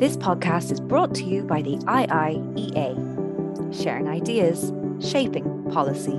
This 0.00 0.16
podcast 0.16 0.72
is 0.72 0.80
brought 0.80 1.14
to 1.16 1.24
you 1.24 1.42
by 1.42 1.60
the 1.60 1.76
IIEA, 1.76 2.94
sharing 3.82 4.08
ideas, 4.08 4.72
shaping 4.98 5.70
policy. 5.70 6.18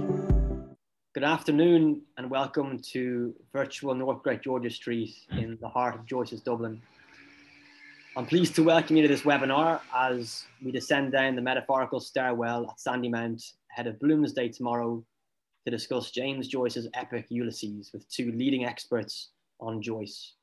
Good 1.16 1.24
afternoon 1.24 2.04
and 2.16 2.30
welcome 2.30 2.78
to 2.92 3.34
virtual 3.52 3.96
North 3.96 4.22
Great 4.22 4.44
George's 4.44 4.76
Street 4.76 5.16
in 5.32 5.58
the 5.62 5.68
heart 5.68 5.96
of 5.96 6.06
Joyce's 6.06 6.42
Dublin. 6.42 6.80
I'm 8.16 8.28
pleased 8.28 8.54
to 8.58 8.64
welcome 8.64 8.98
you 8.98 9.02
to 9.02 9.08
this 9.08 9.24
webinar 9.24 9.80
as 9.96 10.46
we 10.64 10.72
descend 10.72 11.12
down 11.12 11.36
the 11.36 11.42
metaphorical 11.42 12.00
stairwell 12.00 12.70
at 12.70 12.78
Sandymount 12.78 13.44
ahead 13.72 13.88
of 13.88 13.98
Bloomsday 13.98 14.56
tomorrow 14.56 15.04
to 15.66 15.72
discuss 15.72 16.12
James 16.12 16.48
Joyce's 16.48 16.88
epic 16.94 17.26
Ulysses 17.30 17.90
with 17.94 18.08
two 18.10 18.32
leading 18.34 18.64
experts 18.64 19.32
on 19.60 19.82
Joyce. 19.82 20.36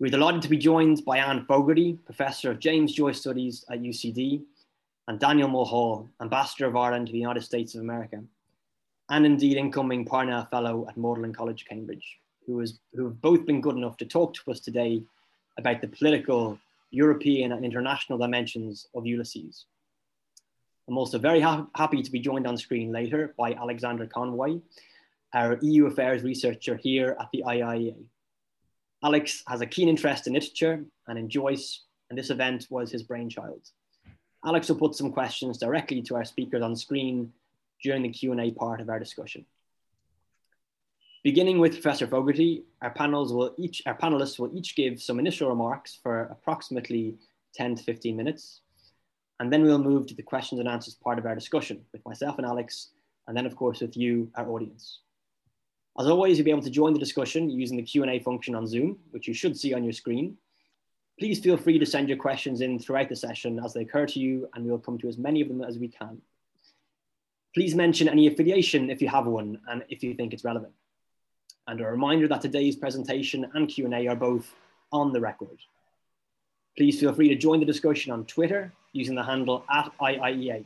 We're 0.00 0.10
delighted 0.10 0.40
to 0.40 0.48
be 0.48 0.56
joined 0.56 1.04
by 1.04 1.18
Anne 1.18 1.44
Fogarty, 1.44 1.92
Professor 2.06 2.50
of 2.50 2.58
James 2.58 2.94
Joyce 2.94 3.20
Studies 3.20 3.66
at 3.70 3.82
UCD, 3.82 4.40
and 5.06 5.20
Daniel 5.20 5.46
Mulhall, 5.46 6.08
Ambassador 6.22 6.64
of 6.64 6.74
Ireland 6.74 7.08
to 7.08 7.12
the 7.12 7.18
United 7.18 7.42
States 7.42 7.74
of 7.74 7.82
America, 7.82 8.22
and 9.10 9.26
indeed 9.26 9.58
incoming 9.58 10.06
Parnell 10.06 10.46
Fellow 10.46 10.86
at 10.88 10.96
Magdalen 10.96 11.34
College, 11.34 11.66
Cambridge, 11.66 12.18
who, 12.46 12.60
is, 12.60 12.78
who 12.94 13.04
have 13.04 13.20
both 13.20 13.44
been 13.44 13.60
good 13.60 13.76
enough 13.76 13.98
to 13.98 14.06
talk 14.06 14.32
to 14.32 14.50
us 14.50 14.60
today 14.60 15.02
about 15.58 15.82
the 15.82 15.88
political, 15.88 16.58
European 16.90 17.52
and 17.52 17.62
international 17.62 18.16
dimensions 18.16 18.86
of 18.94 19.04
Ulysses. 19.04 19.66
I'm 20.88 20.96
also 20.96 21.18
very 21.18 21.42
ha 21.42 21.66
happy 21.74 22.02
to 22.02 22.10
be 22.10 22.20
joined 22.20 22.46
on 22.46 22.56
screen 22.56 22.90
later 22.90 23.34
by 23.36 23.52
Alexander 23.52 24.06
Conway, 24.06 24.62
our 25.34 25.58
EU 25.60 25.84
affairs 25.88 26.22
researcher 26.22 26.76
here 26.76 27.18
at 27.20 27.28
the 27.34 27.44
IIEA. 27.46 27.96
Alex 29.02 29.42
has 29.46 29.60
a 29.62 29.66
keen 29.66 29.88
interest 29.88 30.26
in 30.26 30.34
literature 30.34 30.84
and 31.08 31.18
in 31.18 31.28
Joyce, 31.28 31.84
and 32.10 32.18
this 32.18 32.30
event 32.30 32.66
was 32.70 32.90
his 32.90 33.02
brainchild. 33.02 33.62
Alex 34.44 34.68
will 34.68 34.76
put 34.76 34.94
some 34.94 35.12
questions 35.12 35.58
directly 35.58 36.02
to 36.02 36.16
our 36.16 36.24
speakers 36.24 36.62
on 36.62 36.76
screen 36.76 37.32
during 37.82 38.02
the 38.02 38.10
Q&A 38.10 38.50
part 38.50 38.80
of 38.80 38.90
our 38.90 38.98
discussion. 38.98 39.44
Beginning 41.22 41.58
with 41.58 41.72
Professor 41.72 42.06
Fogarty, 42.06 42.64
our, 42.80 42.90
panels 42.90 43.32
will 43.32 43.54
each, 43.58 43.82
our 43.86 43.96
panelists 43.96 44.38
will 44.38 44.50
each 44.56 44.74
give 44.76 45.02
some 45.02 45.18
initial 45.18 45.48
remarks 45.48 45.98
for 46.02 46.22
approximately 46.22 47.16
10 47.54 47.76
to 47.76 47.82
15 47.82 48.16
minutes. 48.16 48.60
And 49.38 49.52
then 49.52 49.62
we'll 49.62 49.78
move 49.78 50.06
to 50.06 50.14
the 50.14 50.22
questions 50.22 50.58
and 50.60 50.68
answers 50.68 50.94
part 50.94 51.18
of 51.18 51.26
our 51.26 51.34
discussion 51.34 51.80
with 51.92 52.04
myself 52.06 52.38
and 52.38 52.46
Alex, 52.46 52.88
and 53.26 53.36
then 53.36 53.46
of 53.46 53.56
course 53.56 53.80
with 53.80 53.96
you, 53.96 54.30
our 54.34 54.48
audience. 54.50 55.00
As 56.00 56.06
always, 56.06 56.38
you'll 56.38 56.46
be 56.46 56.50
able 56.50 56.62
to 56.62 56.70
join 56.70 56.94
the 56.94 56.98
discussion 56.98 57.50
using 57.50 57.76
the 57.76 57.82
Q&A 57.82 58.20
function 58.20 58.54
on 58.54 58.66
Zoom, 58.66 58.98
which 59.10 59.28
you 59.28 59.34
should 59.34 59.54
see 59.54 59.74
on 59.74 59.84
your 59.84 59.92
screen. 59.92 60.38
Please 61.18 61.40
feel 61.40 61.58
free 61.58 61.78
to 61.78 61.84
send 61.84 62.08
your 62.08 62.16
questions 62.16 62.62
in 62.62 62.78
throughout 62.78 63.10
the 63.10 63.16
session 63.16 63.60
as 63.62 63.74
they 63.74 63.82
occur 63.82 64.06
to 64.06 64.18
you, 64.18 64.48
and 64.54 64.64
we'll 64.64 64.78
come 64.78 64.96
to 64.96 65.08
as 65.08 65.18
many 65.18 65.42
of 65.42 65.48
them 65.48 65.62
as 65.62 65.76
we 65.76 65.88
can. 65.88 66.22
Please 67.54 67.74
mention 67.74 68.08
any 68.08 68.28
affiliation 68.28 68.88
if 68.88 69.02
you 69.02 69.08
have 69.08 69.26
one 69.26 69.60
and 69.68 69.84
if 69.90 70.02
you 70.02 70.14
think 70.14 70.32
it's 70.32 70.42
relevant. 70.42 70.72
And 71.66 71.82
a 71.82 71.86
reminder 71.86 72.26
that 72.28 72.40
today's 72.40 72.76
presentation 72.76 73.50
and 73.52 73.68
Q&A 73.68 74.06
are 74.06 74.16
both 74.16 74.54
on 74.92 75.12
the 75.12 75.20
record. 75.20 75.58
Please 76.78 76.98
feel 76.98 77.12
free 77.12 77.28
to 77.28 77.36
join 77.36 77.60
the 77.60 77.66
discussion 77.66 78.10
on 78.10 78.24
Twitter 78.24 78.72
using 78.94 79.16
the 79.16 79.24
handle 79.24 79.66
at 79.70 79.92
IIEA. 80.00 80.64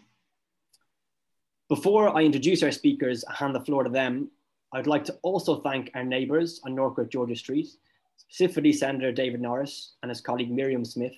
Before 1.68 2.16
I 2.16 2.22
introduce 2.22 2.62
our 2.62 2.70
speakers 2.70 3.24
and 3.24 3.34
hand 3.36 3.54
the 3.56 3.60
floor 3.60 3.82
to 3.82 3.90
them, 3.90 4.30
I'd 4.74 4.88
like 4.88 5.04
to 5.04 5.16
also 5.22 5.60
thank 5.60 5.92
our 5.94 6.02
neighbours 6.02 6.60
on 6.64 6.74
North 6.74 6.94
Great 6.94 7.08
George's 7.08 7.38
Street, 7.38 7.68
specifically 8.16 8.72
Senator 8.72 9.12
David 9.12 9.40
Norris 9.40 9.92
and 10.02 10.10
his 10.10 10.20
colleague 10.20 10.50
Miriam 10.50 10.84
Smith, 10.84 11.14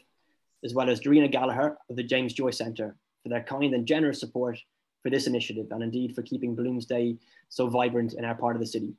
as 0.62 0.74
well 0.74 0.90
as 0.90 1.00
Darina 1.00 1.30
Gallagher 1.32 1.78
of 1.88 1.96
the 1.96 2.02
James 2.02 2.34
Joyce 2.34 2.58
Centre 2.58 2.94
for 3.22 3.30
their 3.30 3.42
kind 3.42 3.72
and 3.72 3.86
generous 3.86 4.20
support 4.20 4.58
for 5.02 5.08
this 5.08 5.26
initiative 5.26 5.68
and 5.70 5.82
indeed 5.82 6.14
for 6.14 6.20
keeping 6.20 6.54
Bloomsday 6.54 7.16
so 7.48 7.66
vibrant 7.68 8.12
in 8.12 8.26
our 8.26 8.34
part 8.34 8.56
of 8.56 8.60
the 8.60 8.66
city. 8.66 8.94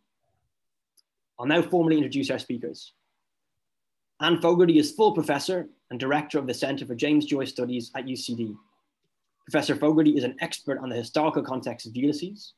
I'll 1.38 1.46
now 1.46 1.62
formally 1.62 1.97
introduce 1.97 2.31
our 2.31 2.40
speakers. 2.40 2.94
Anne 4.22 4.41
Fogarty 4.41 4.79
is 4.79 4.91
full 4.91 5.13
professor 5.13 5.69
and 5.91 6.00
director 6.00 6.40
of 6.40 6.47
the 6.47 6.53
Centre 6.56 6.88
for 6.88 6.96
James 6.96 7.25
Joyce 7.28 7.51
Studies 7.51 7.91
at 7.96 8.07
UCD. 8.07 8.57
Professor 9.46 9.75
Fogarty 9.75 10.17
is 10.17 10.23
an 10.23 10.35
expert 10.41 10.79
on 10.79 10.90
the 10.90 10.96
historical 10.96 11.44
context 11.44 11.85
of 11.85 11.96
Ulysses, 11.96 12.53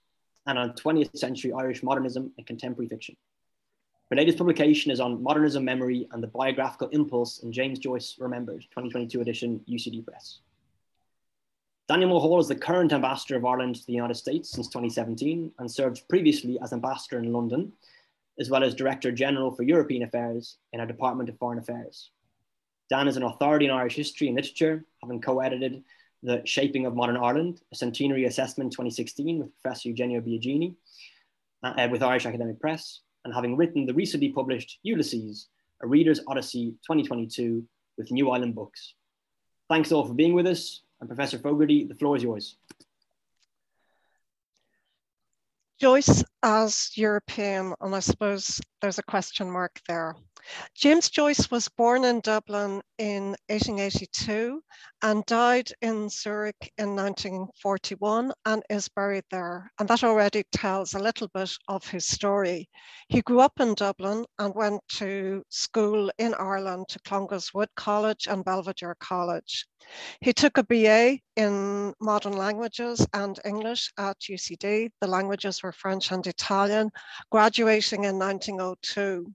and 0.49 0.57
on 0.57 0.73
20th 0.73 1.15
century 1.15 1.53
Irish 1.53 1.83
modernism 1.83 2.31
and 2.37 2.47
contemporary 2.47 2.89
fiction. 2.89 3.15
Her 4.09 4.15
latest 4.15 4.39
publication 4.39 4.91
is 4.91 4.99
on 4.99 5.21
modernism 5.21 5.63
memory 5.63 6.07
and 6.11 6.23
the 6.23 6.27
biographical 6.27 6.87
impulse 6.89 7.43
in 7.43 7.51
James 7.51 7.77
Joyce 7.77 8.15
Remembered, 8.19 8.61
2022 8.71 9.21
edition, 9.21 9.61
UCD 9.69 10.03
Press. 10.03 10.39
Daniel 11.87 12.09
Mulhall 12.09 12.39
is 12.39 12.47
the 12.47 12.55
current 12.55 12.91
ambassador 12.93 13.35
of 13.35 13.45
Ireland 13.45 13.75
to 13.75 13.85
the 13.85 13.93
United 13.93 14.15
States 14.15 14.49
since 14.49 14.67
2017 14.67 15.51
and 15.59 15.71
served 15.71 16.07
previously 16.09 16.57
as 16.63 16.73
ambassador 16.73 17.19
in 17.19 17.31
London, 17.31 17.71
as 18.39 18.49
well 18.49 18.63
as 18.63 18.73
Director 18.73 19.11
General 19.11 19.51
for 19.51 19.61
European 19.61 20.01
Affairs 20.01 20.57
in 20.73 20.79
our 20.79 20.87
Department 20.87 21.29
of 21.29 21.37
Foreign 21.37 21.59
Affairs. 21.59 22.09
Dan 22.89 23.07
is 23.07 23.17
an 23.17 23.23
authority 23.23 23.65
in 23.65 23.71
Irish 23.71 23.95
history 23.95 24.27
and 24.27 24.35
literature, 24.35 24.83
having 25.03 25.21
co-edited 25.21 25.83
the 26.23 26.41
Shaping 26.45 26.85
of 26.85 26.95
Modern 26.95 27.17
Ireland, 27.17 27.61
a 27.71 27.75
centenary 27.75 28.25
assessment 28.25 28.71
2016 28.71 29.39
with 29.39 29.61
Professor 29.61 29.89
Eugenio 29.89 30.21
Biagini 30.21 30.75
uh, 31.63 31.87
with 31.91 32.03
Irish 32.03 32.25
Academic 32.25 32.59
Press, 32.59 33.01
and 33.25 33.33
having 33.33 33.55
written 33.55 33.85
the 33.85 33.93
recently 33.93 34.29
published 34.29 34.79
Ulysses, 34.83 35.47
A 35.81 35.87
Reader's 35.87 36.21
Odyssey 36.27 36.71
2022 36.87 37.63
with 37.97 38.11
New 38.11 38.29
Island 38.31 38.55
Books. 38.55 38.93
Thanks 39.69 39.91
all 39.91 40.05
for 40.05 40.13
being 40.13 40.33
with 40.33 40.47
us. 40.47 40.81
And 40.99 41.07
Professor 41.07 41.37
Fogarty, 41.37 41.85
the 41.85 41.95
floor 41.95 42.17
is 42.17 42.23
yours. 42.23 42.57
Joyce 45.79 46.23
as 46.43 46.91
European, 46.95 47.73
and 47.79 47.95
I 47.95 47.99
suppose 47.99 48.59
there's 48.81 48.99
a 48.99 49.03
question 49.03 49.49
mark 49.49 49.79
there. 49.87 50.15
James 50.73 51.09
Joyce 51.09 51.51
was 51.51 51.69
born 51.69 52.03
in 52.03 52.21
Dublin 52.21 52.81
in 52.97 53.35
1882 53.49 54.63
and 55.01 55.25
died 55.25 55.71
in 55.81 56.09
Zurich 56.09 56.71
in 56.77 56.95
1941 56.95 58.31
and 58.45 58.63
is 58.69 58.89
buried 58.89 59.25
there. 59.29 59.71
And 59.79 59.87
that 59.89 60.03
already 60.03 60.43
tells 60.51 60.93
a 60.93 60.99
little 60.99 61.27
bit 61.27 61.51
of 61.67 61.85
his 61.87 62.07
story. 62.07 62.69
He 63.09 63.21
grew 63.21 63.41
up 63.41 63.59
in 63.59 63.75
Dublin 63.75 64.25
and 64.39 64.55
went 64.55 64.81
to 64.93 65.43
school 65.49 66.11
in 66.17 66.33
Ireland 66.33 66.87
to 66.89 66.99
Clongowes 67.01 67.53
Wood 67.53 67.69
College 67.75 68.27
and 68.27 68.43
Belvedere 68.43 68.95
College. 68.99 69.67
He 70.21 70.33
took 70.33 70.57
a 70.57 70.63
BA 70.63 71.19
in 71.35 71.93
modern 72.01 72.33
languages 72.33 73.05
and 73.13 73.39
English 73.45 73.91
at 73.97 74.17
UCD. 74.19 74.89
The 74.99 75.07
languages 75.07 75.61
were 75.63 75.71
French 75.71 76.11
and 76.11 76.25
Italian, 76.25 76.91
graduating 77.29 78.03
in 78.03 78.17
1902. 78.17 79.33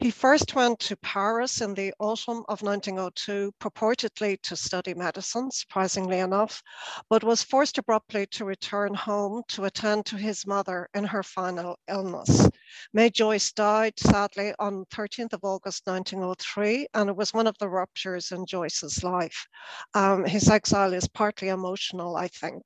He 0.00 0.10
first 0.10 0.54
went 0.54 0.80
to 0.80 0.96
Paris 0.96 1.60
in 1.60 1.74
the 1.74 1.92
autumn 1.98 2.44
of 2.48 2.62
1902, 2.62 3.52
purportedly 3.60 4.40
to 4.42 4.56
study 4.56 4.94
medicine, 4.94 5.50
surprisingly 5.50 6.20
enough, 6.20 6.62
but 7.10 7.22
was 7.22 7.42
forced 7.42 7.76
abruptly 7.76 8.26
to 8.28 8.44
return 8.44 8.94
home 8.94 9.42
to 9.48 9.64
attend 9.64 10.06
to 10.06 10.16
his 10.16 10.46
mother 10.46 10.88
in 10.94 11.04
her 11.04 11.22
final 11.22 11.78
illness. 11.88 12.48
May 12.92 13.10
Joyce 13.10 13.52
died 13.52 13.98
sadly 13.98 14.54
on 14.58 14.86
13th 14.86 15.34
of 15.34 15.44
August 15.44 15.86
1903, 15.86 16.88
and 16.94 17.10
it 17.10 17.16
was 17.16 17.34
one 17.34 17.46
of 17.46 17.58
the 17.58 17.68
ruptures 17.68 18.32
in 18.32 18.46
Joyce's 18.46 19.04
life. 19.04 19.46
Um, 19.94 20.24
his 20.24 20.48
exile 20.48 20.94
is 20.94 21.08
partly 21.08 21.48
emotional, 21.48 22.16
I 22.16 22.28
think. 22.28 22.62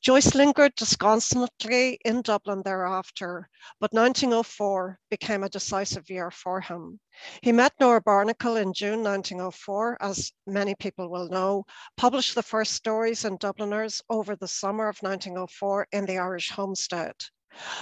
Joyce 0.00 0.34
lingered 0.34 0.74
disconsolately 0.76 1.98
in 2.04 2.22
Dublin 2.22 2.62
thereafter, 2.64 3.50
but 3.80 3.92
1904 3.92 5.00
became 5.10 5.42
a 5.42 5.48
decisive 5.48 6.08
year 6.08 6.30
for 6.30 6.60
him. 6.60 7.00
He 7.42 7.50
met 7.50 7.72
Nora 7.80 8.00
Barnacle 8.00 8.56
in 8.56 8.72
June 8.72 9.02
1904, 9.02 9.98
as 10.00 10.32
many 10.46 10.74
people 10.76 11.10
will 11.10 11.28
know, 11.28 11.64
published 11.96 12.34
the 12.34 12.42
first 12.42 12.74
stories 12.74 13.24
in 13.24 13.36
Dubliners 13.36 14.00
over 14.08 14.36
the 14.36 14.46
summer 14.46 14.88
of 14.88 14.98
1904 15.00 15.88
in 15.92 16.06
the 16.06 16.18
Irish 16.18 16.50
homestead. 16.50 17.14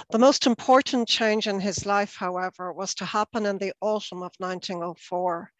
The 0.09 0.17
most 0.17 0.47
important 0.47 1.07
change 1.07 1.47
in 1.47 1.59
his 1.59 1.85
life, 1.85 2.15
however, 2.15 2.73
was 2.73 2.95
to 2.95 3.05
happen 3.05 3.45
in 3.45 3.59
the 3.59 3.73
autumn 3.81 4.23
of 4.23 4.31
1904. 4.39 5.51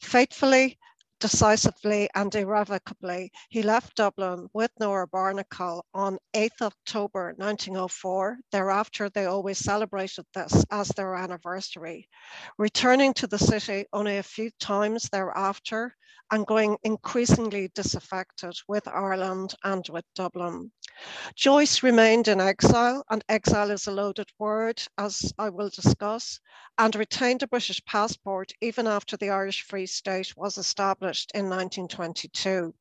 Fatefully, 0.00 0.78
decisively 1.20 2.08
and 2.14 2.34
irrevocably, 2.34 3.32
he 3.48 3.62
left 3.62 3.96
Dublin 3.96 4.48
with 4.52 4.70
Nora 4.78 5.06
Barnacle 5.06 5.84
on 5.94 6.18
8th 6.34 6.62
October 6.62 7.34
1904. 7.36 8.38
Thereafter, 8.52 9.08
they 9.10 9.26
always 9.26 9.58
celebrated 9.58 10.24
this 10.34 10.64
as 10.70 10.88
their 10.88 11.14
anniversary, 11.14 12.08
returning 12.58 13.14
to 13.14 13.26
the 13.26 13.38
city 13.38 13.86
only 13.92 14.18
a 14.18 14.22
few 14.22 14.50
times 14.60 15.08
thereafter 15.08 15.94
and 16.30 16.46
going 16.46 16.76
increasingly 16.82 17.70
disaffected 17.74 18.54
with 18.68 18.86
Ireland 18.86 19.54
and 19.64 19.86
with 19.88 20.04
Dublin. 20.14 20.70
Joyce 21.34 21.82
remained 21.82 22.26
in 22.26 22.40
exile, 22.40 23.04
and 23.08 23.22
exile 23.28 23.70
is 23.70 23.86
a 23.86 23.92
loaded 23.92 24.28
word, 24.38 24.82
as 24.98 25.32
I 25.38 25.48
will 25.48 25.68
discuss, 25.68 26.40
and 26.76 26.94
retained 26.96 27.42
a 27.42 27.46
British 27.46 27.84
passport 27.84 28.52
even 28.60 28.86
after 28.86 29.16
the 29.16 29.30
Irish 29.30 29.62
Free 29.62 29.86
State 29.86 30.36
was 30.36 30.58
established 30.58 31.30
in 31.34 31.48
1922. 31.48 32.74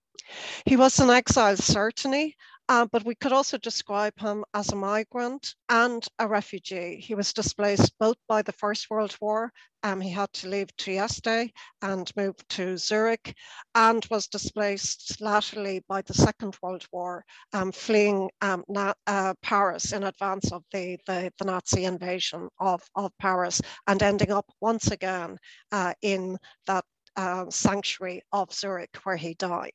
He 0.65 0.75
was 0.75 0.99
in 0.99 1.09
exile, 1.09 1.57
certainly, 1.57 2.35
uh, 2.69 2.85
but 2.91 3.05
we 3.05 3.15
could 3.15 3.33
also 3.33 3.57
describe 3.57 4.17
him 4.19 4.43
as 4.53 4.69
a 4.69 4.75
migrant 4.75 5.55
and 5.69 6.05
a 6.19 6.27
refugee. 6.27 6.99
He 6.99 7.15
was 7.15 7.33
displaced 7.33 7.93
both 7.99 8.17
by 8.27 8.41
the 8.41 8.51
First 8.51 8.89
World 8.89 9.15
War, 9.21 9.51
um, 9.83 10.01
he 10.01 10.09
had 10.09 10.33
to 10.33 10.49
leave 10.49 10.75
Trieste 10.75 11.51
and 11.81 12.11
move 12.17 12.35
to 12.49 12.77
Zurich, 12.77 13.35
and 13.75 14.05
was 14.09 14.27
displaced 14.27 15.21
laterally 15.21 15.83
by 15.87 16.01
the 16.01 16.13
Second 16.13 16.57
World 16.61 16.85
War, 16.91 17.23
um, 17.53 17.71
fleeing 17.71 18.29
um, 18.41 18.63
na- 18.67 18.93
uh, 19.05 19.33
Paris 19.41 19.93
in 19.93 20.03
advance 20.03 20.51
of 20.51 20.63
the, 20.73 20.97
the, 21.05 21.31
the, 21.37 21.45
Nazi 21.45 21.85
invasion 21.85 22.49
of, 22.59 22.81
of 22.95 23.11
Paris, 23.19 23.61
and 23.87 24.01
ending 24.01 24.31
up 24.31 24.45
once 24.59 24.91
again 24.91 25.37
uh, 25.71 25.93
in 26.01 26.37
that 26.65 26.83
uh, 27.15 27.49
sanctuary 27.49 28.23
of 28.31 28.51
Zurich 28.53 28.95
where 29.03 29.17
he 29.17 29.35
died. 29.35 29.73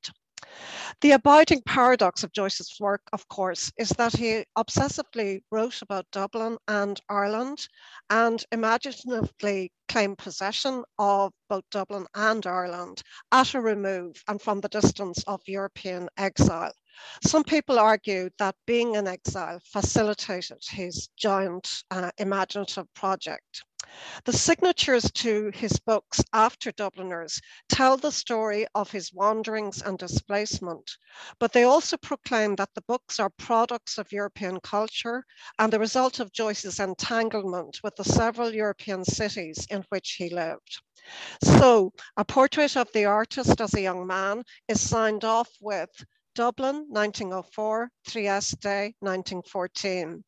The 1.01 1.13
abiding 1.13 1.63
paradox 1.63 2.25
of 2.25 2.33
Joyce's 2.33 2.79
work, 2.81 3.03
of 3.13 3.29
course, 3.29 3.73
is 3.77 3.91
that 3.91 4.17
he 4.17 4.45
obsessively 4.57 5.43
wrote 5.51 5.83
about 5.83 6.11
Dublin 6.11 6.59
and 6.69 7.01
Ireland 7.09 7.69
and 8.11 8.45
imaginatively 8.53 9.73
claimed 9.89 10.19
possession 10.19 10.85
of 10.99 11.33
both 11.49 11.65
Dublin 11.71 12.07
and 12.15 12.47
Ireland 12.47 13.03
at 13.31 13.55
a 13.55 13.61
remove 13.61 14.23
and 14.29 14.41
from 14.41 14.61
the 14.61 14.69
distance 14.69 15.23
of 15.27 15.41
European 15.47 16.09
exile. 16.17 16.73
Some 17.25 17.45
people 17.45 17.79
argue 17.79 18.31
that 18.39 18.55
being 18.67 18.95
in 18.97 19.07
exile 19.07 19.61
facilitated 19.65 20.63
his 20.69 21.09
giant 21.17 21.85
uh, 21.91 22.11
imaginative 22.19 22.93
project. 22.95 23.65
The 24.25 24.33
signatures 24.33 25.11
to 25.17 25.51
his 25.53 25.79
books 25.79 26.23
after 26.33 26.73
Dubliners 26.73 27.41
tell 27.69 27.99
the 27.99 28.11
story 28.11 28.67
of 28.75 28.91
his 28.91 29.13
wanderings 29.13 29.83
and 29.83 29.99
displacement, 29.99 30.97
but 31.39 31.53
they 31.53 31.65
also 31.65 31.99
proclaim 31.99 32.57
that 32.57 32.73
the 32.75 32.81
books 32.81 33.21
are 33.21 33.29
products 33.29 33.99
of 33.99 34.11
European 34.11 34.61
culture 34.61 35.27
and 35.59 35.73
the 35.73 35.79
result 35.79 36.21
of 36.21 36.33
Joyce's 36.33 36.81
entanglement 36.81 37.81
with 37.83 37.97
the 37.97 38.05
several 38.05 38.55
European 38.55 39.05
cities 39.05 39.67
in 39.69 39.85
which 39.91 40.13
he 40.13 40.31
lived. 40.31 40.81
So, 41.43 41.93
a 42.17 42.25
portrait 42.25 42.77
of 42.77 42.91
the 42.93 43.05
artist 43.05 43.61
as 43.61 43.75
a 43.75 43.81
young 43.83 44.07
man 44.07 44.45
is 44.69 44.81
signed 44.81 45.25
off 45.25 45.51
with 45.61 45.91
Dublin, 46.35 46.87
1904, 46.89 47.91
Trieste, 48.09 48.95
1914. 49.01 50.25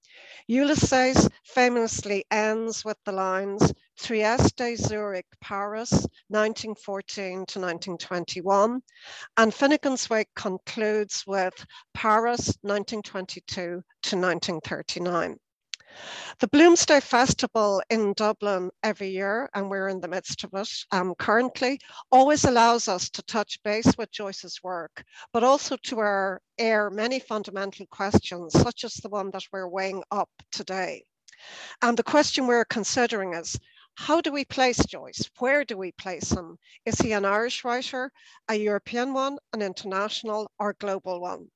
Ulysses 0.48 1.28
famously 1.44 2.24
ends 2.30 2.84
with 2.84 2.98
the 3.04 3.12
lines 3.12 3.72
Trieste, 3.98 4.76
Zurich, 4.76 5.26
Paris, 5.40 5.92
1914 6.28 7.46
to 7.46 7.60
1921, 7.60 8.82
and 9.36 9.52
Finnegans 9.52 10.10
Wake 10.10 10.34
concludes 10.34 11.24
with 11.26 11.54
Paris, 11.94 12.48
1922 12.62 13.52
to 13.54 14.16
1939. 14.16 15.38
The 16.40 16.48
Bloomsday 16.48 17.00
Festival 17.00 17.82
in 17.90 18.12
Dublin 18.14 18.70
every 18.82 19.10
year, 19.10 19.48
and 19.54 19.70
we're 19.70 19.88
in 19.88 20.00
the 20.00 20.08
midst 20.08 20.42
of 20.44 20.50
it 20.54 20.68
um, 20.90 21.14
currently, 21.14 21.78
always 22.10 22.44
allows 22.44 22.88
us 22.88 23.10
to 23.10 23.22
touch 23.22 23.62
base 23.62 23.96
with 23.96 24.10
Joyce's 24.10 24.62
work, 24.62 25.04
but 25.32 25.44
also 25.44 25.76
to 25.76 26.38
air 26.58 26.90
many 26.90 27.20
fundamental 27.20 27.86
questions, 27.86 28.52
such 28.52 28.84
as 28.84 28.94
the 28.94 29.08
one 29.08 29.30
that 29.30 29.44
we're 29.52 29.68
weighing 29.68 30.02
up 30.10 30.30
today. 30.50 31.04
And 31.82 31.96
the 31.96 32.02
question 32.02 32.46
we're 32.46 32.64
considering 32.64 33.34
is, 33.34 33.56
how 33.96 34.20
do 34.20 34.32
we 34.32 34.44
place 34.44 34.84
Joyce? 34.86 35.30
Where 35.38 35.64
do 35.64 35.78
we 35.78 35.92
place 35.92 36.30
him? 36.32 36.58
Is 36.84 36.98
he 36.98 37.12
an 37.12 37.24
Irish 37.24 37.64
writer, 37.64 38.10
a 38.48 38.54
European 38.54 39.12
one, 39.14 39.38
an 39.52 39.62
international 39.62 40.50
or 40.58 40.74
global 40.74 41.20
one? 41.20 41.50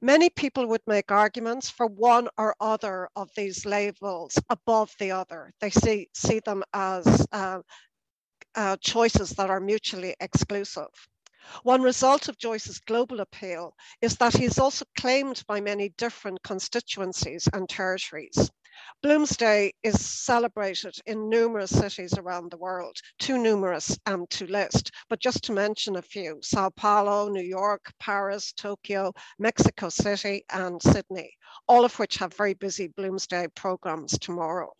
Many 0.00 0.30
people 0.30 0.66
would 0.66 0.82
make 0.86 1.10
arguments 1.10 1.70
for 1.70 1.86
one 1.86 2.28
or 2.38 2.54
other 2.60 3.08
of 3.16 3.30
these 3.36 3.64
labels 3.64 4.38
above 4.50 4.92
the 4.98 5.12
other. 5.12 5.52
They 5.60 5.70
see, 5.70 6.08
see 6.14 6.40
them 6.40 6.62
as 6.72 7.26
uh, 7.32 7.60
uh, 8.54 8.76
choices 8.80 9.30
that 9.30 9.50
are 9.50 9.60
mutually 9.60 10.14
exclusive. 10.20 10.88
One 11.64 11.82
result 11.82 12.28
of 12.28 12.38
Joyce's 12.38 12.78
global 12.78 13.20
appeal 13.20 13.74
is 14.00 14.16
that 14.16 14.36
he 14.36 14.44
is 14.44 14.58
also 14.58 14.84
claimed 14.98 15.42
by 15.48 15.60
many 15.60 15.90
different 15.98 16.42
constituencies 16.42 17.48
and 17.52 17.68
territories. 17.68 18.50
Bloomsday 19.02 19.72
is 19.82 20.04
celebrated 20.04 20.94
in 21.06 21.28
numerous 21.28 21.70
cities 21.70 22.14
around 22.14 22.50
the 22.50 22.56
world, 22.56 22.96
too 23.18 23.36
numerous 23.36 23.98
um, 24.06 24.26
to 24.28 24.46
list, 24.46 24.90
but 25.08 25.20
just 25.20 25.44
to 25.44 25.52
mention 25.52 25.96
a 25.96 26.02
few, 26.02 26.38
Sao 26.42 26.70
Paulo, 26.70 27.28
New 27.28 27.42
York, 27.42 27.92
Paris, 28.00 28.52
Tokyo, 28.52 29.12
Mexico 29.38 29.88
City, 29.88 30.44
and 30.50 30.82
Sydney, 30.82 31.36
all 31.68 31.84
of 31.84 31.98
which 31.98 32.16
have 32.16 32.34
very 32.34 32.54
busy 32.54 32.88
Bloomsday 32.88 33.48
programs 33.54 34.18
tomorrow. 34.18 34.72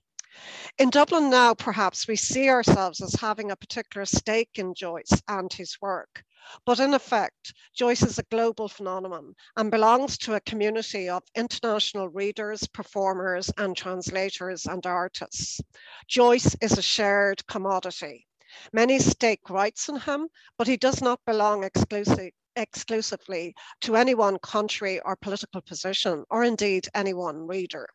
In 0.78 0.88
Dublin 0.88 1.28
now, 1.28 1.52
perhaps 1.52 2.08
we 2.08 2.16
see 2.16 2.48
ourselves 2.48 3.02
as 3.02 3.12
having 3.14 3.50
a 3.50 3.56
particular 3.56 4.06
stake 4.06 4.52
in 4.54 4.72
Joyce 4.74 5.22
and 5.28 5.52
his 5.52 5.76
work. 5.82 6.24
But 6.64 6.80
in 6.80 6.92
effect, 6.92 7.54
Joyce 7.72 8.02
is 8.02 8.18
a 8.18 8.24
global 8.24 8.68
phenomenon 8.68 9.36
and 9.56 9.70
belongs 9.70 10.18
to 10.18 10.34
a 10.34 10.40
community 10.40 11.08
of 11.08 11.22
international 11.36 12.08
readers, 12.08 12.66
performers, 12.66 13.50
and 13.56 13.76
translators 13.76 14.66
and 14.66 14.84
artists. 14.84 15.60
Joyce 16.08 16.56
is 16.60 16.76
a 16.76 16.82
shared 16.82 17.46
commodity. 17.46 18.26
Many 18.72 18.98
stake 18.98 19.48
rights 19.50 19.88
in 19.88 20.00
him, 20.00 20.28
but 20.58 20.66
he 20.66 20.76
does 20.76 21.00
not 21.00 21.24
belong 21.24 21.64
exclusively 21.64 22.34
exclusively 22.56 23.54
to 23.80 23.96
any 23.96 24.14
one 24.14 24.38
country 24.38 25.00
or 25.00 25.16
political 25.16 25.62
position, 25.62 26.24
or 26.28 26.44
indeed 26.44 26.88
any 26.94 27.14
one 27.14 27.46
reader. 27.46 27.88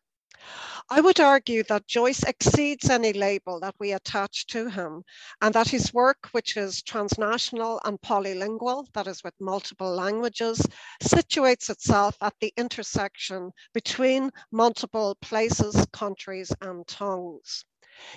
I 0.90 1.00
would 1.00 1.20
argue 1.20 1.64
that 1.64 1.86
Joyce 1.86 2.22
exceeds 2.22 2.88
any 2.88 3.12
label 3.12 3.60
that 3.60 3.74
we 3.78 3.92
attach 3.92 4.46
to 4.46 4.70
him, 4.70 5.04
and 5.42 5.54
that 5.54 5.68
his 5.68 5.92
work, 5.92 6.28
which 6.32 6.56
is 6.56 6.82
transnational 6.82 7.80
and 7.84 8.00
polylingual, 8.00 8.86
that 8.94 9.06
is, 9.06 9.22
with 9.22 9.34
multiple 9.40 9.92
languages, 9.94 10.64
situates 11.02 11.68
itself 11.68 12.16
at 12.20 12.34
the 12.40 12.54
intersection 12.56 13.50
between 13.74 14.30
multiple 14.50 15.16
places, 15.20 15.86
countries, 15.92 16.52
and 16.62 16.86
tongues. 16.86 17.64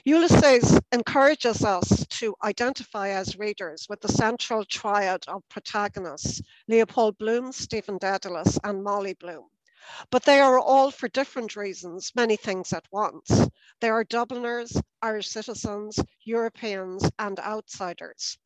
Ulysses 0.06 0.80
encourages 0.92 1.64
us 1.64 2.06
to 2.08 2.36
identify 2.44 3.10
as 3.10 3.38
readers 3.38 3.88
with 3.90 4.00
the 4.00 4.08
central 4.10 4.64
triad 4.64 5.24
of 5.28 5.42
protagonists 5.50 6.42
Leopold 6.68 7.18
Bloom, 7.18 7.52
Stephen 7.52 7.98
Dedalus, 7.98 8.60
and 8.64 8.84
Molly 8.84 9.14
Bloom. 9.14 9.48
But 10.10 10.24
they 10.26 10.40
are 10.40 10.60
all 10.60 10.92
for 10.92 11.08
different 11.08 11.56
reasons, 11.56 12.12
many 12.14 12.38
things 12.38 12.72
at 12.72 12.86
once. 12.92 13.48
They 13.80 13.90
are 13.90 14.04
Dubliners, 14.04 14.80
Irish 15.02 15.30
citizens, 15.30 16.00
Europeans, 16.24 17.10
and 17.18 17.40
outsiders. 17.40 18.38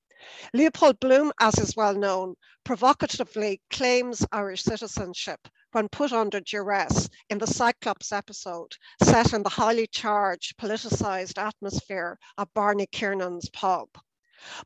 Leopold 0.54 1.00
Bloom, 1.02 1.34
as 1.40 1.58
is 1.60 1.76
well 1.76 1.94
known, 1.94 2.36
provocatively 2.64 3.62
claims 3.70 4.26
Irish 4.32 4.64
citizenship 4.64 5.48
when 5.74 5.90
put 5.90 6.14
under 6.14 6.40
duress 6.40 7.10
in 7.30 7.38
the 7.38 7.48
Cyclops 7.48 8.14
episode, 8.14 8.78
set 9.04 9.34
in 9.34 9.44
the 9.44 9.50
highly 9.50 9.88
charged, 9.88 10.58
politicised 10.58 11.38
atmosphere 11.38 12.18
of 12.38 12.54
Barney 12.54 12.88
Kiernan's 12.88 13.50
pub. 13.50 13.90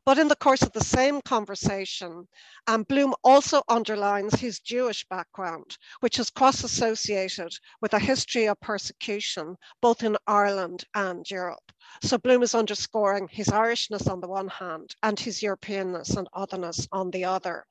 But 0.04 0.18
in 0.18 0.26
the 0.26 0.34
course 0.34 0.62
of 0.62 0.72
the 0.72 0.82
same 0.82 1.20
conversation, 1.22 2.26
um, 2.66 2.82
Bloom 2.82 3.14
also 3.22 3.62
underlines 3.68 4.40
his 4.40 4.58
Jewish 4.58 5.06
background, 5.08 5.78
which 6.00 6.18
is 6.18 6.28
cross 6.28 6.64
associated 6.64 7.56
with 7.80 7.94
a 7.94 8.00
history 8.00 8.46
of 8.46 8.58
persecution 8.58 9.56
both 9.80 10.02
in 10.02 10.16
Ireland 10.26 10.84
and 10.94 11.24
Europe. 11.30 11.70
So 12.02 12.18
Bloom 12.18 12.42
is 12.42 12.54
underscoring 12.54 13.28
his 13.28 13.46
Irishness 13.46 14.08
on 14.10 14.20
the 14.20 14.28
one 14.28 14.48
hand 14.48 14.96
and 15.04 15.20
his 15.20 15.40
Europeanness 15.40 16.16
and 16.16 16.28
otherness 16.32 16.88
on 16.90 17.12
the 17.12 17.24
other. 17.24 17.66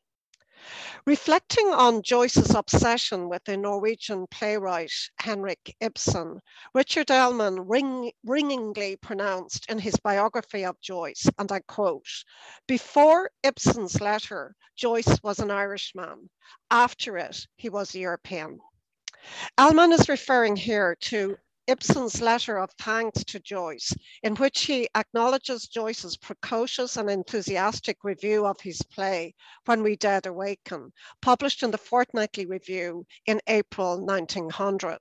Reflecting 1.06 1.68
on 1.70 2.04
Joyce's 2.04 2.54
obsession 2.54 3.30
with 3.30 3.44
the 3.46 3.56
Norwegian 3.56 4.28
playwright 4.28 4.92
Henrik 5.18 5.76
Ibsen, 5.80 6.42
Richard 6.74 7.10
Ellmann 7.10 7.70
ring, 7.70 8.12
ringingly 8.26 8.98
pronounced 8.98 9.70
in 9.70 9.80
his 9.80 9.96
biography 9.96 10.66
of 10.66 10.80
Joyce, 10.82 11.28
and 11.38 11.50
I 11.52 11.62
quote, 11.62 12.26
before 12.68 13.32
Ibsen's 13.44 14.02
letter, 14.02 14.56
Joyce 14.76 15.24
was 15.24 15.40
an 15.40 15.50
Irishman. 15.50 16.30
After 16.70 17.18
it, 17.18 17.48
he 17.56 17.70
was 17.70 17.96
a 17.96 18.00
European. 18.00 18.60
Ellmann 19.58 19.94
is 19.94 20.10
referring 20.10 20.56
here 20.56 20.96
to 21.02 21.38
Ibsen's 21.70 22.20
letter 22.20 22.58
of 22.58 22.72
thanks 22.80 23.24
to 23.26 23.40
Joyce, 23.40 23.94
in 24.24 24.36
which 24.36 24.66
he 24.66 24.90
acknowledges 24.96 25.68
Joyce's 25.68 26.18
precocious 26.18 26.98
and 26.98 27.10
enthusiastic 27.10 28.04
review 28.04 28.48
of 28.48 28.60
his 28.60 28.82
play, 28.82 29.36
When 29.66 29.84
We 29.84 29.96
Dead 29.96 30.26
Awaken, 30.26 30.92
published 31.22 31.62
in 31.62 31.70
the 31.70 31.78
Fortnightly 31.78 32.48
Review 32.48 33.06
in 33.28 33.40
April 33.48 34.04
1900. 34.04 34.98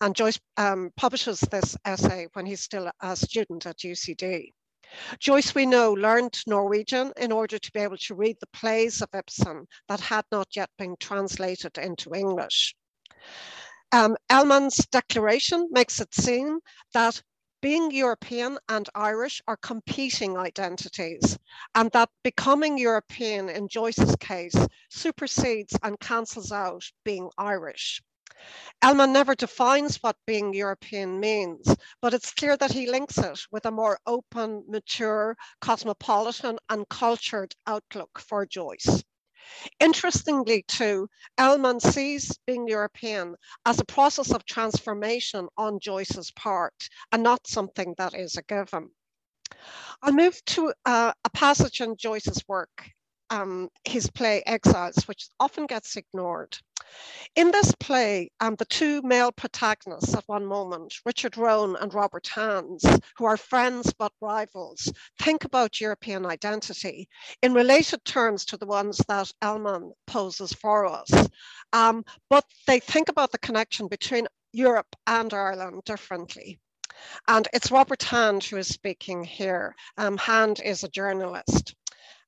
And 0.00 0.16
Joyce 0.16 0.40
um, 0.56 0.90
publishes 0.96 1.38
this 1.40 1.76
essay 1.84 2.26
when 2.32 2.44
he's 2.44 2.62
still 2.62 2.90
a 3.00 3.14
student 3.14 3.64
at 3.64 3.78
UCD. 3.78 4.52
Joyce, 5.20 5.54
we 5.54 5.64
know, 5.64 5.92
learned 5.92 6.40
Norwegian 6.46 7.12
in 7.16 7.30
order 7.30 7.58
to 7.58 7.72
be 7.72 7.80
able 7.80 7.98
to 7.98 8.14
read 8.14 8.38
the 8.40 8.48
plays 8.48 9.00
of 9.00 9.10
Ibsen 9.14 9.66
that 9.86 10.00
had 10.00 10.24
not 10.32 10.56
yet 10.56 10.70
been 10.76 10.96
translated 10.98 11.78
into 11.78 12.14
English. 12.14 12.74
Um, 13.90 14.16
Ellmann's 14.28 14.76
declaration 14.92 15.68
makes 15.70 15.98
it 15.98 16.14
seem 16.14 16.60
that 16.92 17.22
being 17.62 17.90
European 17.90 18.58
and 18.68 18.88
Irish 18.94 19.40
are 19.48 19.56
competing 19.56 20.36
identities, 20.36 21.38
and 21.74 21.90
that 21.92 22.10
becoming 22.22 22.76
European 22.76 23.48
in 23.48 23.66
Joyce's 23.66 24.14
case 24.16 24.54
supersedes 24.90 25.76
and 25.82 25.98
cancels 25.98 26.52
out 26.52 26.84
being 27.02 27.30
Irish. 27.38 28.02
Ellmann 28.82 29.12
never 29.12 29.34
defines 29.34 29.96
what 30.02 30.16
being 30.26 30.52
European 30.52 31.18
means, 31.18 31.74
but 32.00 32.14
it's 32.14 32.32
clear 32.32 32.56
that 32.58 32.72
he 32.72 32.90
links 32.90 33.18
it 33.18 33.40
with 33.50 33.66
a 33.66 33.70
more 33.70 33.98
open, 34.06 34.64
mature, 34.68 35.36
cosmopolitan, 35.60 36.58
and 36.68 36.88
cultured 36.88 37.54
outlook 37.66 38.20
for 38.20 38.46
Joyce. 38.46 39.02
Interestingly, 39.80 40.64
too, 40.68 41.08
Ellmann 41.38 41.80
sees 41.80 42.38
being 42.46 42.68
European 42.68 43.36
as 43.64 43.80
a 43.80 43.84
process 43.84 44.32
of 44.32 44.44
transformation 44.44 45.48
on 45.56 45.80
Joyce's 45.80 46.30
part 46.32 46.88
and 47.12 47.22
not 47.22 47.46
something 47.46 47.94
that 47.98 48.14
is 48.14 48.36
a 48.36 48.42
given. 48.42 48.90
I'll 50.02 50.12
move 50.12 50.44
to 50.46 50.72
uh, 50.84 51.12
a 51.24 51.30
passage 51.30 51.80
in 51.80 51.96
Joyce's 51.96 52.46
work, 52.46 52.90
um, 53.30 53.68
his 53.84 54.10
play 54.10 54.42
Exiles, 54.46 55.08
which 55.08 55.28
often 55.40 55.66
gets 55.66 55.96
ignored. 55.96 56.56
In 57.36 57.50
this 57.50 57.72
play, 57.78 58.30
um, 58.40 58.56
the 58.56 58.64
two 58.64 59.02
male 59.02 59.30
protagonists 59.30 60.14
at 60.14 60.24
one 60.26 60.44
moment, 60.44 60.94
Richard 61.04 61.36
Rowan 61.36 61.76
and 61.76 61.92
Robert 61.94 62.26
Hands, 62.26 62.84
who 63.16 63.24
are 63.24 63.36
friends 63.36 63.92
but 63.98 64.12
rivals, 64.20 64.92
think 65.20 65.44
about 65.44 65.80
European 65.80 66.26
identity 66.26 67.08
in 67.42 67.54
related 67.54 68.04
terms 68.04 68.44
to 68.46 68.56
the 68.56 68.66
ones 68.66 68.98
that 69.08 69.30
Ellmann 69.42 69.92
poses 70.06 70.52
for 70.52 70.86
us. 70.86 71.10
Um, 71.72 72.04
but 72.30 72.44
they 72.66 72.80
think 72.80 73.08
about 73.08 73.32
the 73.32 73.38
connection 73.38 73.88
between 73.88 74.26
Europe 74.52 74.96
and 75.06 75.32
Ireland 75.32 75.82
differently. 75.84 76.58
And 77.28 77.46
it's 77.52 77.70
Robert 77.70 78.02
Hand 78.02 78.42
who 78.42 78.56
is 78.56 78.68
speaking 78.68 79.22
here. 79.22 79.74
Um, 79.96 80.16
Hand 80.16 80.60
is 80.64 80.82
a 80.82 80.88
journalist. 80.88 81.74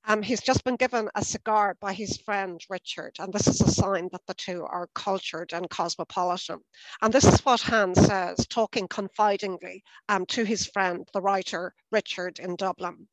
Um, 0.05 0.23
he's 0.23 0.41
just 0.41 0.65
been 0.65 0.77
given 0.77 1.09
a 1.15 1.25
cigar 1.25 1.77
by 1.81 1.93
his 1.93 2.17
friend 2.17 2.61
Richard, 2.71 3.17
and 3.19 3.33
this 3.33 3.47
is 3.47 3.61
a 3.61 3.71
sign 3.71 4.09
that 4.13 4.27
the 4.27 4.35
two 4.35 4.65
are 4.65 4.89
cultured 4.95 5.53
and 5.53 5.69
cosmopolitan. 5.69 6.61
And 7.03 7.13
this 7.13 7.25
is 7.25 7.45
what 7.45 7.61
Hans 7.61 8.01
says, 8.07 8.47
talking 8.49 8.89
confidingly 8.89 9.85
um, 10.09 10.25
to 10.27 10.45
his 10.45 10.67
friend, 10.67 11.07
the 11.13 11.21
writer 11.21 11.75
Richard 11.93 12.39
in 12.39 12.57
Dublin. 12.57 13.09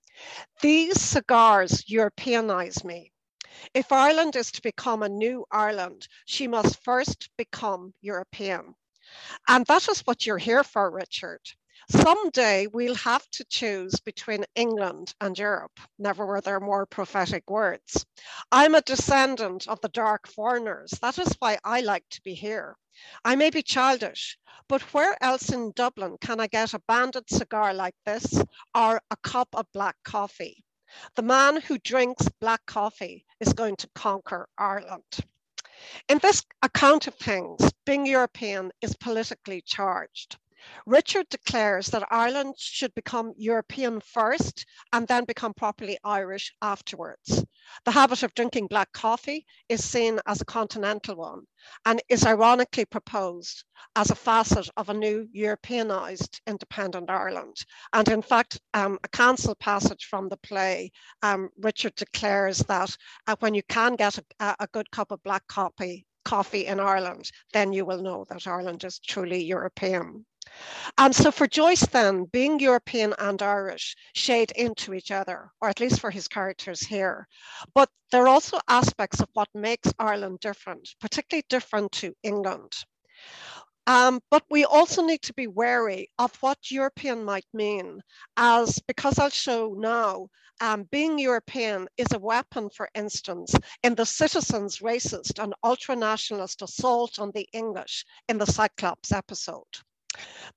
These 0.62 1.02
cigars 1.02 1.84
Europeanize 1.90 2.84
me. 2.84 3.12
If 3.74 3.92
Ireland 3.92 4.36
is 4.36 4.52
to 4.54 4.62
become 4.62 5.04
a 5.04 5.10
new 5.10 5.46
Ireland, 5.52 6.08
she 6.26 6.48
must 6.48 6.84
first 6.84 7.30
become 7.38 7.94
European. 8.02 8.76
And 9.48 9.66
that 9.66 9.88
is 9.90 10.02
what 10.02 10.26
you're 10.26 10.38
here 10.38 10.64
for, 10.64 10.90
Richard. 10.90 11.42
Someday 11.90 12.68
we'll 12.68 12.96
have 12.96 13.30
to 13.32 13.46
choose 13.46 14.02
between 14.02 14.44
England 14.56 15.14
and 15.22 15.40
Europe. 15.40 15.80
Never 15.98 16.26
were 16.26 16.42
there 16.42 16.60
more 16.60 16.86
prophetic 16.86 17.50
words. 17.50 18.06
I'm 18.52 18.76
a 18.76 18.82
descendant 18.82 19.70
of 19.70 19.80
the 19.80 19.88
dark 19.88 20.28
foreigners. 20.28 20.92
That 21.02 21.18
is 21.18 21.34
why 21.40 21.60
I 21.64 21.80
like 21.80 22.04
to 22.10 22.22
be 22.24 22.34
here. 22.34 22.76
I 23.24 23.38
may 23.38 23.50
be 23.52 23.64
childish, 23.64 24.38
but 24.68 24.82
where 24.94 25.16
else 25.24 25.50
in 25.50 25.72
Dublin 25.76 26.18
can 26.20 26.42
I 26.42 26.48
get 26.48 26.74
a 26.74 26.80
banded 26.90 27.30
cigar 27.30 27.74
like 27.74 27.96
this 28.06 28.44
or 28.76 29.02
a 29.10 29.16
cup 29.24 29.48
of 29.54 29.72
black 29.72 29.96
coffee? 30.04 30.66
The 31.16 31.22
man 31.22 31.62
who 31.62 31.78
drinks 31.78 32.28
black 32.42 32.66
coffee 32.66 33.26
is 33.40 33.54
going 33.54 33.78
to 33.78 33.90
conquer 33.96 34.50
Ireland. 34.58 35.20
In 36.10 36.18
this 36.18 36.44
account 36.62 37.08
of 37.08 37.16
things, 37.16 37.72
being 37.86 38.06
European 38.06 38.72
is 38.82 38.96
politically 38.98 39.62
charged. 39.62 40.38
Richard 40.86 41.30
declares 41.30 41.88
that 41.88 42.08
Ireland 42.12 42.56
should 42.58 42.94
become 42.96 43.34
European 43.38 44.00
first 44.00 44.66
and 44.94 45.08
then 45.08 45.26
become 45.26 45.54
properly 45.54 45.98
Irish 46.04 46.54
afterwards. 46.62 47.44
The 47.86 47.92
habit 47.92 48.24
of 48.24 48.34
drinking 48.34 48.68
black 48.68 48.92
coffee 48.94 49.46
is 49.70 49.84
seen 49.84 50.20
as 50.26 50.42
a 50.42 50.46
continental 50.46 51.16
one 51.16 51.48
and 51.86 52.02
is 52.10 52.26
ironically 52.26 52.86
proposed 52.86 53.64
as 53.96 54.10
a 54.10 54.16
facet 54.16 54.70
of 54.78 54.90
a 54.90 54.94
new 54.94 55.28
Europeanized 55.32 56.42
independent 56.48 57.10
Ireland. 57.10 57.58
And 57.94 58.08
in 58.08 58.22
fact, 58.22 58.60
um, 58.74 59.00
a 59.04 59.10
council 59.10 59.56
passage 59.56 60.06
from 60.06 60.30
the 60.30 60.38
play, 60.38 60.92
um, 61.22 61.50
Richard 61.60 61.96
declares 61.96 62.60
that 62.60 62.96
uh, 63.28 63.36
when 63.40 63.54
you 63.54 63.64
can 63.64 63.96
get 63.96 64.18
a, 64.18 64.56
a 64.60 64.68
good 64.68 64.90
cup 64.92 65.12
of 65.12 65.24
black 65.24 65.48
coffee, 65.48 66.06
coffee 66.24 66.66
in 66.66 66.80
Ireland, 66.80 67.32
then 67.54 67.74
you 67.74 67.86
will 67.86 68.02
know 68.02 68.26
that 68.30 68.48
Ireland 68.48 68.84
is 68.84 69.00
truly 69.00 69.44
European. 69.44 70.26
And 70.98 71.16
so 71.16 71.32
for 71.32 71.48
Joyce, 71.48 71.86
then, 71.86 72.26
being 72.26 72.60
European 72.60 73.14
and 73.20 73.42
Irish 73.42 73.96
shade 74.14 74.52
into 74.52 74.94
each 74.94 75.12
other, 75.12 75.52
or 75.62 75.70
at 75.70 75.80
least 75.80 76.00
for 76.00 76.12
his 76.12 76.28
characters 76.28 76.82
here. 76.82 77.28
But 77.74 77.90
there 78.12 78.24
are 78.24 78.28
also 78.28 78.60
aspects 78.68 79.20
of 79.20 79.30
what 79.34 79.50
makes 79.54 79.94
Ireland 80.00 80.40
different, 80.40 80.88
particularly 81.02 81.46
different 81.50 81.92
to 81.94 82.14
England. 82.24 82.74
Um, 83.88 84.20
but 84.30 84.44
we 84.50 84.66
also 84.66 85.02
need 85.02 85.22
to 85.24 85.34
be 85.34 85.48
wary 85.48 86.10
of 86.20 86.36
what 86.42 86.72
European 86.72 87.24
might 87.24 87.48
mean, 87.54 88.02
as 88.36 88.80
because 88.80 89.18
I'll 89.18 89.30
show 89.30 89.76
now, 89.78 90.28
um, 90.60 90.84
being 90.92 91.20
European 91.20 91.88
is 91.98 92.12
a 92.12 92.20
weapon, 92.20 92.70
for 92.70 92.90
instance, 92.96 93.54
in 93.84 93.96
the 93.96 94.06
citizens' 94.06 94.80
racist 94.80 95.42
and 95.42 95.54
ultra 95.64 95.96
nationalist 95.96 96.62
assault 96.62 97.20
on 97.20 97.32
the 97.34 97.48
English 97.54 98.06
in 98.28 98.38
the 98.38 98.46
Cyclops 98.46 99.12
episode. 99.12 99.64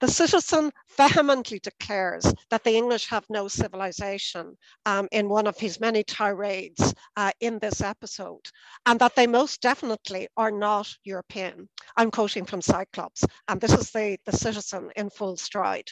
The 0.00 0.08
citizen 0.08 0.72
vehemently 0.96 1.58
declares 1.58 2.24
that 2.50 2.64
the 2.64 2.76
English 2.76 3.06
have 3.08 3.24
no 3.28 3.48
civilization 3.48 4.56
um, 4.86 5.08
in 5.12 5.28
one 5.28 5.46
of 5.46 5.58
his 5.58 5.80
many 5.80 6.02
tirades 6.04 6.94
uh, 7.16 7.32
in 7.40 7.58
this 7.58 7.80
episode, 7.80 8.48
and 8.86 8.98
that 9.00 9.14
they 9.14 9.26
most 9.26 9.60
definitely 9.60 10.28
are 10.36 10.50
not 10.50 10.88
European. 11.04 11.68
I'm 11.96 12.10
quoting 12.10 12.46
from 12.46 12.62
Cyclops, 12.62 13.24
and 13.48 13.60
this 13.60 13.72
is 13.72 13.90
the, 13.90 14.18
the 14.24 14.36
citizen 14.36 14.90
in 14.96 15.10
full 15.10 15.36
stride. 15.36 15.88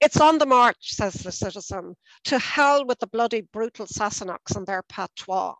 It's 0.00 0.20
on 0.20 0.38
the 0.38 0.46
march, 0.46 0.94
says 0.94 1.14
the 1.14 1.32
citizen, 1.32 1.94
to 2.24 2.38
hell 2.38 2.84
with 2.84 2.98
the 2.98 3.06
bloody 3.06 3.42
brutal 3.52 3.86
Sassenachs 3.86 4.56
and 4.56 4.66
their 4.66 4.82
patois. 4.82 5.54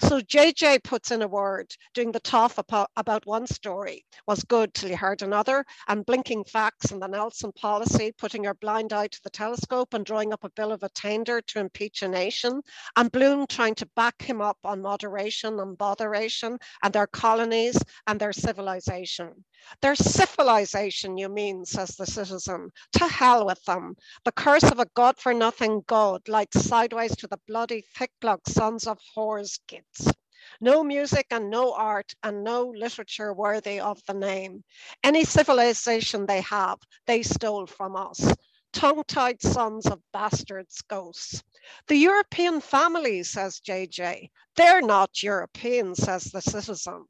So 0.00 0.20
JJ 0.20 0.82
puts 0.84 1.10
in 1.10 1.22
a 1.22 1.28
word, 1.28 1.74
doing 1.94 2.12
the 2.12 2.20
tough 2.20 2.58
about 2.58 3.26
one 3.26 3.46
story 3.46 4.04
was 4.26 4.44
good 4.44 4.74
till 4.74 4.90
you 4.90 4.96
heard 4.96 5.22
another, 5.22 5.64
and 5.88 6.04
blinking 6.06 6.44
facts 6.44 6.90
and 6.90 7.00
the 7.02 7.06
Nelson 7.06 7.52
policy, 7.52 8.12
putting 8.18 8.44
your 8.44 8.54
blind 8.54 8.92
eye 8.92 9.08
to 9.08 9.20
the 9.22 9.30
telescope 9.30 9.94
and 9.94 10.04
drawing 10.04 10.32
up 10.32 10.44
a 10.44 10.50
bill 10.50 10.72
of 10.72 10.82
attainder 10.82 11.40
to 11.40 11.60
impeach 11.60 12.02
a 12.02 12.08
nation, 12.08 12.62
and 12.96 13.12
Bloom 13.12 13.46
trying 13.46 13.74
to 13.76 13.86
back 13.96 14.20
him 14.22 14.40
up 14.40 14.58
on 14.64 14.82
moderation 14.82 15.58
and 15.60 15.76
botheration 15.78 16.58
and 16.82 16.92
their 16.92 17.06
colonies 17.06 17.78
and 18.06 18.20
their 18.20 18.32
civilization. 18.32 19.44
Their 19.82 19.94
syphilisation, 19.94 21.18
you 21.18 21.28
mean, 21.28 21.64
says 21.64 21.96
the 21.96 22.06
citizen. 22.06 22.70
To 22.92 23.06
hell 23.06 23.46
with 23.46 23.62
them. 23.64 23.96
The 24.24 24.32
curse 24.32 24.64
of 24.64 24.78
a 24.78 24.86
god 24.94 25.18
for 25.18 25.34
nothing 25.34 25.82
god 25.86 26.28
lights 26.28 26.64
sideways 26.64 27.16
to 27.16 27.26
the 27.26 27.40
bloody 27.46 27.84
thick 27.96 28.12
blood 28.20 28.40
sons 28.46 28.86
of 28.86 28.98
whores 29.16 29.58
kids. 29.68 30.12
No 30.60 30.82
music 30.82 31.26
and 31.30 31.50
no 31.50 31.74
art 31.74 32.14
and 32.24 32.42
no 32.42 32.72
literature 32.74 33.32
worthy 33.32 33.78
of 33.78 34.00
the 34.06 34.14
name. 34.14 34.64
Any 35.04 35.24
civilization 35.24 36.26
they 36.26 36.40
have, 36.40 36.78
they 37.06 37.22
stole 37.22 37.66
from 37.66 37.94
us 37.94 38.32
tongue 38.72 39.02
tied 39.08 39.40
sons 39.40 39.86
of 39.86 40.00
bastards 40.12 40.82
ghosts. 40.82 41.42
The 41.86 41.96
European 41.96 42.60
family, 42.60 43.22
says 43.22 43.60
JJ. 43.60 44.30
They're 44.56 44.82
not 44.82 45.22
European, 45.22 45.94
says 45.94 46.24
the 46.24 46.42
citizen. 46.42 47.06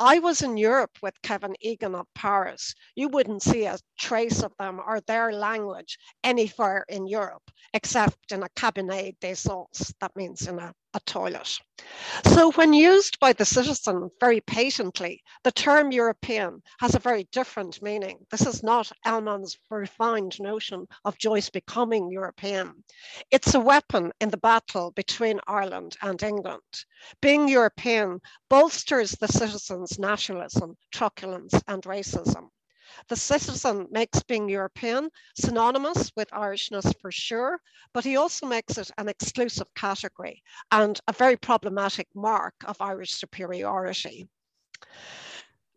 I 0.00 0.20
was 0.20 0.42
in 0.42 0.56
Europe 0.56 0.98
with 1.02 1.20
Kevin 1.22 1.54
Egan 1.60 1.94
of 1.94 2.06
Paris. 2.14 2.74
You 2.94 3.08
wouldn't 3.08 3.42
see 3.42 3.66
a 3.66 3.78
trace 3.98 4.42
of 4.42 4.56
them 4.58 4.80
or 4.84 5.00
their 5.00 5.32
language 5.32 5.98
anywhere 6.24 6.84
in 6.88 7.06
Europe, 7.06 7.50
except 7.74 8.32
in 8.32 8.42
a 8.42 8.48
cabinet 8.56 9.16
d'aisance. 9.20 9.92
That 10.00 10.16
means 10.16 10.46
in 10.46 10.58
a 10.58 10.74
a 10.94 11.00
toilet. 11.00 11.58
So, 12.24 12.52
when 12.52 12.72
used 12.72 13.18
by 13.18 13.32
the 13.32 13.44
citizen 13.44 14.10
very 14.20 14.40
patently, 14.40 15.22
the 15.42 15.52
term 15.52 15.90
European 15.90 16.62
has 16.80 16.94
a 16.94 17.00
very 17.00 17.28
different 17.32 17.82
meaning. 17.82 18.26
This 18.30 18.46
is 18.46 18.62
not 18.62 18.92
Ellmann's 19.04 19.58
refined 19.70 20.40
notion 20.40 20.86
of 21.04 21.18
Joyce 21.18 21.50
becoming 21.50 22.10
European. 22.10 22.84
It's 23.30 23.54
a 23.54 23.60
weapon 23.60 24.12
in 24.20 24.30
the 24.30 24.36
battle 24.36 24.90
between 24.92 25.40
Ireland 25.46 25.96
and 26.02 26.22
England. 26.22 26.84
Being 27.20 27.48
European 27.48 28.20
bolsters 28.48 29.12
the 29.12 29.28
citizen's 29.28 29.98
nationalism, 29.98 30.76
truculence, 30.92 31.54
and 31.66 31.82
racism. 31.82 32.50
The 33.08 33.16
citizen 33.16 33.88
makes 33.90 34.22
being 34.22 34.48
European 34.48 35.10
synonymous 35.34 36.12
with 36.14 36.30
Irishness 36.30 36.92
for 37.00 37.10
sure, 37.10 37.60
but 37.92 38.04
he 38.04 38.16
also 38.16 38.46
makes 38.46 38.76
it 38.76 38.90
an 38.98 39.08
exclusive 39.08 39.72
category 39.74 40.42
and 40.70 41.00
a 41.08 41.12
very 41.12 41.36
problematic 41.36 42.08
mark 42.14 42.54
of 42.64 42.80
Irish 42.80 43.14
superiority. 43.14 44.28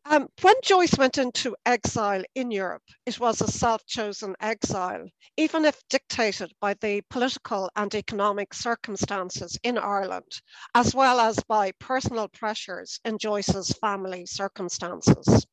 Um, 0.07 0.29
when 0.41 0.53
Joyce 0.62 0.98
went 1.00 1.17
into 1.17 1.55
exile 1.65 2.24
in 2.36 2.51
Europe, 2.51 2.84
it 3.07 3.19
was 3.19 3.41
a 3.41 3.48
self 3.51 3.86
chosen 3.88 4.36
exile, 4.39 5.07
even 5.36 5.65
if 5.65 5.81
dictated 5.88 6.53
by 6.60 6.75
the 6.75 7.01
political 7.10 7.72
and 7.75 7.95
economic 7.95 8.53
circumstances 8.53 9.57
in 9.63 9.79
Ireland, 9.79 10.41
as 10.75 10.93
well 10.93 11.19
as 11.19 11.39
by 11.48 11.72
personal 11.79 12.27
pressures 12.27 13.00
in 13.03 13.17
Joyce's 13.17 13.72
family 13.72 14.27
circumstances. 14.27 15.48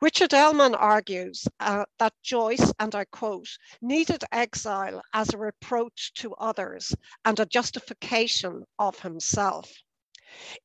Richard 0.00 0.32
Ellmann 0.32 0.74
argues 0.74 1.46
uh, 1.60 1.84
that 1.98 2.14
Joyce, 2.22 2.72
and 2.78 2.94
I 2.94 3.04
quote, 3.04 3.48
needed 3.82 4.24
exile 4.32 5.02
as 5.12 5.34
a 5.34 5.38
reproach 5.38 6.12
to 6.14 6.34
others 6.34 6.94
and 7.24 7.38
a 7.38 7.46
justification 7.46 8.64
of 8.78 8.98
himself. 9.00 9.70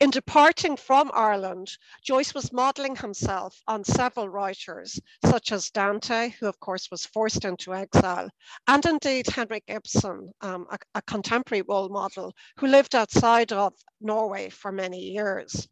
In 0.02 0.10
departing 0.10 0.76
from 0.76 1.10
Ireland, 1.14 1.78
Joyce 2.04 2.34
was 2.34 2.52
modelling 2.52 2.98
himself 2.98 3.62
on 3.66 3.86
several 3.86 4.28
writers, 4.28 5.00
such 5.26 5.54
as 5.54 5.70
Dante, 5.70 6.32
who 6.32 6.48
of 6.48 6.60
course 6.60 6.92
was 6.92 7.06
forced 7.06 7.46
into 7.46 7.74
exile, 7.74 8.30
and 8.68 8.86
indeed 8.86 9.28
Henrik 9.28 9.64
Ibsen, 9.68 10.34
um, 10.42 10.68
a, 10.70 10.78
a 10.96 11.02
contemporary 11.04 11.62
role 11.62 11.88
model 11.88 12.34
who 12.58 12.68
lived 12.68 12.94
outside 12.94 13.54
of 13.54 13.74
Norway 14.02 14.50
for 14.50 14.72
many 14.72 15.00
years. 15.00 15.70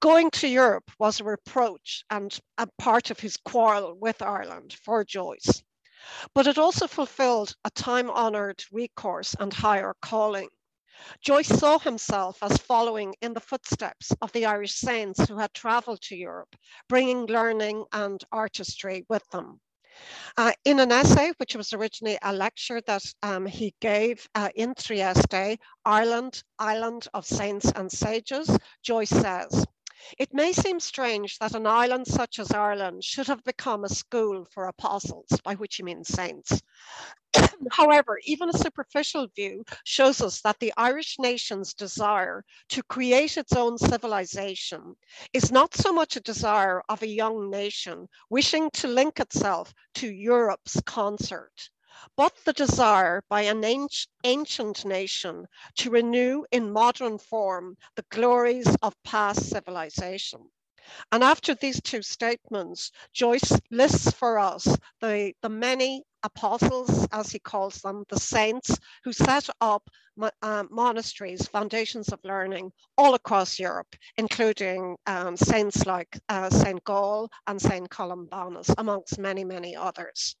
Going 0.00 0.32
to 0.32 0.48
Europe 0.48 0.90
was 0.98 1.20
a 1.20 1.24
reproach 1.24 2.02
and 2.10 2.36
a 2.58 2.66
part 2.78 3.10
of 3.10 3.20
his 3.20 3.36
quarrel 3.36 3.94
with 3.94 4.20
Ireland 4.20 4.72
for 4.82 5.04
Joyce. 5.04 5.62
But 6.34 6.48
it 6.48 6.58
also 6.58 6.88
fulfilled 6.88 7.54
a 7.64 7.70
time 7.70 8.10
honoured 8.10 8.64
recourse 8.72 9.36
and 9.38 9.52
higher 9.52 9.94
calling. 10.02 10.48
Joyce 11.20 11.46
saw 11.46 11.78
himself 11.78 12.42
as 12.42 12.58
following 12.58 13.14
in 13.20 13.32
the 13.32 13.40
footsteps 13.40 14.10
of 14.20 14.32
the 14.32 14.46
Irish 14.46 14.74
saints 14.74 15.28
who 15.28 15.38
had 15.38 15.54
travelled 15.54 16.02
to 16.02 16.16
Europe, 16.16 16.56
bringing 16.88 17.26
learning 17.26 17.84
and 17.92 18.24
artistry 18.32 19.06
with 19.08 19.28
them. 19.30 19.60
Uh, 20.36 20.52
in 20.64 20.80
an 20.80 20.92
essay, 20.92 21.32
which 21.38 21.56
was 21.56 21.72
originally 21.72 22.18
a 22.22 22.32
lecture 22.32 22.80
that 22.82 23.04
um, 23.22 23.46
he 23.46 23.74
gave 23.80 24.28
uh, 24.34 24.48
in 24.54 24.74
Trieste, 24.74 25.58
Ireland, 25.84 26.42
Island 26.58 27.08
of 27.14 27.26
Saints 27.26 27.70
and 27.74 27.90
Sages, 27.90 28.50
Joyce 28.82 29.10
says, 29.10 29.66
it 30.18 30.32
may 30.32 30.52
seem 30.52 30.80
strange 30.80 31.38
that 31.38 31.54
an 31.54 31.66
island 31.66 32.06
such 32.06 32.38
as 32.38 32.50
Ireland 32.52 33.04
should 33.04 33.26
have 33.26 33.44
become 33.44 33.84
a 33.84 33.88
school 33.88 34.46
for 34.50 34.66
apostles, 34.66 35.28
by 35.44 35.54
which 35.54 35.76
he 35.76 35.82
means 35.82 36.08
saints. 36.08 36.62
However, 37.72 38.18
even 38.24 38.48
a 38.48 38.58
superficial 38.58 39.28
view 39.36 39.64
shows 39.84 40.20
us 40.20 40.40
that 40.42 40.58
the 40.60 40.72
Irish 40.76 41.16
nation's 41.18 41.74
desire 41.74 42.44
to 42.70 42.82
create 42.84 43.36
its 43.36 43.52
own 43.52 43.78
civilization 43.78 44.96
is 45.32 45.52
not 45.52 45.74
so 45.74 45.92
much 45.92 46.16
a 46.16 46.20
desire 46.20 46.82
of 46.88 47.02
a 47.02 47.08
young 47.08 47.50
nation 47.50 48.08
wishing 48.30 48.70
to 48.72 48.88
link 48.88 49.20
itself 49.20 49.72
to 49.94 50.08
Europe's 50.08 50.80
concert 50.86 51.70
but 52.16 52.34
the 52.44 52.52
desire 52.52 53.22
by 53.28 53.42
an 53.42 53.64
ancient 54.24 54.84
nation 54.84 55.46
to 55.76 55.90
renew 55.90 56.44
in 56.50 56.72
modern 56.72 57.18
form 57.18 57.76
the 57.96 58.04
glories 58.10 58.76
of 58.82 58.94
past 59.02 59.50
civilization. 59.50 60.50
And 61.12 61.22
after 61.22 61.54
these 61.54 61.80
two 61.80 62.02
statements, 62.02 62.90
Joyce 63.12 63.52
lists 63.70 64.10
for 64.12 64.38
us 64.38 64.66
the, 65.00 65.32
the 65.42 65.48
many 65.48 66.04
apostles, 66.22 67.06
as 67.12 67.30
he 67.30 67.38
calls 67.38 67.76
them, 67.76 68.04
the 68.08 68.18
saints 68.18 68.78
who 69.04 69.12
set 69.12 69.48
up 69.60 69.88
uh, 70.42 70.64
monasteries, 70.70 71.46
foundations 71.46 72.08
of 72.08 72.20
learning 72.24 72.72
all 72.98 73.14
across 73.14 73.58
Europe, 73.58 73.94
including 74.16 74.96
um, 75.06 75.36
saints 75.36 75.86
like 75.86 76.18
uh, 76.28 76.50
St. 76.50 76.82
Gall 76.84 77.30
and 77.46 77.60
St. 77.60 77.88
Columbanus, 77.88 78.74
amongst 78.76 79.18
many, 79.18 79.44
many 79.44 79.76
others. 79.76 80.36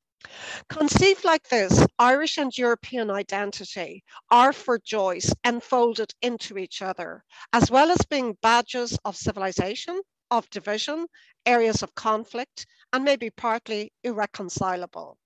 Conceived 0.68 1.24
like 1.24 1.48
this, 1.48 1.86
Irish 1.98 2.36
and 2.36 2.56
European 2.56 3.10
identity 3.10 4.04
are 4.30 4.52
for 4.52 4.78
Joyce 4.78 5.32
enfolded 5.44 6.12
into 6.20 6.58
each 6.58 6.82
other, 6.82 7.24
as 7.54 7.70
well 7.70 7.90
as 7.90 8.04
being 8.04 8.36
badges 8.42 8.98
of 9.06 9.16
civilization, 9.16 10.02
of 10.30 10.48
division, 10.50 11.06
areas 11.46 11.82
of 11.82 11.94
conflict, 11.94 12.66
and 12.92 13.04
maybe 13.04 13.30
partly 13.30 13.92
irreconcilable. 14.02 15.18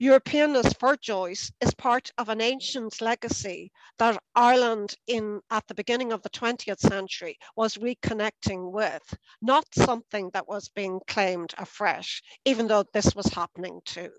Europeanness 0.00 0.78
for 0.78 0.96
Joyce 0.96 1.50
is 1.60 1.74
part 1.74 2.10
of 2.16 2.28
an 2.28 2.40
ancient 2.40 3.00
legacy 3.00 3.72
that 3.98 4.22
Ireland 4.34 4.94
in 5.08 5.40
at 5.50 5.66
the 5.66 5.74
beginning 5.74 6.12
of 6.12 6.22
the 6.22 6.30
20th 6.30 6.78
century 6.78 7.36
was 7.56 7.78
reconnecting 7.78 8.70
with, 8.70 9.02
not 9.40 9.64
something 9.74 10.30
that 10.34 10.46
was 10.46 10.68
being 10.68 11.00
claimed 11.08 11.52
afresh, 11.58 12.22
even 12.44 12.68
though 12.68 12.84
this 12.92 13.14
was 13.16 13.26
happening 13.26 13.80
too. 13.84 14.12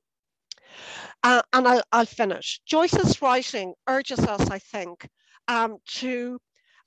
Uh, 1.24 1.42
and 1.54 1.68
I'll, 1.68 1.84
I'll, 1.92 2.06
finish. 2.06 2.60
Joyce's 2.66 3.22
writing 3.22 3.74
urges 3.88 4.20
us, 4.20 4.50
I 4.50 4.60
think, 4.60 5.08
um, 5.48 5.78
to 6.00 6.40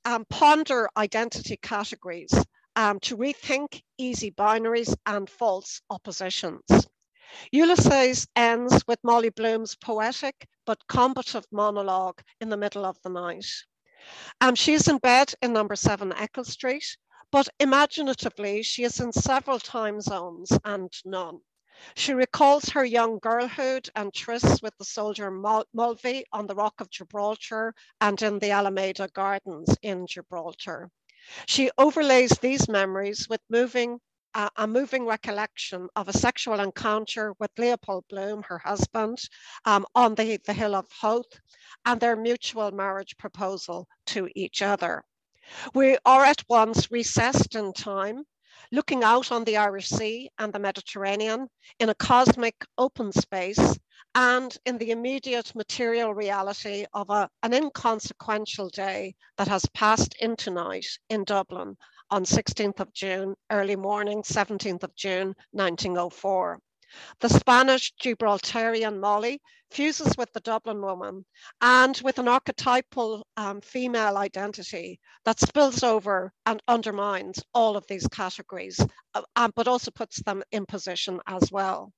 um, 0.05 0.25
ponder 0.29 0.89
identity 0.97 1.57
categories, 1.57 2.33
um, 2.77 3.01
to 3.01 3.17
rethink 3.17 3.83
easy 3.99 4.31
binaries 4.31 4.95
and 5.07 5.29
false 5.29 5.81
oppositions. 5.91 6.63
Ulysses 7.51 8.29
ends 8.37 8.85
with 8.87 9.03
Molly 9.03 9.31
Bloom's 9.31 9.75
poetic 9.75 10.47
but 10.67 10.87
combative 10.87 11.45
monologue 11.51 12.21
in 12.41 12.51
the 12.51 12.57
middle 12.57 12.85
of 12.85 13.01
the 13.03 13.09
night. 13.09 13.47
Um, 14.41 14.55
she's 14.55 14.87
in 14.89 14.99
bed 14.99 15.35
in 15.43 15.53
number 15.53 15.75
seven 15.75 16.13
Eccles 16.13 16.53
Street, 16.53 16.97
but 17.33 17.49
imaginatively, 17.59 18.63
she 18.63 18.85
is 18.85 19.01
in 19.01 19.13
several 19.13 19.59
time 19.59 20.01
zones 20.01 20.53
and 20.65 20.93
none. 21.05 21.41
She 21.95 22.15
recalls 22.15 22.69
her 22.71 22.85
young 22.85 23.19
girlhood 23.19 23.89
and 23.95 24.13
trysts 24.13 24.63
with 24.63 24.77
the 24.79 24.85
soldier 24.85 25.31
Mulvey 25.31 26.25
on 26.33 26.47
the 26.47 26.55
Rock 26.55 26.81
of 26.81 26.91
Gibraltar 26.91 27.75
and 28.01 28.21
in 28.23 28.39
the 28.39 28.53
Alameda 28.53 29.09
Gardens 29.09 29.77
in 29.83 30.07
Gibraltar. 30.07 30.91
She 31.47 31.71
overlays 31.79 32.31
these 32.39 32.69
memories 32.69 33.29
with 33.29 33.41
moving 33.51 34.01
uh, 34.35 34.51
a 34.57 34.67
moving 34.67 35.07
recollection 35.07 35.89
of 35.97 36.09
a 36.09 36.13
sexual 36.13 36.61
encounter 36.61 37.33
with 37.39 37.51
Leopold 37.57 38.05
Bloom, 38.11 38.43
her 38.43 38.59
husband, 38.59 39.19
um, 39.65 39.87
on 39.95 40.15
the, 40.15 40.39
the 40.45 40.53
Hill 40.53 40.75
of 40.75 40.85
Howth, 40.91 41.41
and 41.87 41.99
their 41.99 42.17
mutual 42.17 42.71
marriage 42.71 43.17
proposal 43.17 43.89
to 44.09 44.29
each 44.35 44.61
other. 44.61 45.03
We 45.75 45.97
are 46.05 46.25
at 46.25 46.45
once 46.51 46.91
recessed 46.91 47.55
in 47.55 47.73
time 47.73 48.25
looking 48.73 49.05
out 49.05 49.31
on 49.33 49.45
the 49.45 49.57
Irish 49.57 49.89
Sea 49.89 50.31
and 50.39 50.53
the 50.53 50.59
Mediterranean 50.59 51.49
in 51.79 51.89
a 51.89 51.95
cosmic 51.95 52.55
open 52.79 53.13
space 53.13 53.79
and 54.15 54.57
in 54.65 54.79
the 54.79 54.93
immediate 54.93 55.55
material 55.55 56.15
reality 56.15 56.87
of 56.95 57.11
a, 57.11 57.29
an 57.43 57.53
inconsequential 57.53 58.71
day 58.71 59.15
that 59.37 59.49
has 59.49 59.67
passed 59.75 60.15
into 60.21 60.51
night 60.51 60.87
in 61.11 61.25
Dublin 61.25 61.77
on 62.11 62.25
16th 62.25 62.81
of 62.81 62.93
June, 62.93 63.35
early 63.51 63.77
morning, 63.77 64.23
17th 64.23 64.85
of 64.85 64.95
June, 64.95 65.35
1904. 65.51 66.59
The 67.21 67.29
Spanish 67.29 67.93
Gibraltarian 67.97 69.01
Molly 69.01 69.41
fuses 69.71 70.17
with 70.17 70.33
the 70.33 70.41
Dublin 70.41 70.81
woman 70.81 71.25
and 71.61 72.01
with 72.05 72.19
an 72.19 72.29
archetypal 72.29 73.27
um, 73.37 73.61
female 73.61 74.17
identity 74.17 75.01
that 75.25 75.41
spills 75.41 75.83
over 75.83 76.33
and 76.47 76.63
undermines 76.69 77.43
all 77.53 77.77
of 77.77 77.87
these 77.89 78.07
categories, 78.09 78.81
uh, 79.15 79.23
um, 79.35 79.53
but 79.57 79.69
also 79.69 79.91
puts 79.91 80.23
them 80.23 80.43
in 80.53 80.67
position 80.67 81.21
as 81.27 81.51
well. 81.51 81.93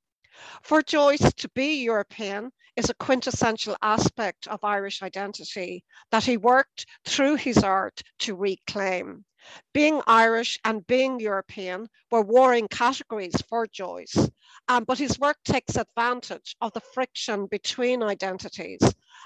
For 0.62 0.83
Joyce, 0.83 1.33
to 1.35 1.48
be 1.51 1.83
European 1.83 2.53
is 2.77 2.88
a 2.88 2.94
quintessential 2.94 3.77
aspect 3.83 4.46
of 4.46 4.62
Irish 4.62 5.03
identity 5.03 5.85
that 6.11 6.24
he 6.24 6.37
worked 6.37 6.87
through 7.05 7.37
his 7.37 7.59
art 7.59 8.01
to 8.20 8.37
reclaim. 8.37 9.24
Being 9.73 10.03
Irish 10.07 10.59
and 10.65 10.87
being 10.87 11.21
European 11.21 11.89
were 12.11 12.23
warring 12.23 12.69
categories 12.69 13.41
for 13.49 13.67
Joyce, 13.67 14.29
um, 14.69 14.85
but 14.85 14.99
his 14.99 15.19
work 15.19 15.39
takes 15.45 15.77
advantage 15.77 16.57
of 16.61 16.73
the 16.73 16.81
friction 16.81 17.47
between 17.47 18.03
identities 18.03 18.81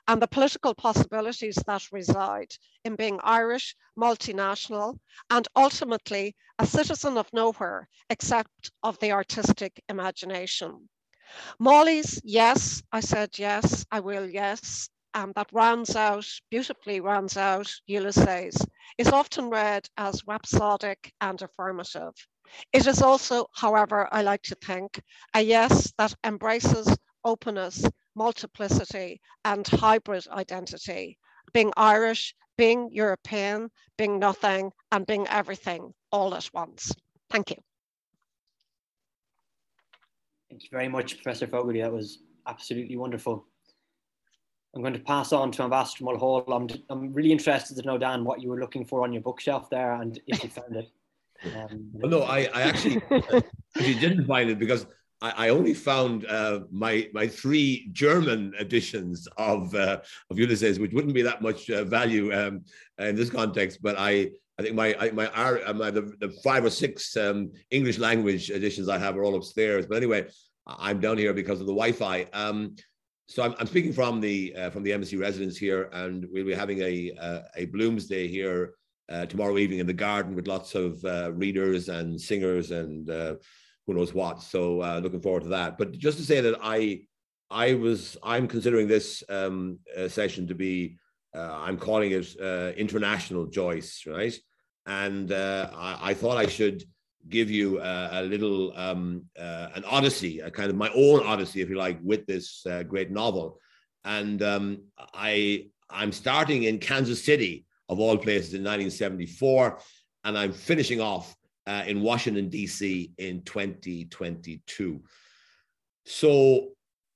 and 0.08 0.22
the 0.22 0.28
political 0.28 0.74
possibilities 0.74 1.56
that 1.66 1.92
reside 1.92 2.54
in 2.84 2.96
being 2.96 3.18
Irish, 3.22 3.74
multinational, 3.98 4.98
and 5.30 5.48
ultimately 5.56 6.36
a 6.58 6.66
citizen 6.66 7.16
of 7.16 7.32
nowhere 7.32 7.88
except 8.10 8.70
of 8.82 8.98
the 9.00 9.12
artistic 9.12 9.82
imagination. 9.88 10.88
Molly's 11.58 12.20
yes, 12.24 12.82
I 12.92 13.00
said 13.00 13.38
yes, 13.38 13.84
I 13.90 14.00
will, 14.00 14.28
yes, 14.28 14.88
um, 15.14 15.32
that 15.36 15.48
rounds 15.52 15.96
out, 15.96 16.26
beautifully 16.50 17.00
rounds 17.00 17.36
out 17.36 17.72
Ulysses, 17.86 18.56
is 18.98 19.08
often 19.08 19.50
read 19.50 19.86
as 19.96 20.26
rhapsodic 20.26 21.12
and 21.20 21.40
affirmative. 21.42 22.12
It 22.72 22.86
is 22.86 23.02
also, 23.02 23.46
however, 23.54 24.08
I 24.12 24.22
like 24.22 24.42
to 24.42 24.54
think, 24.56 25.00
a 25.34 25.40
yes 25.40 25.92
that 25.98 26.14
embraces 26.24 26.96
openness, 27.24 27.84
multiplicity, 28.14 29.20
and 29.44 29.66
hybrid 29.66 30.26
identity, 30.28 31.18
being 31.52 31.72
Irish, 31.76 32.34
being 32.58 32.90
European, 32.92 33.70
being 33.96 34.18
nothing, 34.18 34.72
and 34.90 35.06
being 35.06 35.26
everything 35.28 35.92
all 36.10 36.34
at 36.34 36.48
once. 36.52 36.92
Thank 37.30 37.50
you. 37.50 37.56
Thank 40.50 40.64
you 40.64 40.68
very 40.70 40.88
much, 40.88 41.22
Professor 41.22 41.46
Fogarty. 41.46 41.80
That 41.80 41.92
was 41.92 42.18
absolutely 42.46 42.96
wonderful. 42.96 43.46
I'm 44.74 44.80
going 44.80 44.94
to 44.94 45.00
pass 45.00 45.32
on 45.32 45.52
to 45.52 45.62
Ambassador 45.62 46.04
Mulhall. 46.04 46.44
I'm, 46.48 46.68
I'm 46.88 47.12
really 47.12 47.32
interested 47.32 47.76
to 47.76 47.82
know, 47.82 47.98
Dan, 47.98 48.24
what 48.24 48.40
you 48.40 48.48
were 48.48 48.58
looking 48.58 48.84
for 48.84 49.02
on 49.02 49.12
your 49.12 49.22
bookshelf 49.22 49.68
there 49.68 49.94
and 49.94 50.18
if 50.26 50.42
you 50.42 50.50
found 50.50 50.76
it. 50.76 50.88
Um, 51.44 51.90
well, 51.94 52.08
no, 52.08 52.22
I, 52.22 52.48
I 52.54 52.62
actually 52.62 53.02
actually 53.10 53.94
didn't 53.94 54.26
find 54.26 54.48
it 54.48 54.60
because 54.60 54.86
I, 55.20 55.46
I 55.46 55.48
only 55.48 55.74
found 55.74 56.24
uh, 56.26 56.60
my 56.70 57.08
my 57.12 57.26
three 57.26 57.88
German 57.90 58.52
editions 58.60 59.26
of 59.38 59.74
uh, 59.74 60.02
of 60.30 60.38
Ulysses, 60.38 60.78
which 60.78 60.92
wouldn't 60.92 61.14
be 61.14 61.22
that 61.22 61.42
much 61.42 61.68
uh, 61.68 61.82
value 61.82 62.32
um, 62.32 62.64
in 62.98 63.16
this 63.16 63.28
context. 63.28 63.80
But 63.82 63.96
I 63.98 64.30
I 64.56 64.62
think 64.62 64.76
my 64.76 65.10
my, 65.12 65.26
uh, 65.26 65.72
my 65.72 65.90
the, 65.90 66.12
the 66.20 66.28
five 66.44 66.64
or 66.64 66.70
six 66.70 67.16
um, 67.16 67.50
English 67.72 67.98
language 67.98 68.50
editions 68.50 68.88
I 68.88 68.98
have 68.98 69.16
are 69.16 69.24
all 69.24 69.34
upstairs. 69.34 69.86
But 69.86 69.96
anyway, 69.96 70.26
I'm 70.66 71.00
down 71.00 71.18
here 71.18 71.34
because 71.34 71.60
of 71.60 71.66
the 71.66 71.72
Wi-Fi. 71.72 72.28
Um, 72.32 72.76
so 73.32 73.42
I'm, 73.42 73.54
I'm 73.58 73.66
speaking 73.66 73.94
from 73.94 74.20
the 74.20 74.54
uh, 74.54 74.70
from 74.70 74.82
the 74.82 74.92
embassy 74.92 75.16
residence 75.16 75.56
here, 75.56 75.88
and 75.92 76.26
we'll 76.30 76.44
be 76.44 76.52
having 76.54 76.80
a 76.80 77.12
uh, 77.18 77.40
a 77.56 77.66
Bloomsday 77.66 78.28
here 78.28 78.74
uh, 79.10 79.24
tomorrow 79.24 79.56
evening 79.56 79.78
in 79.78 79.86
the 79.86 79.92
garden 79.94 80.34
with 80.34 80.48
lots 80.48 80.74
of 80.74 81.02
uh, 81.06 81.32
readers 81.32 81.88
and 81.88 82.20
singers 82.20 82.72
and 82.72 83.08
uh, 83.08 83.36
who 83.86 83.94
knows 83.94 84.12
what. 84.12 84.42
So 84.42 84.82
uh, 84.82 85.00
looking 85.02 85.22
forward 85.22 85.44
to 85.44 85.48
that. 85.48 85.78
But 85.78 85.92
just 85.92 86.18
to 86.18 86.24
say 86.24 86.42
that 86.42 86.58
I 86.62 87.04
I 87.50 87.74
was 87.74 88.18
I'm 88.22 88.46
considering 88.46 88.86
this 88.86 89.24
um, 89.30 89.78
session 90.08 90.46
to 90.48 90.54
be 90.54 90.98
I'm 91.34 91.78
calling 91.78 92.12
it 92.12 92.36
international 92.76 93.46
Joyce, 93.46 94.04
right? 94.06 94.38
And 94.84 95.32
I, 95.32 95.98
I 96.02 96.14
thought 96.14 96.36
I 96.36 96.46
should 96.46 96.84
give 97.28 97.50
you 97.50 97.80
a, 97.80 98.08
a 98.12 98.22
little 98.22 98.72
um, 98.76 99.24
uh, 99.38 99.68
an 99.74 99.84
odyssey, 99.84 100.40
a 100.40 100.50
kind 100.50 100.70
of 100.70 100.76
my 100.76 100.90
own 100.94 101.24
odyssey, 101.24 101.60
if 101.60 101.68
you 101.68 101.76
like, 101.76 101.98
with 102.02 102.26
this 102.26 102.64
uh, 102.66 102.82
great 102.82 103.10
novel. 103.10 103.58
And 104.04 104.42
um, 104.42 104.82
I 105.14 105.66
I'm 105.88 106.12
starting 106.12 106.64
in 106.64 106.78
Kansas 106.78 107.24
City, 107.24 107.66
of 107.88 108.00
all 108.00 108.16
places, 108.16 108.54
in 108.54 108.60
1974, 108.62 109.78
and 110.24 110.38
I'm 110.38 110.52
finishing 110.52 111.00
off 111.00 111.34
uh, 111.66 111.84
in 111.86 112.00
Washington 112.00 112.48
D.C. 112.48 113.12
in 113.18 113.42
2022. 113.42 115.02
So 116.04 116.32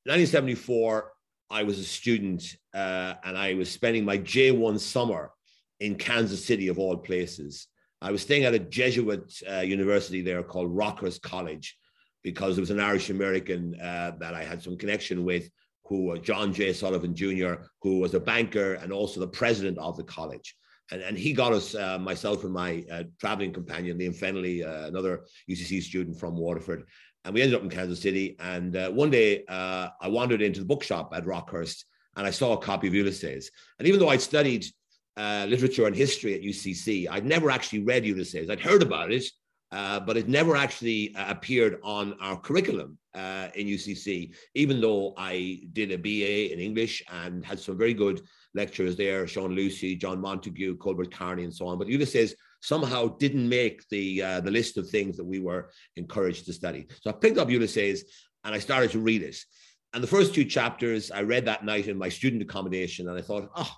1974, 0.05 1.13
I 1.51 1.63
was 1.63 1.79
a 1.79 1.85
student, 1.85 2.57
uh, 2.75 3.15
and 3.25 3.37
I 3.37 3.55
was 3.55 3.71
spending 3.71 4.05
my 4.05 4.19
J1 4.19 4.79
summer 4.81 5.33
in 5.81 5.97
Kansas 5.97 6.45
City, 6.45 6.69
of 6.69 6.79
all 6.79 6.97
places. 6.97 7.67
I 8.03 8.11
was 8.11 8.23
staying 8.23 8.45
at 8.45 8.55
a 8.55 8.59
Jesuit 8.59 9.33
uh, 9.51 9.61
university 9.61 10.21
there 10.21 10.43
called 10.43 10.75
Rockhurst 10.75 11.23
College 11.23 11.77
because 12.23 12.57
there 12.57 12.63
was 12.63 12.71
an 12.71 12.81
Irish 12.81 13.11
American 13.11 13.79
uh, 13.81 14.13
that 14.19 14.35
I 14.35 14.43
had 14.43 14.63
some 14.63 14.77
connection 14.77 15.25
with, 15.25 15.49
who 15.85 16.13
uh, 16.13 16.19
John 16.19 16.53
J. 16.53 16.73
Sullivan 16.73 17.15
Jr., 17.15 17.55
who 17.81 18.01
was 18.01 18.15
a 18.15 18.21
banker 18.21 18.75
and 18.75 18.93
also 18.93 19.21
the 19.21 19.29
president 19.29 19.79
of 19.79 19.97
the 19.97 20.05
college. 20.05 20.57
And, 20.91 21.01
and 21.03 21.17
he 21.17 21.33
got 21.33 21.53
us, 21.53 21.75
uh, 21.75 21.99
myself 21.99 22.45
and 22.45 22.53
my 22.53 22.85
uh, 22.91 23.05
traveling 23.21 23.53
companion, 23.53 23.99
Liam 23.99 24.19
Fennelly, 24.19 24.65
uh, 24.67 24.87
another 24.87 25.25
UCC 25.49 25.83
student 25.83 26.19
from 26.19 26.37
Waterford. 26.37 26.85
And 27.25 27.35
we 27.35 27.43
ended 27.43 27.57
up 27.57 27.63
in 27.63 27.71
Kansas 27.71 28.01
City. 28.01 28.37
And 28.39 28.75
one 28.95 29.11
day 29.11 29.45
I 29.49 29.91
wandered 30.07 30.43
into 30.43 30.61
the 30.61 30.67
bookshop 30.67 31.13
at 31.13 31.25
Rockhurst 31.25 31.85
and 32.17 32.27
I 32.27 32.31
saw 32.31 32.53
a 32.53 32.59
copy 32.59 32.87
of 32.87 32.95
Ulysses. 32.95 33.51
And 33.79 33.89
even 33.89 34.01
though 34.01 34.09
I'd 34.09 34.23
studied 34.23 34.67
uh, 35.17 35.47
literature 35.49 35.87
and 35.87 35.97
history 35.97 36.35
at 36.35 36.43
UCC. 36.43 37.09
I'd 37.11 37.25
never 37.25 37.51
actually 37.51 37.83
read 37.85 38.05
Ulysses. 38.05 38.51
I'd 38.51 38.61
heard 38.61 38.83
about 38.83 39.13
it, 39.13 39.25
uh, 39.73 40.01
but 40.01 40.17
it 40.17 40.29
never 40.29 40.57
actually 40.57 41.15
uh, 41.15 41.31
appeared 41.31 41.79
on 41.83 42.17
our 42.21 42.39
curriculum 42.39 42.99
uh, 43.15 43.49
in 43.55 43.67
UCC, 43.67 44.35
even 44.55 44.81
though 44.81 45.15
I 45.17 45.61
did 45.73 45.91
a 45.91 45.99
BA 45.99 46.53
in 46.53 46.61
English 46.61 47.03
and 47.11 47.45
had 47.45 47.59
some 47.59 47.79
very 47.79 47.95
good 47.95 48.23
lecturers 48.55 48.97
there, 48.97 49.27
Sean 49.27 49.55
Lucy, 49.55 49.97
John 49.97 50.21
Montague, 50.21 50.77
Colbert 50.77 51.13
Kearney, 51.13 51.45
and 51.45 51.55
so 51.55 51.67
on. 51.67 51.79
But 51.79 51.89
Ulysses 51.89 52.35
somehow 52.61 53.17
didn't 53.19 53.49
make 53.49 53.89
the, 53.91 54.23
uh, 54.23 54.41
the 54.41 54.51
list 54.51 54.77
of 54.77 54.89
things 54.89 55.17
that 55.17 55.25
we 55.25 55.41
were 55.41 55.71
encouraged 55.97 56.47
to 56.47 56.53
study. 56.53 56.87
So 57.03 57.11
I 57.11 57.13
picked 57.15 57.39
up 57.39 57.51
Ulysses 57.51 58.05
and 58.45 58.55
I 58.55 58.59
started 58.59 58.91
to 58.93 58.99
read 58.99 59.23
it. 59.23 59.37
And 59.93 60.03
the 60.03 60.09
first 60.09 60.35
two 60.35 60.45
chapters 60.45 61.11
I 61.11 61.23
read 61.23 61.47
that 61.47 61.65
night 61.65 61.89
in 61.89 61.97
my 61.97 62.09
student 62.09 62.43
accommodation, 62.43 63.09
and 63.09 63.19
I 63.19 63.23
thought, 63.23 63.49
oh, 63.57 63.73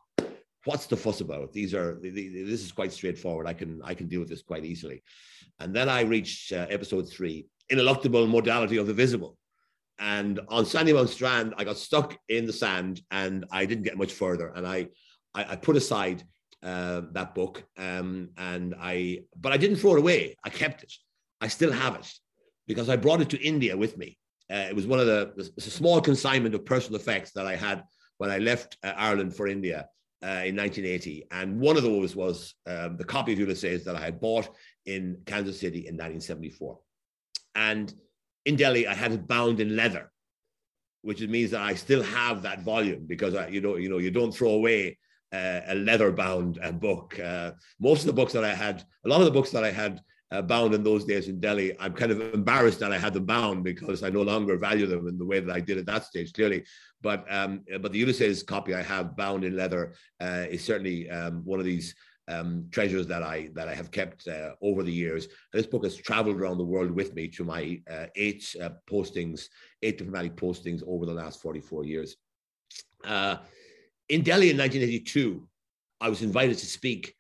what's 0.68 0.86
the 0.86 0.96
fuss 0.96 1.22
about? 1.22 1.50
These 1.50 1.72
are 1.72 1.98
this 2.02 2.62
is 2.66 2.72
quite 2.72 2.92
straightforward. 2.92 3.46
I 3.46 3.54
can 3.54 3.80
I 3.82 3.94
can 3.94 4.06
deal 4.06 4.20
with 4.20 4.28
this 4.28 4.42
quite 4.42 4.66
easily. 4.66 5.02
And 5.60 5.74
then 5.74 5.88
I 5.88 6.02
reached 6.02 6.52
uh, 6.52 6.66
episode 6.68 7.10
three, 7.10 7.46
ineluctable 7.72 8.28
modality 8.28 8.76
of 8.76 8.86
the 8.86 8.92
visible. 8.92 9.38
And 9.98 10.38
on 10.48 10.64
Sandymount 10.64 11.08
Strand, 11.08 11.54
I 11.56 11.64
got 11.64 11.78
stuck 11.78 12.18
in 12.28 12.44
the 12.44 12.52
sand 12.52 13.00
and 13.10 13.46
I 13.50 13.64
didn't 13.64 13.84
get 13.84 13.96
much 13.96 14.12
further. 14.12 14.48
And 14.54 14.66
I 14.66 14.88
I, 15.34 15.52
I 15.52 15.56
put 15.56 15.76
aside 15.76 16.22
uh, 16.62 17.00
that 17.12 17.34
book 17.34 17.64
um, 17.78 18.28
and 18.36 18.74
I 18.78 19.20
but 19.44 19.52
I 19.52 19.56
didn't 19.56 19.78
throw 19.78 19.94
it 19.96 20.00
away. 20.04 20.36
I 20.44 20.50
kept 20.50 20.82
it. 20.82 20.92
I 21.40 21.48
still 21.48 21.72
have 21.72 21.94
it 21.94 22.08
because 22.66 22.90
I 22.90 22.96
brought 22.96 23.22
it 23.22 23.30
to 23.30 23.40
India 23.52 23.74
with 23.74 23.96
me. 23.96 24.18
Uh, 24.52 24.66
it 24.70 24.76
was 24.76 24.86
one 24.86 25.00
of 25.00 25.06
the 25.06 25.50
small 25.58 25.98
consignment 26.02 26.54
of 26.54 26.66
personal 26.66 27.00
effects 27.00 27.30
that 27.36 27.46
I 27.46 27.56
had 27.56 27.84
when 28.18 28.30
I 28.30 28.38
left 28.50 28.76
uh, 28.82 28.92
Ireland 29.08 29.34
for 29.34 29.46
India 29.46 29.88
uh, 30.22 30.42
in 30.44 30.56
1980. 30.56 31.26
And 31.30 31.60
one 31.60 31.76
of 31.76 31.82
those 31.82 32.16
was 32.16 32.54
um, 32.66 32.96
the 32.96 33.04
copy 33.04 33.32
of 33.32 33.38
Ulysses 33.38 33.84
that 33.84 33.96
I 33.96 34.00
had 34.00 34.20
bought 34.20 34.48
in 34.86 35.20
Kansas 35.26 35.60
City 35.60 35.80
in 35.80 35.94
1974. 35.94 36.78
And 37.54 37.92
in 38.44 38.56
Delhi, 38.56 38.86
I 38.86 38.94
had 38.94 39.12
it 39.12 39.26
bound 39.26 39.60
in 39.60 39.76
leather, 39.76 40.10
which 41.02 41.20
means 41.20 41.50
that 41.52 41.60
I 41.60 41.74
still 41.74 42.02
have 42.02 42.42
that 42.42 42.62
volume 42.62 43.06
because 43.06 43.34
I, 43.34 43.48
you 43.48 43.60
know, 43.60 43.76
you 43.76 43.88
know, 43.88 43.98
you 43.98 44.10
don't 44.10 44.34
throw 44.34 44.50
away 44.50 44.98
uh, 45.32 45.60
a 45.66 45.74
leather-bound 45.74 46.58
uh, 46.62 46.72
book. 46.72 47.18
Uh, 47.20 47.52
most 47.78 48.00
of 48.00 48.06
the 48.06 48.12
books 48.12 48.32
that 48.32 48.44
I 48.44 48.54
had, 48.54 48.84
a 49.04 49.08
lot 49.08 49.20
of 49.20 49.26
the 49.26 49.32
books 49.32 49.50
that 49.50 49.64
I 49.64 49.70
had 49.70 50.00
uh, 50.30 50.42
bound 50.42 50.74
in 50.74 50.82
those 50.82 51.04
days 51.04 51.28
in 51.28 51.40
Delhi. 51.40 51.78
I'm 51.78 51.94
kind 51.94 52.12
of 52.12 52.34
embarrassed 52.34 52.80
that 52.80 52.92
I 52.92 52.98
had 52.98 53.14
them 53.14 53.24
bound 53.24 53.64
because 53.64 54.02
I 54.02 54.10
no 54.10 54.22
longer 54.22 54.56
value 54.56 54.86
them 54.86 55.08
in 55.08 55.18
the 55.18 55.24
way 55.24 55.40
that 55.40 55.54
I 55.54 55.60
did 55.60 55.78
at 55.78 55.86
that 55.86 56.04
stage, 56.04 56.32
clearly. 56.32 56.64
But 57.00 57.24
um, 57.30 57.64
but 57.80 57.92
the 57.92 57.98
Ulysses 57.98 58.42
copy 58.42 58.74
I 58.74 58.82
have 58.82 59.16
bound 59.16 59.44
in 59.44 59.56
leather 59.56 59.94
uh, 60.20 60.46
is 60.50 60.64
certainly 60.64 61.08
um, 61.08 61.44
one 61.44 61.60
of 61.60 61.64
these 61.64 61.94
um, 62.28 62.66
treasures 62.70 63.06
that 63.06 63.22
I 63.22 63.50
that 63.54 63.68
I 63.68 63.74
have 63.74 63.90
kept 63.90 64.28
uh, 64.28 64.50
over 64.60 64.82
the 64.82 64.92
years. 64.92 65.28
This 65.52 65.66
book 65.66 65.84
has 65.84 65.96
traveled 65.96 66.36
around 66.36 66.58
the 66.58 66.64
world 66.64 66.90
with 66.90 67.14
me 67.14 67.28
to 67.28 67.44
my 67.44 67.80
uh, 67.90 68.06
eight 68.16 68.54
uh, 68.62 68.70
postings, 68.88 69.46
eight 69.82 69.98
diplomatic 69.98 70.36
postings 70.36 70.82
over 70.86 71.06
the 71.06 71.14
last 71.14 71.40
44 71.40 71.84
years. 71.84 72.16
Uh, 73.04 73.36
in 74.08 74.22
Delhi 74.22 74.50
in 74.50 74.58
1982, 74.58 75.46
I 76.00 76.08
was 76.08 76.22
invited 76.22 76.58
to 76.58 76.66
speak 76.66 77.14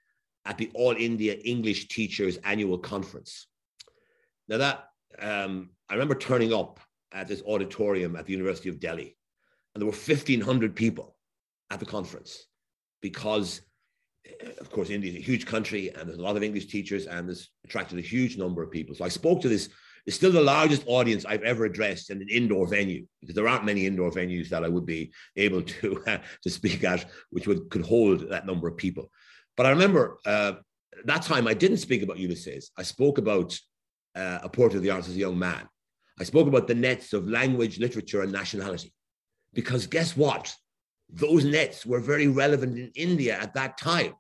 at 0.44 0.58
the 0.58 0.70
All 0.74 0.94
India 0.94 1.34
English 1.44 1.88
Teachers 1.88 2.36
Annual 2.38 2.78
Conference. 2.78 3.46
Now 4.48 4.58
that 4.58 4.84
um, 5.20 5.70
I 5.88 5.94
remember 5.94 6.14
turning 6.14 6.52
up 6.52 6.80
at 7.12 7.28
this 7.28 7.42
auditorium 7.46 8.16
at 8.16 8.26
the 8.26 8.32
University 8.32 8.68
of 8.68 8.80
Delhi, 8.80 9.16
and 9.78 9.82
there 9.82 9.86
were 9.86 9.92
1,500 9.92 10.74
people 10.74 11.14
at 11.70 11.78
the 11.78 11.86
conference 11.86 12.46
because, 13.00 13.60
eh, 14.26 14.50
of 14.60 14.72
course, 14.72 14.90
India 14.90 15.12
is 15.12 15.16
a 15.16 15.20
huge 15.20 15.46
country 15.46 15.90
and 15.90 16.08
there's 16.08 16.18
a 16.18 16.22
lot 16.22 16.36
of 16.36 16.42
English 16.42 16.66
teachers, 16.66 17.06
and 17.06 17.28
this 17.28 17.50
attracted 17.64 17.96
a 17.96 18.02
huge 18.02 18.36
number 18.36 18.60
of 18.60 18.72
people. 18.72 18.96
So 18.96 19.04
I 19.04 19.08
spoke 19.08 19.40
to 19.42 19.48
this. 19.48 19.68
It's 20.04 20.16
still 20.16 20.32
the 20.32 20.40
largest 20.40 20.82
audience 20.86 21.24
I've 21.24 21.44
ever 21.44 21.64
addressed 21.64 22.10
in 22.10 22.20
an 22.20 22.26
indoor 22.28 22.66
venue 22.66 23.06
because 23.20 23.36
there 23.36 23.46
aren't 23.46 23.66
many 23.66 23.86
indoor 23.86 24.10
venues 24.10 24.48
that 24.48 24.64
I 24.64 24.68
would 24.68 24.84
be 24.84 25.12
able 25.36 25.62
to 25.62 26.02
uh, 26.08 26.18
to 26.42 26.50
speak 26.50 26.82
at, 26.82 27.04
which 27.30 27.46
would 27.46 27.70
could 27.70 27.84
hold 27.84 28.30
that 28.30 28.46
number 28.46 28.66
of 28.66 28.76
people. 28.76 29.12
But 29.56 29.66
I 29.66 29.70
remember 29.70 30.18
uh, 30.26 30.54
that 31.04 31.22
time 31.22 31.46
I 31.46 31.54
didn't 31.54 31.76
speak 31.76 32.02
about 32.02 32.18
Ulysses. 32.18 32.72
I 32.76 32.82
spoke 32.82 33.18
about 33.18 33.56
uh, 34.16 34.40
a 34.42 34.48
portrait 34.48 34.78
of 34.78 34.82
the 34.82 34.90
artist 34.90 35.10
as 35.10 35.16
a 35.16 35.20
young 35.20 35.38
man. 35.38 35.68
I 36.18 36.24
spoke 36.24 36.48
about 36.48 36.66
the 36.66 36.74
nets 36.74 37.12
of 37.12 37.28
language, 37.28 37.78
literature, 37.78 38.22
and 38.22 38.32
nationality. 38.32 38.92
Because 39.54 39.86
guess 39.86 40.16
what? 40.16 40.54
Those 41.10 41.44
nets 41.44 41.86
were 41.86 42.00
very 42.00 42.28
relevant 42.28 42.78
in 42.78 42.92
India 42.94 43.38
at 43.38 43.54
that 43.54 43.78
time 43.78 44.14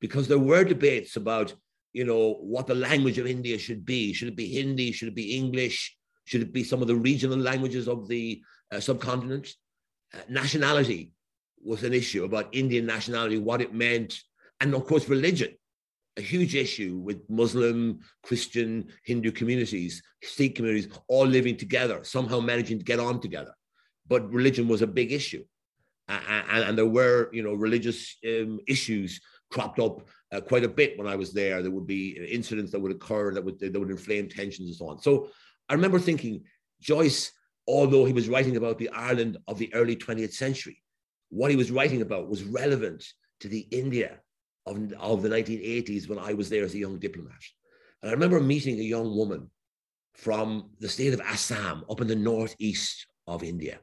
because 0.00 0.28
there 0.28 0.38
were 0.38 0.64
debates 0.64 1.16
about, 1.16 1.54
you 1.92 2.04
know, 2.04 2.34
what 2.34 2.66
the 2.66 2.74
language 2.74 3.18
of 3.18 3.26
India 3.26 3.58
should 3.58 3.84
be. 3.86 4.12
Should 4.12 4.28
it 4.28 4.36
be 4.36 4.48
Hindi? 4.48 4.92
Should 4.92 5.08
it 5.08 5.14
be 5.14 5.34
English? 5.34 5.96
Should 6.24 6.42
it 6.42 6.52
be 6.52 6.64
some 6.64 6.82
of 6.82 6.88
the 6.88 6.96
regional 6.96 7.38
languages 7.38 7.88
of 7.88 8.06
the 8.08 8.42
uh, 8.72 8.80
subcontinent? 8.80 9.54
Uh, 10.14 10.18
nationality 10.28 11.12
was 11.64 11.82
an 11.82 11.94
issue 11.94 12.24
about 12.24 12.54
Indian 12.54 12.84
nationality, 12.86 13.38
what 13.38 13.62
it 13.62 13.74
meant, 13.74 14.20
and 14.60 14.74
of 14.74 14.86
course, 14.86 15.08
religion 15.08 15.56
a 16.16 16.22
huge 16.22 16.54
issue 16.54 16.96
with 16.96 17.28
Muslim, 17.28 18.00
Christian, 18.22 18.88
Hindu 19.04 19.32
communities, 19.32 20.02
Sikh 20.22 20.56
communities, 20.56 20.88
all 21.08 21.26
living 21.26 21.56
together, 21.56 22.00
somehow 22.04 22.40
managing 22.40 22.78
to 22.78 22.84
get 22.84 22.98
on 22.98 23.20
together. 23.20 23.52
But 24.08 24.30
religion 24.32 24.68
was 24.68 24.82
a 24.82 24.86
big 24.86 25.12
issue. 25.12 25.44
And, 26.08 26.64
and 26.64 26.78
there 26.78 26.86
were, 26.86 27.28
you 27.32 27.42
know, 27.42 27.54
religious 27.54 28.16
um, 28.24 28.60
issues 28.68 29.20
cropped 29.50 29.80
up 29.80 30.02
uh, 30.32 30.40
quite 30.40 30.64
a 30.64 30.68
bit 30.68 30.98
when 30.98 31.08
I 31.08 31.16
was 31.16 31.32
there. 31.32 31.62
There 31.62 31.70
would 31.70 31.86
be 31.86 32.16
incidents 32.30 32.72
that 32.72 32.80
would 32.80 32.92
occur 32.92 33.34
that 33.34 33.44
would, 33.44 33.58
that 33.58 33.78
would 33.78 33.90
inflame 33.90 34.28
tensions 34.28 34.68
and 34.68 34.76
so 34.76 34.88
on. 34.88 35.00
So 35.00 35.30
I 35.68 35.74
remember 35.74 35.98
thinking, 35.98 36.44
Joyce, 36.80 37.32
although 37.66 38.04
he 38.04 38.12
was 38.12 38.28
writing 38.28 38.56
about 38.56 38.78
the 38.78 38.90
Ireland 38.90 39.38
of 39.48 39.58
the 39.58 39.72
early 39.74 39.96
20th 39.96 40.32
century, 40.32 40.82
what 41.30 41.50
he 41.50 41.56
was 41.56 41.72
writing 41.72 42.02
about 42.02 42.28
was 42.28 42.44
relevant 42.44 43.04
to 43.40 43.48
the 43.48 43.66
India 43.70 44.20
of, 44.66 44.92
of 44.94 45.22
the 45.22 45.28
1980s 45.28 46.08
when 46.08 46.18
I 46.18 46.34
was 46.34 46.48
there 46.48 46.64
as 46.64 46.74
a 46.74 46.78
young 46.78 46.98
diplomat. 46.98 47.32
And 48.02 48.10
I 48.10 48.12
remember 48.12 48.40
meeting 48.40 48.78
a 48.78 48.84
young 48.84 49.16
woman 49.16 49.50
from 50.14 50.70
the 50.80 50.88
state 50.88 51.12
of 51.12 51.20
Assam 51.20 51.84
up 51.90 52.00
in 52.00 52.06
the 52.06 52.16
northeast 52.16 53.06
of 53.26 53.42
India. 53.42 53.78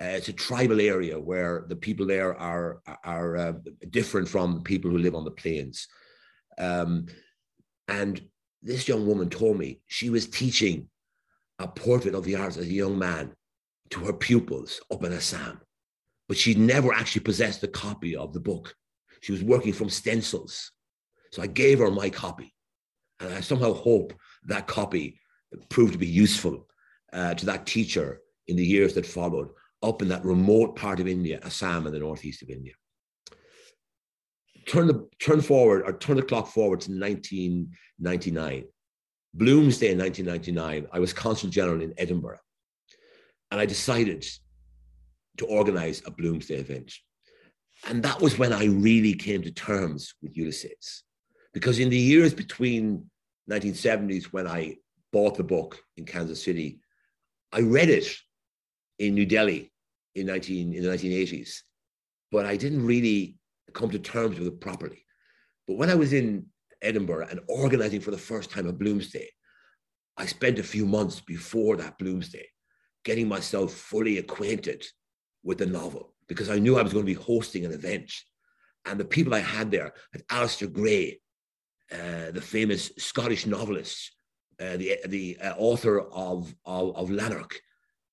Uh, 0.00 0.06
it's 0.06 0.28
a 0.28 0.32
tribal 0.32 0.80
area 0.80 1.18
where 1.18 1.64
the 1.68 1.76
people 1.76 2.06
there 2.06 2.38
are, 2.38 2.80
are 3.04 3.36
uh, 3.36 3.52
different 3.90 4.28
from 4.28 4.62
people 4.62 4.90
who 4.90 4.98
live 4.98 5.14
on 5.14 5.24
the 5.24 5.30
plains. 5.30 5.88
Um, 6.56 7.06
and 7.88 8.20
this 8.62 8.86
young 8.86 9.06
woman 9.06 9.28
told 9.28 9.58
me 9.58 9.80
she 9.86 10.10
was 10.10 10.28
teaching 10.28 10.88
a 11.58 11.66
portrait 11.66 12.14
of 12.14 12.24
the 12.24 12.36
arts 12.36 12.56
as 12.56 12.66
a 12.66 12.72
young 12.72 12.98
man 12.98 13.32
to 13.90 14.00
her 14.00 14.12
pupils 14.12 14.80
up 14.92 15.02
in 15.02 15.12
Assam, 15.12 15.60
but 16.28 16.36
she 16.36 16.54
never 16.54 16.92
actually 16.92 17.22
possessed 17.22 17.64
a 17.64 17.68
copy 17.68 18.14
of 18.14 18.32
the 18.32 18.40
book. 18.40 18.74
She 19.20 19.32
was 19.32 19.42
working 19.42 19.72
from 19.72 19.88
stencils. 19.88 20.70
So 21.32 21.42
I 21.42 21.46
gave 21.46 21.80
her 21.80 21.90
my 21.90 22.10
copy. 22.10 22.54
And 23.20 23.34
I 23.34 23.40
somehow 23.40 23.72
hope 23.72 24.12
that 24.44 24.68
copy 24.68 25.18
proved 25.68 25.94
to 25.94 25.98
be 25.98 26.06
useful 26.06 26.68
uh, 27.12 27.34
to 27.34 27.46
that 27.46 27.66
teacher 27.66 28.20
in 28.46 28.56
the 28.56 28.64
years 28.64 28.94
that 28.94 29.06
followed 29.06 29.48
up 29.82 30.02
in 30.02 30.08
that 30.08 30.24
remote 30.24 30.76
part 30.76 31.00
of 31.00 31.08
India, 31.08 31.40
Assam 31.42 31.86
in 31.86 31.92
the 31.92 31.98
northeast 31.98 32.42
of 32.42 32.50
India. 32.50 32.72
Turn 34.66 34.86
the 34.86 35.08
turn 35.18 35.40
forward 35.40 35.82
or 35.86 35.92
turn 35.92 36.16
the 36.16 36.22
clock 36.22 36.48
forward 36.48 36.80
to 36.82 36.90
1999. 36.90 38.64
Bloomsday 39.36 39.92
in 39.92 39.98
1999, 39.98 40.86
I 40.92 40.98
was 40.98 41.12
consul 41.12 41.48
general 41.48 41.80
in 41.80 41.94
Edinburgh. 41.96 42.40
And 43.50 43.60
I 43.60 43.66
decided 43.66 44.26
to 45.38 45.46
organize 45.46 46.02
a 46.04 46.10
Bloomsday 46.10 46.58
event. 46.58 46.92
And 47.86 48.02
that 48.02 48.20
was 48.20 48.38
when 48.38 48.52
I 48.52 48.66
really 48.66 49.14
came 49.14 49.42
to 49.42 49.50
terms 49.50 50.14
with 50.22 50.36
Ulysses. 50.36 51.04
Because 51.54 51.78
in 51.78 51.88
the 51.88 51.96
years 51.96 52.34
between 52.34 53.08
1970s, 53.50 54.24
when 54.26 54.46
I 54.46 54.76
bought 55.12 55.36
the 55.36 55.44
book 55.44 55.78
in 55.96 56.04
Kansas 56.04 56.42
City, 56.42 56.80
I 57.52 57.60
read 57.60 57.88
it 57.88 58.06
in 58.98 59.14
New 59.14 59.26
Delhi 59.26 59.72
in, 60.14 60.26
19, 60.26 60.74
in 60.74 60.82
the 60.82 60.88
1980s, 60.88 61.60
but 62.32 62.46
I 62.46 62.56
didn't 62.56 62.84
really 62.84 63.36
come 63.72 63.90
to 63.90 63.98
terms 63.98 64.38
with 64.38 64.48
it 64.48 64.60
properly. 64.60 65.04
But 65.66 65.76
when 65.76 65.90
I 65.90 65.94
was 65.94 66.12
in 66.12 66.46
Edinburgh 66.82 67.28
and 67.30 67.40
organizing 67.48 68.00
for 68.00 68.10
the 68.10 68.18
first 68.18 68.50
time 68.50 68.66
a 68.66 68.72
Bloomsday, 68.72 69.26
I 70.16 70.26
spent 70.26 70.58
a 70.58 70.64
few 70.64 70.84
months 70.86 71.20
before 71.20 71.76
that 71.76 71.98
Bloomsday 71.98 72.46
getting 73.04 73.28
myself 73.28 73.72
fully 73.72 74.18
acquainted 74.18 74.84
with 75.44 75.58
the 75.58 75.66
novel 75.66 76.14
because 76.28 76.50
I 76.50 76.58
knew 76.58 76.76
I 76.76 76.82
was 76.82 76.92
going 76.92 77.06
to 77.06 77.14
be 77.14 77.22
hosting 77.22 77.64
an 77.64 77.72
event. 77.72 78.12
And 78.84 78.98
the 78.98 79.04
people 79.04 79.34
I 79.34 79.40
had 79.40 79.70
there 79.70 79.92
had 80.12 80.26
Alasdair 80.28 80.72
Gray, 80.72 81.20
uh, 81.92 82.32
the 82.32 82.40
famous 82.40 82.90
Scottish 82.98 83.46
novelist, 83.46 84.12
uh, 84.60 84.76
the, 84.76 84.98
the 85.06 85.38
uh, 85.42 85.54
author 85.56 86.00
of, 86.00 86.54
of, 86.64 86.96
of 86.96 87.10
Lanark. 87.10 87.60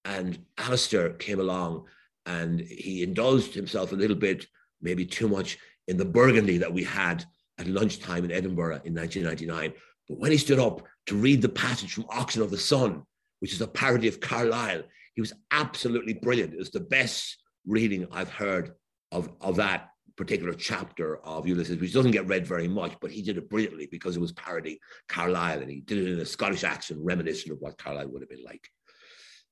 And 0.06 0.40
Alasdair 0.58 1.18
came 1.20 1.40
along 1.40 1.86
and 2.26 2.62
he 2.62 3.04
indulged 3.04 3.54
himself 3.54 3.92
a 3.92 3.96
little 3.96 4.16
bit, 4.16 4.46
maybe 4.82 5.06
too 5.06 5.28
much, 5.28 5.58
in 5.88 5.98
the 5.98 6.06
burgundy 6.06 6.58
that 6.60 6.74
we 6.74 6.84
had 6.84 7.26
at 7.58 7.68
lunchtime 7.68 8.24
in 8.24 8.32
Edinburgh 8.32 8.82
in 8.86 8.94
1999. 8.94 9.74
But 10.08 10.20
when 10.20 10.32
he 10.32 10.38
stood 10.38 10.60
up 10.60 10.84
to 11.08 11.16
read 11.16 11.42
the 11.42 11.50
passage 11.50 11.94
from 11.94 12.06
Oxen 12.10 12.42
of 12.42 12.52
the 12.52 12.58
Sun, 12.58 13.04
which 13.40 13.54
is 13.54 13.62
a 13.62 13.68
parody 13.68 14.08
of 14.08 14.20
Carlyle, 14.20 14.84
he 15.16 15.22
was 15.22 15.34
absolutely 15.52 16.14
brilliant. 16.14 16.54
It 16.54 16.60
was 16.60 16.72
the 16.72 16.80
best 16.80 17.38
reading 17.66 18.08
I've 18.12 18.32
heard 18.32 18.74
of, 19.12 19.30
of 19.42 19.56
that 19.58 19.90
particular 20.18 20.54
chapter 20.54 21.18
of 21.26 21.48
Ulysses, 21.48 21.80
which 21.80 21.94
doesn't 21.94 22.12
get 22.12 22.28
read 22.28 22.46
very 22.46 22.68
much, 22.68 22.94
but 23.02 23.12
he 23.12 23.22
did 23.22 23.38
it 23.38 23.50
brilliantly 23.50 23.88
because 23.92 24.16
it 24.16 24.22
was 24.22 24.32
parodying 24.34 24.78
Carlyle 25.10 25.60
and 25.62 25.70
he 25.70 25.82
did 25.82 25.98
it 25.98 26.12
in 26.12 26.20
a 26.20 26.26
Scottish 26.26 26.64
accent 26.64 27.00
reminiscent 27.04 27.52
of 27.52 27.60
what 27.60 27.78
Carlyle 27.78 28.08
would 28.08 28.22
have 28.22 28.30
been 28.30 28.44
like. 28.44 28.70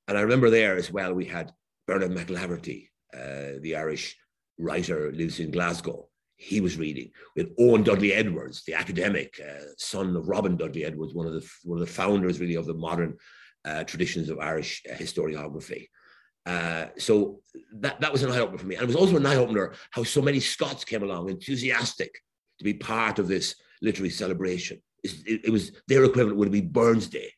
And 0.08 0.18
I 0.18 0.22
remember 0.22 0.50
there 0.50 0.76
as 0.76 0.92
well, 0.92 1.14
we 1.14 1.26
had 1.26 1.52
Bernard 1.88 2.12
MacLaverty, 2.12 2.90
uh, 3.14 3.60
the 3.62 3.76
Irish 3.76 4.18
writer, 4.58 5.12
lives 5.12 5.40
in 5.40 5.52
Glasgow. 5.52 6.10
He 6.36 6.60
was 6.62 6.78
reading 6.78 7.12
with 7.36 7.54
Owen 7.58 7.84
Dudley 7.84 8.14
Edwards, 8.14 8.64
the 8.66 8.74
academic 8.74 9.40
uh, 9.40 9.64
son 9.78 10.16
of 10.16 10.28
Robin 10.28 10.58
Dudley 10.58 10.84
Edwards, 10.84 11.14
one 11.14 11.28
of 11.28 11.34
the 11.34 11.48
one 11.64 11.80
of 11.80 11.86
the 11.86 11.94
founders 11.94 12.40
really 12.40 12.56
of 12.56 12.66
the 12.66 12.74
modern 12.74 13.16
uh, 13.66 13.84
traditions 13.86 14.30
of 14.30 14.40
Irish 14.40 14.84
uh, 14.92 14.96
historiography. 14.96 15.88
Uh, 16.46 16.88
so 16.98 17.40
that, 17.72 18.02
that 18.02 18.12
was 18.12 18.24
an 18.24 18.32
eye 18.32 18.40
opener 18.40 18.58
for 18.58 18.66
me. 18.66 18.76
And 18.76 18.84
it 18.84 18.88
was 18.88 18.96
also 18.96 19.16
an 19.16 19.26
eye 19.26 19.38
opener 19.38 19.74
how 19.92 20.04
so 20.04 20.22
many 20.22 20.40
Scots 20.40 20.84
came 20.84 21.04
along 21.04 21.30
enthusiastic 21.30 22.14
to 22.60 22.64
be 22.64 22.74
part 22.74 23.20
of 23.20 23.28
this 23.28 23.56
literary 23.82 24.10
celebration. 24.10 24.82
It, 25.04 25.46
it, 25.46 25.50
was 25.52 25.72
their 25.88 26.04
equivalent 26.04 26.38
would 26.38 26.52
be 26.52 26.62
Burns 26.62 27.08
Day. 27.08 27.32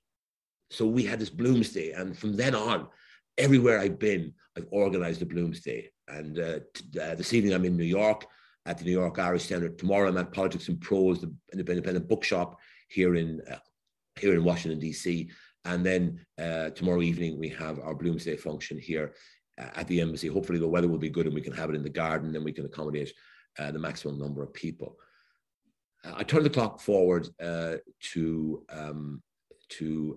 So 0.76 0.86
we 0.86 1.04
had 1.04 1.20
this 1.20 1.30
Bloomsday. 1.30 1.98
And 1.98 2.18
from 2.18 2.36
then 2.36 2.54
on, 2.54 2.88
everywhere 3.38 3.80
I've 3.80 3.98
been, 3.98 4.34
I've 4.58 4.68
organized 4.72 5.22
a 5.22 5.26
Bloomsday. 5.26 5.88
And 6.10 6.38
uh, 6.38 6.60
t- 6.74 7.00
uh, 7.00 7.16
this 7.16 7.34
evening 7.34 7.54
I'm 7.54 7.66
in 7.66 7.78
New 7.78 7.86
York 7.86 8.26
at 8.66 8.78
the 8.78 8.84
New 8.84 8.92
York 8.92 9.18
Irish 9.18 9.46
Center. 9.46 9.70
Tomorrow 9.70 10.10
I'm 10.10 10.18
at 10.18 10.34
Politics 10.34 10.68
and 10.68 10.80
Prose, 10.82 11.22
the 11.22 11.34
independent 11.54 12.10
bookshop 12.10 12.60
here 12.90 13.16
in 13.16 13.42
uh, 13.50 13.58
here 14.20 14.34
in 14.34 14.44
Washington 14.44 14.80
D.C. 14.80 15.30
And 15.66 15.86
then 15.86 16.26
uh, 16.38 16.70
tomorrow 16.72 17.02
evening, 17.02 17.40
we 17.40 17.50
have 17.50 17.80
our 17.80 17.96
Bloomsday 17.96 18.40
function 18.40 18.78
here 18.78 19.14
uh, 19.60 19.70
at 19.76 19.88
the 19.88 20.02
embassy. 20.02 20.28
Hopefully, 20.28 20.60
the 20.60 20.68
weather 20.68 20.88
will 20.88 20.98
be 20.98 21.10
good 21.10 21.26
and 21.26 21.36
we 21.36 21.42
can 21.42 21.54
have 21.54 21.70
it 21.70 21.76
in 21.76 21.84
the 21.84 21.90
garden 21.90 22.36
and 22.36 22.46
we 22.46 22.54
can 22.54 22.66
accommodate 22.66 23.12
uh, 23.60 23.72
the 23.72 23.80
maximum 23.80 24.20
number 24.20 24.44
of 24.44 24.54
people. 24.54 24.98
I 26.04 26.24
turn 26.24 26.44
the 26.44 26.52
clock 26.52 26.80
forward 26.80 27.28
to, 27.40 28.64
um, 28.70 29.24
to 29.70 30.16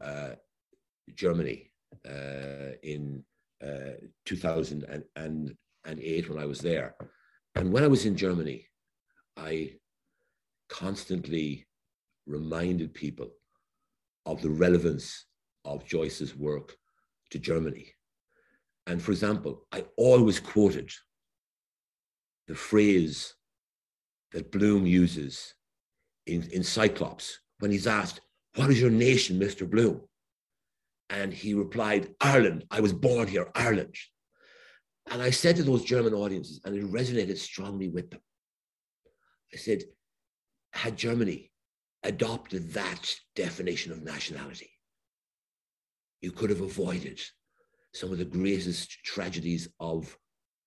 uh, 1.08 1.12
Germany 1.14 1.70
in 2.82 3.22
2008 4.24 6.30
when 6.30 6.38
I 6.38 6.46
was 6.46 6.60
there. 6.60 6.94
And 7.54 7.72
when 7.72 7.84
I 7.84 7.88
was 7.88 8.06
in 8.06 8.16
Germany, 8.16 8.66
I 9.36 9.72
constantly 10.68 11.66
reminded 12.26 12.94
people 12.94 13.30
of 14.26 14.42
the 14.42 14.50
relevance 14.50 15.26
of 15.64 15.86
Joyce's 15.86 16.36
work 16.36 16.76
to 17.30 17.38
Germany. 17.38 17.94
And 18.86 19.02
for 19.02 19.12
example, 19.12 19.66
I 19.72 19.84
always 19.96 20.40
quoted 20.40 20.90
the 22.46 22.54
phrase 22.54 23.34
that 24.32 24.52
Bloom 24.52 24.86
uses 24.86 25.54
in, 26.26 26.48
in 26.52 26.62
Cyclops 26.62 27.38
when 27.58 27.70
he's 27.70 27.86
asked, 27.86 28.20
What 28.56 28.70
is 28.70 28.80
your 28.80 28.90
nation, 28.90 29.38
Mr. 29.38 29.68
Bloom? 29.68 30.00
And 31.10 31.32
he 31.32 31.54
replied, 31.54 32.14
Ireland. 32.20 32.64
I 32.70 32.80
was 32.80 32.92
born 32.92 33.28
here, 33.28 33.50
Ireland. 33.54 33.94
And 35.10 35.22
I 35.22 35.30
said 35.30 35.56
to 35.56 35.62
those 35.62 35.84
German 35.84 36.12
audiences, 36.12 36.60
and 36.64 36.76
it 36.76 36.84
resonated 36.84 37.38
strongly 37.38 37.88
with 37.88 38.10
them. 38.10 38.20
I 39.52 39.56
said, 39.56 39.84
had 40.72 40.96
Germany 40.96 41.50
adopted 42.02 42.72
that 42.74 43.14
definition 43.34 43.90
of 43.90 44.02
nationality, 44.02 44.70
you 46.20 46.30
could 46.30 46.50
have 46.50 46.60
avoided 46.60 47.20
some 47.94 48.12
of 48.12 48.18
the 48.18 48.24
greatest 48.24 49.02
tragedies 49.02 49.68
of 49.80 50.16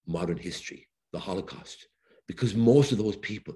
modern 0.08 0.38
history, 0.38 0.88
the 1.14 1.20
Holocaust, 1.20 1.88
because 2.28 2.56
most 2.56 2.92
of 2.92 2.98
those 2.98 3.18
people 3.18 3.54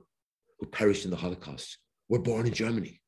who 0.60 0.67
perished 0.67 1.06
in 1.06 1.12
the 1.12 1.17
Holocaust 1.17 1.80
were 2.10 2.19
born 2.19 2.45
in 2.45 2.54
Germany 2.54 3.02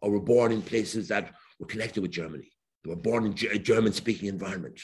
or 0.00 0.10
were 0.10 0.20
born 0.20 0.52
in 0.52 0.62
places 0.62 1.08
that 1.08 1.34
were 1.58 1.66
connected 1.66 2.00
with 2.00 2.10
Germany. 2.10 2.50
They 2.84 2.90
were 2.90 2.96
born 2.96 3.26
in 3.26 3.32
a 3.50 3.58
German 3.58 3.92
speaking 3.92 4.28
environment, 4.28 4.80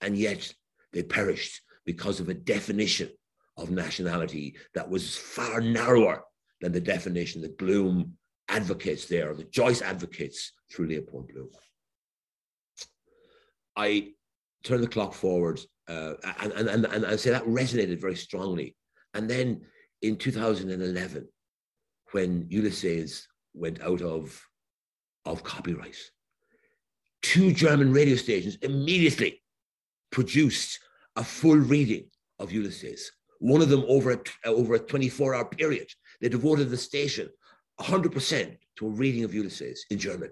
and 0.00 0.16
yet 0.16 0.52
they 0.92 1.02
perished 1.02 1.60
because 1.84 2.20
of 2.20 2.28
a 2.28 2.34
definition 2.34 3.10
of 3.56 3.70
nationality 3.70 4.56
that 4.74 4.88
was 4.88 5.16
far 5.16 5.60
narrower 5.60 6.22
than 6.60 6.72
the 6.72 6.80
definition 6.80 7.42
that 7.42 7.58
Bloom 7.58 8.16
advocates 8.48 9.06
there, 9.06 9.30
or 9.30 9.34
Joyce 9.50 9.82
advocates 9.82 10.52
through 10.70 10.86
Leopold 10.86 11.28
Bloom. 11.28 11.48
I 13.76 14.12
turn 14.62 14.80
the 14.80 14.88
clock 14.88 15.14
forward 15.14 15.60
uh, 15.90 16.14
and, 16.40 16.52
and, 16.52 16.68
and, 16.68 16.84
and 16.86 17.06
I 17.06 17.16
say 17.16 17.30
that 17.30 17.44
resonated 17.44 18.00
very 18.00 18.14
strongly. 18.14 18.76
And 19.14 19.28
then 19.28 19.62
in 20.02 20.16
2011, 20.16 21.26
when 22.12 22.46
Ulysses 22.48 23.26
went 23.54 23.82
out 23.82 24.00
of, 24.00 24.40
of 25.24 25.42
copyright, 25.42 25.96
two 27.22 27.52
German 27.52 27.92
radio 27.92 28.16
stations 28.16 28.56
immediately 28.62 29.42
produced 30.10 30.78
a 31.16 31.24
full 31.24 31.56
reading 31.56 32.06
of 32.38 32.52
Ulysses, 32.52 33.12
one 33.38 33.62
of 33.62 33.68
them 33.68 33.84
over 33.88 34.12
a, 34.12 34.48
over 34.48 34.74
a 34.74 34.78
24 34.78 35.34
hour 35.34 35.44
period. 35.44 35.88
They 36.20 36.28
devoted 36.28 36.70
the 36.70 36.76
station 36.76 37.28
100% 37.80 38.56
to 38.76 38.86
a 38.86 38.90
reading 38.90 39.24
of 39.24 39.34
Ulysses 39.34 39.84
in 39.90 39.98
German. 39.98 40.30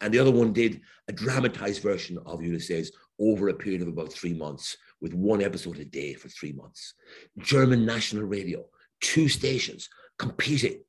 And 0.00 0.14
the 0.14 0.18
other 0.18 0.30
one 0.30 0.52
did 0.52 0.80
a 1.08 1.12
dramatized 1.12 1.82
version 1.82 2.18
of 2.24 2.42
Ulysses 2.42 2.92
over 3.18 3.48
a 3.48 3.54
period 3.54 3.82
of 3.82 3.88
about 3.88 4.12
three 4.12 4.32
months, 4.32 4.76
with 5.00 5.12
one 5.12 5.42
episode 5.42 5.78
a 5.78 5.84
day 5.84 6.14
for 6.14 6.28
three 6.28 6.52
months. 6.52 6.94
German 7.38 7.84
national 7.84 8.24
radio, 8.24 8.64
two 9.00 9.28
stations 9.28 9.88
competing 10.18 10.82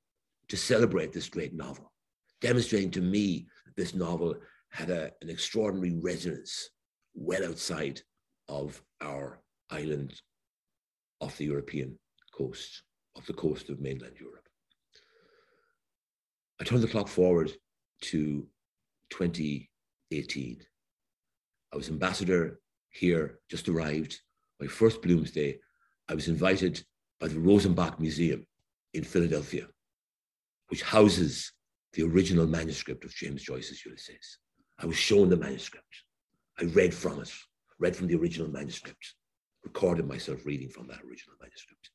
to 0.47 0.57
celebrate 0.57 1.11
this 1.11 1.29
great 1.29 1.53
novel, 1.53 1.91
demonstrating 2.41 2.91
to 2.91 3.01
me 3.01 3.47
this 3.75 3.93
novel 3.93 4.35
had 4.71 4.89
a, 4.89 5.11
an 5.21 5.29
extraordinary 5.29 5.95
resonance 6.01 6.69
well 7.13 7.45
outside 7.45 8.01
of 8.47 8.81
our 9.01 9.41
island 9.69 10.13
off 11.21 11.37
the 11.37 11.45
European 11.45 11.97
coast, 12.33 12.83
off 13.15 13.25
the 13.25 13.33
coast 13.33 13.69
of 13.69 13.79
mainland 13.81 14.15
Europe. 14.19 14.47
I 16.59 16.63
turn 16.63 16.81
the 16.81 16.87
clock 16.87 17.07
forward 17.07 17.51
to 18.01 18.47
2018. 19.09 20.61
I 21.71 21.77
was 21.77 21.89
ambassador 21.89 22.59
here, 22.91 23.39
just 23.49 23.69
arrived. 23.69 24.19
My 24.59 24.67
first 24.67 25.01
Bloomsday, 25.01 25.59
I 26.09 26.15
was 26.15 26.27
invited 26.27 26.83
by 27.19 27.27
the 27.27 27.39
Rosenbach 27.39 27.99
Museum 27.99 28.45
in 28.93 29.03
Philadelphia, 29.03 29.67
which 30.69 30.81
houses 30.81 31.51
the 31.93 32.03
original 32.03 32.47
manuscript 32.47 33.03
of 33.03 33.13
James 33.13 33.43
Joyce's 33.43 33.85
Ulysses. 33.85 34.39
I 34.81 34.85
was 34.85 34.95
shown 34.95 35.29
the 35.29 35.37
manuscript. 35.37 35.85
I 36.59 36.63
read 36.65 36.93
from 36.93 37.21
it, 37.21 37.31
read 37.79 37.95
from 37.95 38.07
the 38.07 38.15
original 38.15 38.49
manuscript, 38.49 39.15
recorded 39.63 40.07
myself 40.07 40.45
reading 40.45 40.69
from 40.69 40.87
that 40.87 41.01
original 41.01 41.35
manuscript. 41.41 41.89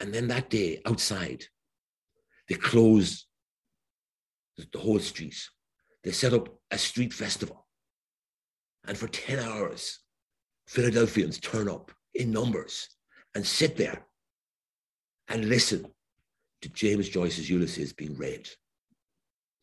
And 0.00 0.12
then 0.12 0.28
that 0.28 0.50
day, 0.50 0.80
outside, 0.86 1.44
they 2.48 2.54
closed 2.54 3.26
the 4.72 4.78
whole 4.78 4.98
street. 4.98 5.36
They 6.02 6.12
set 6.12 6.32
up 6.34 6.48
a 6.70 6.78
street 6.78 7.12
festival. 7.12 7.66
And 8.86 8.96
for 8.96 9.08
10 9.08 9.38
hours, 9.38 10.00
Philadelphians 10.66 11.38
turn 11.38 11.68
up 11.68 11.90
in 12.14 12.30
numbers 12.30 12.88
and 13.34 13.46
sit 13.46 13.76
there 13.76 14.06
and 15.28 15.48
listen 15.48 15.86
to 16.62 16.68
James 16.70 17.08
Joyce's 17.08 17.50
Ulysses 17.50 17.92
being 17.92 18.16
read. 18.16 18.48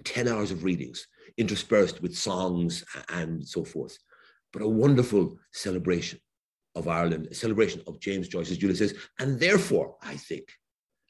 10 0.03 0.27
hours 0.27 0.51
of 0.51 0.63
readings, 0.63 1.07
interspersed 1.37 2.01
with 2.01 2.15
songs 2.15 2.83
and 3.09 3.45
so 3.47 3.63
forth. 3.63 3.97
But 4.53 4.61
a 4.61 4.67
wonderful 4.67 5.37
celebration 5.51 6.19
of 6.75 6.87
Ireland, 6.87 7.27
a 7.31 7.35
celebration 7.35 7.81
of 7.87 7.99
James 7.99 8.27
Joyce's 8.27 8.61
Ulysses, 8.61 8.93
and 9.19 9.39
therefore, 9.39 9.95
I 10.01 10.15
think, 10.15 10.51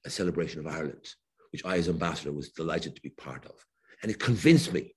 a 0.06 0.10
celebration 0.10 0.60
of 0.60 0.67
Ireland, 0.67 1.08
which 1.51 1.65
I, 1.65 1.78
as 1.78 1.89
ambassador, 1.89 2.32
was 2.32 2.49
delighted 2.49 2.95
to 2.95 3.01
be 3.01 3.10
part 3.10 3.45
of. 3.45 3.56
And 4.01 4.12
it 4.12 4.19
convinced 4.19 4.71
me 4.73 4.93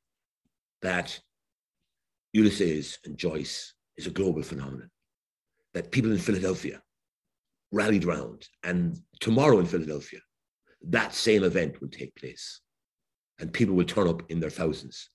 that 0.83 1.18
Ulysses 2.33 2.98
and 3.04 3.16
Joyce 3.16 3.72
is 3.96 4.07
a 4.07 4.11
global 4.11 4.42
phenomenon, 4.42 4.90
that 5.74 5.90
people 5.90 6.12
in 6.12 6.18
Philadelphia 6.18 6.83
rallied 7.72 8.04
round. 8.04 8.46
And 8.62 8.98
tomorrow 9.20 9.59
in 9.59 9.66
Philadelphia, 9.66 10.20
that 10.83 11.14
same 11.14 11.44
event 11.44 11.81
will 11.81 11.88
take 11.88 12.14
place. 12.14 12.61
And 13.38 13.53
people 13.53 13.74
will 13.74 13.85
turn 13.85 14.09
up 14.09 14.22
in 14.31 14.40
their 14.40 14.51
thousands 14.51 15.11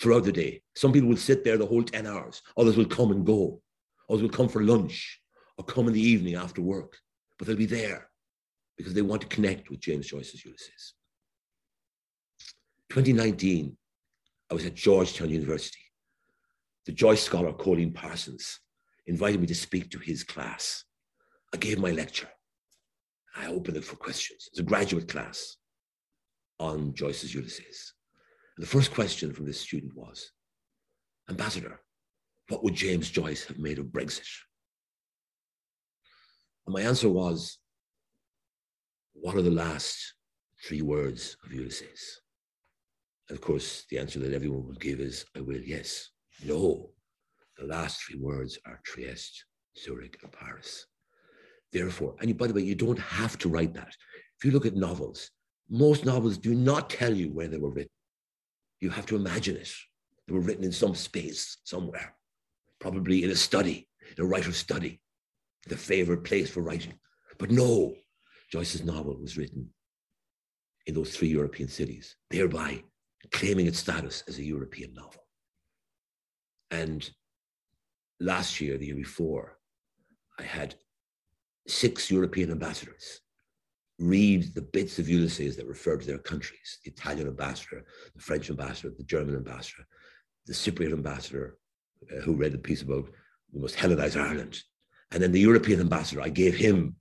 throughout 0.00 0.24
the 0.24 0.32
day. 0.32 0.62
Some 0.74 0.92
people 0.92 1.08
will 1.08 1.16
sit 1.16 1.44
there 1.44 1.56
the 1.56 1.66
whole 1.66 1.82
10 1.82 2.06
hours, 2.06 2.42
others 2.56 2.76
will 2.76 2.86
come 2.86 3.10
and 3.10 3.24
go, 3.24 3.60
others 4.10 4.22
will 4.22 4.28
come 4.28 4.48
for 4.48 4.62
lunch 4.62 5.20
or 5.58 5.64
come 5.64 5.86
in 5.86 5.94
the 5.94 6.00
evening 6.00 6.34
after 6.34 6.60
work, 6.60 6.98
but 7.38 7.46
they'll 7.46 7.56
be 7.56 7.66
there 7.66 8.08
because 8.76 8.94
they 8.94 9.02
want 9.02 9.22
to 9.22 9.28
connect 9.28 9.70
with 9.70 9.80
James 9.80 10.06
Joyce's 10.06 10.44
Ulysses. 10.44 10.94
2019, 12.90 13.76
I 14.50 14.54
was 14.54 14.66
at 14.66 14.74
Georgetown 14.74 15.30
University. 15.30 15.78
The 16.84 16.92
Joyce 16.92 17.22
scholar 17.22 17.52
Cóilín 17.52 17.94
Parsons 17.94 18.60
invited 19.06 19.40
me 19.40 19.46
to 19.48 19.54
speak 19.54 19.90
to 19.90 19.98
his 19.98 20.22
class. 20.22 20.84
I 21.54 21.56
gave 21.56 21.78
my 21.78 21.90
lecture. 21.90 22.28
I 23.36 23.46
opened 23.48 23.76
it 23.76 23.84
for 23.84 23.96
questions. 23.96 24.48
It's 24.50 24.60
a 24.60 24.62
graduate 24.62 25.08
class 25.08 25.56
on 26.58 26.94
Joyce's 26.94 27.34
Ulysses. 27.34 27.94
And 28.56 28.64
the 28.64 28.70
first 28.70 28.92
question 28.92 29.32
from 29.32 29.46
this 29.46 29.60
student 29.60 29.94
was, 29.96 30.30
Ambassador, 31.28 31.80
what 32.48 32.62
would 32.62 32.74
James 32.74 33.10
Joyce 33.10 33.44
have 33.44 33.58
made 33.58 33.78
of 33.78 33.86
Brexit? 33.86 34.28
And 36.66 36.74
my 36.74 36.82
answer 36.82 37.08
was, 37.08 37.58
what 39.12 39.34
are 39.34 39.42
the 39.42 39.50
last 39.50 40.14
three 40.64 40.82
words 40.82 41.36
of 41.44 41.52
Ulysses? 41.52 42.20
of 43.30 43.40
course, 43.40 43.84
the 43.90 43.98
answer 43.98 44.20
that 44.20 44.32
everyone 44.32 44.64
will 44.64 44.74
give 44.74 45.00
is, 45.00 45.24
I 45.36 45.40
will, 45.40 45.60
yes. 45.60 46.10
No. 46.44 46.90
The 47.58 47.66
last 47.66 48.02
three 48.02 48.18
words 48.20 48.58
are 48.66 48.80
Trieste, 48.84 49.44
Zurich, 49.78 50.18
and 50.22 50.30
Paris. 50.30 50.86
Therefore, 51.72 52.14
and 52.20 52.36
by 52.38 52.46
the 52.46 52.54
way, 52.54 52.62
you 52.62 52.74
don't 52.74 52.98
have 52.98 53.36
to 53.38 53.48
write 53.48 53.74
that. 53.74 53.92
If 54.38 54.44
you 54.44 54.52
look 54.52 54.66
at 54.66 54.76
novels, 54.76 55.30
most 55.68 56.04
novels 56.04 56.38
do 56.38 56.54
not 56.54 56.90
tell 56.90 57.14
you 57.14 57.30
where 57.30 57.48
they 57.48 57.58
were 57.58 57.70
written. 57.70 57.90
You 58.80 58.90
have 58.90 59.06
to 59.06 59.16
imagine 59.16 59.56
it. 59.56 59.72
They 60.26 60.34
were 60.34 60.40
written 60.40 60.64
in 60.64 60.72
some 60.72 60.94
space 60.94 61.58
somewhere, 61.64 62.14
probably 62.80 63.24
in 63.24 63.30
a 63.30 63.36
study, 63.36 63.88
in 64.16 64.24
a 64.24 64.26
writer's 64.26 64.56
study, 64.56 65.00
the 65.68 65.76
favorite 65.76 66.24
place 66.24 66.50
for 66.50 66.62
writing. 66.62 66.94
But 67.38 67.50
no, 67.50 67.94
Joyce's 68.50 68.84
novel 68.84 69.16
was 69.20 69.36
written 69.36 69.70
in 70.86 70.94
those 70.94 71.16
three 71.16 71.28
European 71.28 71.68
cities, 71.68 72.16
thereby 72.30 72.82
claiming 73.32 73.66
its 73.66 73.78
status 73.78 74.22
as 74.28 74.38
a 74.38 74.44
European 74.44 74.94
novel. 74.94 75.26
And 76.70 77.08
last 78.20 78.60
year, 78.60 78.78
the 78.78 78.86
year 78.86 78.94
before, 78.94 79.58
I 80.38 80.42
had 80.42 80.74
six 81.66 82.10
European 82.10 82.50
ambassadors 82.50 83.20
read 83.98 84.54
the 84.54 84.62
bits 84.62 84.98
of 84.98 85.08
Ulysses 85.08 85.56
that 85.56 85.66
refer 85.66 85.96
to 85.96 86.06
their 86.06 86.18
countries 86.18 86.78
the 86.84 86.90
Italian 86.90 87.28
ambassador, 87.28 87.84
the 88.14 88.20
French 88.20 88.50
ambassador, 88.50 88.92
the 88.96 89.04
German 89.04 89.34
ambassador, 89.34 89.86
the 90.46 90.52
Cypriot 90.52 90.92
ambassador, 90.92 91.56
uh, 92.12 92.20
who 92.20 92.34
read 92.34 92.52
the 92.52 92.58
piece 92.58 92.82
about 92.82 93.08
we 93.52 93.60
must 93.60 93.76
Hellenize 93.76 94.20
Ireland. 94.20 94.62
And 95.12 95.22
then 95.22 95.32
the 95.32 95.40
European 95.40 95.80
ambassador, 95.80 96.20
I 96.20 96.28
gave 96.28 96.54
him 96.54 96.96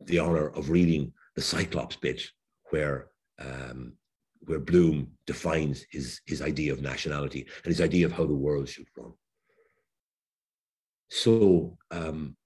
the 0.00 0.18
honor 0.18 0.48
of 0.48 0.70
reading 0.70 1.12
the 1.36 1.42
Cyclops 1.42 1.96
bit 1.96 2.22
where 2.70 3.08
um, 3.38 3.92
where 4.40 4.60
Bloom 4.60 5.08
defines 5.26 5.84
his, 5.90 6.20
his 6.26 6.40
idea 6.40 6.72
of 6.72 6.80
nationality 6.80 7.46
and 7.64 7.70
his 7.70 7.80
idea 7.80 8.06
of 8.06 8.12
how 8.12 8.24
the 8.24 8.34
world 8.34 8.68
should 8.68 8.86
run. 8.96 9.12
So 11.10 11.76
um, 11.90 12.36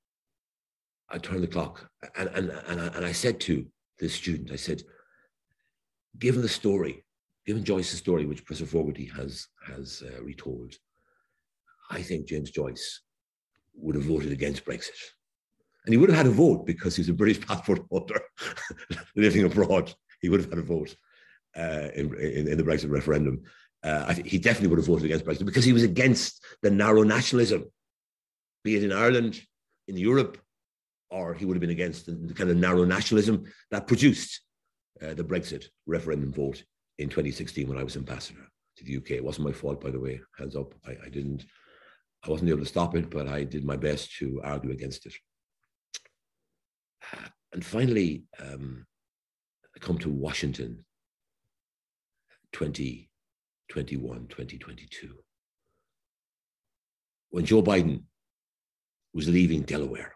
I 1.11 1.19
turned 1.19 1.43
the 1.43 1.49
clock 1.49 1.89
and, 2.17 2.29
and, 2.35 2.51
and, 2.69 2.81
I, 2.81 2.87
and 2.89 3.05
I 3.05 3.13
said 3.13 3.41
to 3.41 3.67
the 3.99 4.09
student, 4.09 4.53
I 4.53 4.57
said, 4.57 4.83
given 6.19 6.43
the 6.43 6.49
story, 6.49 7.05
given 7.47 7.65
Joyce's 7.65 7.99
story, 7.99 8.27
which 8.27 8.45
Professor 8.45 8.67
Fogarty 8.67 9.07
has, 9.17 9.47
has 9.67 10.03
uh, 10.07 10.23
retold, 10.23 10.75
I 11.91 12.03
think 12.03 12.27
James 12.27 12.51
Joyce 12.51 13.01
would 13.75 13.97
have 13.97 14.05
voted 14.05 14.33
against 14.33 14.65
Brexit. 14.65 14.99
And 15.85 15.93
he 15.93 15.97
would 15.97 16.11
have 16.11 16.19
had 16.19 16.27
a 16.27 16.31
vote 16.31 16.67
because 16.67 16.95
he's 16.95 17.09
a 17.09 17.15
British 17.15 17.41
passport 17.47 17.81
holder 17.91 18.21
living 19.17 19.45
abroad. 19.45 19.93
He 20.21 20.29
would 20.29 20.41
have 20.41 20.51
had 20.51 20.59
a 20.59 20.63
vote 20.63 20.95
uh, 21.57 21.89
in, 21.95 22.15
in, 22.15 22.49
in, 22.49 22.57
the 22.57 22.63
Brexit 22.63 22.91
referendum, 22.91 23.43
uh, 23.83 24.15
he 24.25 24.39
definitely 24.39 24.69
would 24.69 24.79
have 24.79 24.87
voted 24.87 25.07
against 25.07 25.25
Brexit 25.25 25.47
because 25.47 25.65
he 25.65 25.73
was 25.73 25.83
against 25.83 26.45
the 26.63 26.71
narrow 26.71 27.03
nationalism, 27.03 27.65
be 28.63 28.77
it 28.77 28.85
in 28.85 28.93
Ireland, 28.93 29.41
in 29.89 29.97
Europe, 29.97 30.39
or 31.11 31.35
he 31.35 31.45
would 31.45 31.57
have 31.57 31.61
been 31.61 31.71
against 31.71 32.07
the, 32.07 32.13
the 32.13 32.35
kind 32.35 32.51
of 32.51 32.57
narrow 32.57 32.85
nationalism 32.85 33.45
that 33.71 33.87
produced 33.87 34.41
uh, 35.03 35.15
the 35.15 35.25
Brexit 35.25 35.65
referendum 35.87 36.33
vote 36.33 36.63
in 36.99 37.09
2016 37.09 37.69
when 37.69 37.79
I 37.79 37.83
was 37.83 37.97
ambassador 37.97 38.47
to 38.77 38.85
the 38.85 38.97
UK. 38.97 39.13
It 39.13 39.25
wasn't 39.25 39.47
my 39.47 39.53
fault, 39.53 39.81
by 39.81 39.91
the 39.91 40.01
way. 40.01 40.21
Hands 40.39 40.55
up. 40.57 40.75
I, 40.87 40.93
I 41.05 41.09
didn't. 41.09 41.45
I 42.25 42.31
wasn't 42.31 42.51
able 42.51 42.61
to 42.61 42.67
stop 42.67 42.95
it, 42.97 43.11
but 43.11 43.29
I 43.29 43.45
did 43.45 43.65
my 43.65 43.77
best 43.77 44.15
to 44.19 44.41
argue 44.45 44.73
against 44.73 45.07
it. 45.07 45.15
And 47.53 47.65
finally, 47.65 48.25
um, 48.39 48.87
I 49.75 49.79
come 49.81 49.99
to 49.99 50.11
Washington 50.11 50.85
2021, 52.53 54.27
2022. 54.29 55.15
When 57.31 57.45
Joe 57.45 57.63
Biden 57.63 58.03
was 59.15 59.29
leaving 59.29 59.63
Delaware 59.63 60.13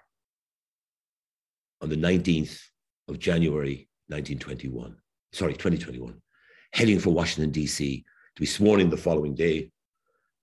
on 1.85 1.91
the 1.91 1.97
19th 1.97 2.59
of 3.09 3.19
January 3.19 3.87
1921, 4.09 4.97
sorry, 5.35 5.53
2021, 5.53 6.19
heading 6.73 6.99
for 6.99 7.11
Washington, 7.11 7.51
D.C. 7.51 8.03
to 8.35 8.41
be 8.41 8.47
sworn 8.47 8.81
in 8.81 8.89
the 8.89 8.97
following 8.97 9.35
day 9.35 9.71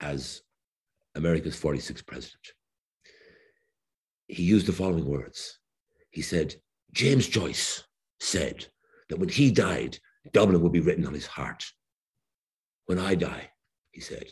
as 0.02 0.44
America's 1.16 1.60
46th 1.60 2.06
president. 2.06 2.44
He 4.28 4.44
used 4.44 4.68
the 4.68 4.72
following 4.72 5.06
words. 5.06 5.58
He 6.12 6.22
said, 6.22 6.54
James 6.94 7.28
Joyce 7.28 7.86
said 8.20 8.68
that 9.10 9.18
when 9.18 9.30
he 9.30 9.50
died, 9.50 9.98
Dublin 10.34 10.62
would 10.62 10.72
be 10.72 10.80
written 10.80 11.08
on 11.08 11.14
his 11.16 11.26
heart. 11.26 11.66
When 12.86 13.00
I 13.00 13.16
die, 13.16 13.50
he 13.90 14.00
said, 14.00 14.26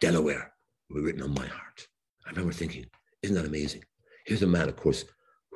Delaware 0.00 0.52
will 0.90 0.96
be 0.96 1.06
written 1.06 1.22
on 1.22 1.32
my 1.32 1.46
heart. 1.46 1.86
I 2.26 2.30
remember 2.30 2.52
thinking, 2.52 2.86
isn't 3.22 3.36
that 3.36 3.46
amazing? 3.46 3.84
Here's 4.26 4.42
a 4.42 4.48
man, 4.48 4.68
of 4.68 4.74
course, 4.74 5.04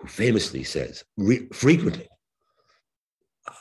who 0.01 0.09
famously 0.09 0.64
says 0.64 1.05
re- 1.16 1.48
frequently, 1.53 2.09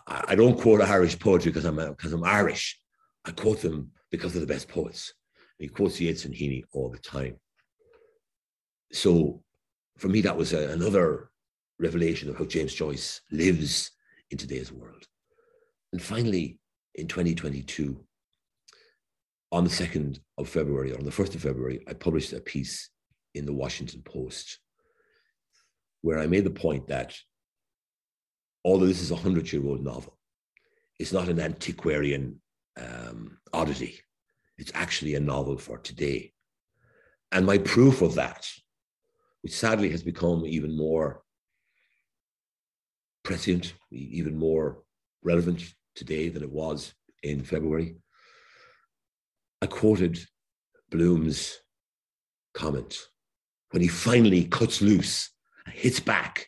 I, 0.07 0.23
I, 0.29 0.35
don't 0.35 0.59
quote 0.59 0.81
Irish 0.81 1.19
poetry 1.19 1.51
because 1.51 1.65
I'm 1.65 1.75
because 1.75 2.13
I'm 2.13 2.23
Irish. 2.23 2.79
I 3.25 3.31
quote 3.31 3.61
them 3.61 3.91
because 4.11 4.33
they're 4.33 4.41
the 4.41 4.47
best 4.47 4.69
poets. 4.69 5.13
And 5.59 5.69
he 5.69 5.73
quotes 5.73 5.99
Yeats 5.99 6.25
and 6.25 6.33
Heaney 6.33 6.63
all 6.71 6.89
the 6.89 6.99
time. 6.99 7.35
So 8.91 9.43
for 9.97 10.07
me, 10.07 10.21
that 10.21 10.37
was 10.37 10.53
a, 10.53 10.69
another 10.69 11.29
revelation 11.79 12.29
of 12.29 12.37
how 12.37 12.45
James 12.45 12.73
Joyce 12.73 13.21
lives 13.31 13.91
in 14.31 14.37
today's 14.37 14.71
world. 14.71 15.05
And 15.91 16.01
finally, 16.01 16.59
in 16.95 17.07
2022, 17.07 17.99
on 19.51 19.63
the 19.63 19.69
2nd 19.69 20.19
of 20.37 20.47
February, 20.47 20.91
or 20.91 20.97
on 20.97 21.05
the 21.05 21.11
1st 21.11 21.35
of 21.35 21.41
February, 21.41 21.81
I 21.87 21.93
published 21.93 22.33
a 22.33 22.39
piece 22.39 22.89
in 23.33 23.45
the 23.45 23.53
Washington 23.53 24.01
Post 24.03 24.59
where 26.01 26.19
I 26.19 26.27
made 26.27 26.43
the 26.43 26.49
point 26.49 26.87
that 26.87 27.17
although 28.63 28.85
this 28.85 29.01
is 29.01 29.11
a 29.11 29.15
100 29.15 29.51
year 29.51 29.65
old 29.65 29.83
novel, 29.83 30.17
it's 30.97 31.13
not 31.13 31.29
an 31.29 31.39
antiquarian 31.39 32.41
um, 32.77 33.37
oddity. 33.53 33.99
It's 34.57 34.71
actually 34.75 35.15
a 35.15 35.19
novel 35.19 35.57
for 35.57 35.77
today. 35.77 36.33
And 37.31 37.45
my 37.45 37.57
proof 37.57 38.01
of 38.01 38.15
that, 38.15 38.49
which 39.41 39.55
sadly 39.55 39.89
has 39.89 40.03
become 40.03 40.45
even 40.45 40.75
more 40.75 41.23
prescient, 43.23 43.73
even 43.91 44.37
more 44.37 44.83
relevant 45.23 45.63
today 45.95 46.29
than 46.29 46.43
it 46.43 46.51
was 46.51 46.93
in 47.23 47.43
February. 47.43 47.95
I 49.61 49.67
quoted 49.67 50.19
Bloom's 50.89 51.59
comment 52.53 52.97
when 53.71 53.81
he 53.81 53.87
finally 53.87 54.45
cuts 54.45 54.81
loose 54.81 55.29
hits 55.71 55.99
back 55.99 56.47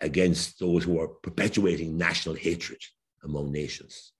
against 0.00 0.58
those 0.58 0.84
who 0.84 1.00
are 1.00 1.08
perpetuating 1.08 1.96
national 1.96 2.34
hatred 2.34 2.80
among 3.24 3.50
nations. 3.50 4.12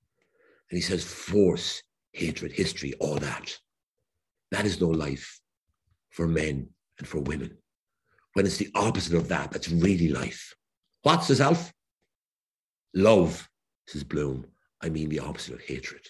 And 0.71 0.77
he 0.77 0.83
says, 0.83 1.05
force, 1.05 1.83
hatred, 2.13 2.53
history, 2.53 2.95
all 3.01 3.17
that. 3.17 3.57
That 4.51 4.67
is 4.67 4.81
no 4.81 4.89
life 4.89 5.41
for 6.11 6.27
men 6.27 6.69
and 6.99 7.07
for 7.07 7.21
women. 7.21 7.57
When 8.35 8.47
it's 8.47 8.57
the 8.57 8.71
opposite 8.75 9.17
of 9.17 9.29
that, 9.29 9.51
that's 9.51 9.69
really 9.69 10.09
life. 10.09 10.55
What, 11.03 11.25
says 11.25 11.41
Alf? 11.41 11.73
Love, 12.95 13.49
says 13.87 14.05
Bloom. 14.05 14.47
I 14.83 14.89
mean 14.89 15.09
the 15.09 15.21
opposite 15.21 15.55
of 15.55 15.63
hatred. 15.63 16.07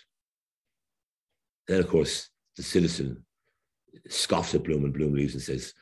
Then, 1.66 1.80
of 1.80 1.88
course, 1.88 2.30
the 2.56 2.62
citizen 2.62 3.24
scoffs 4.08 4.54
at 4.54 4.64
Bloom 4.64 4.84
and 4.84 4.92
Bloom 4.92 5.14
leaves 5.14 5.34
and 5.34 5.42
says, 5.42 5.74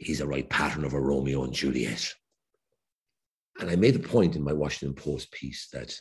he's 0.00 0.20
a 0.20 0.26
right 0.26 0.48
pattern 0.48 0.84
of 0.84 0.94
a 0.94 1.00
Romeo 1.00 1.44
and 1.44 1.52
Juliet. 1.52 2.12
And 3.60 3.70
I 3.70 3.76
made 3.76 3.94
the 3.94 4.08
point 4.08 4.34
in 4.34 4.42
my 4.42 4.52
Washington 4.52 4.94
Post 4.94 5.30
piece 5.30 5.68
that 5.72 5.94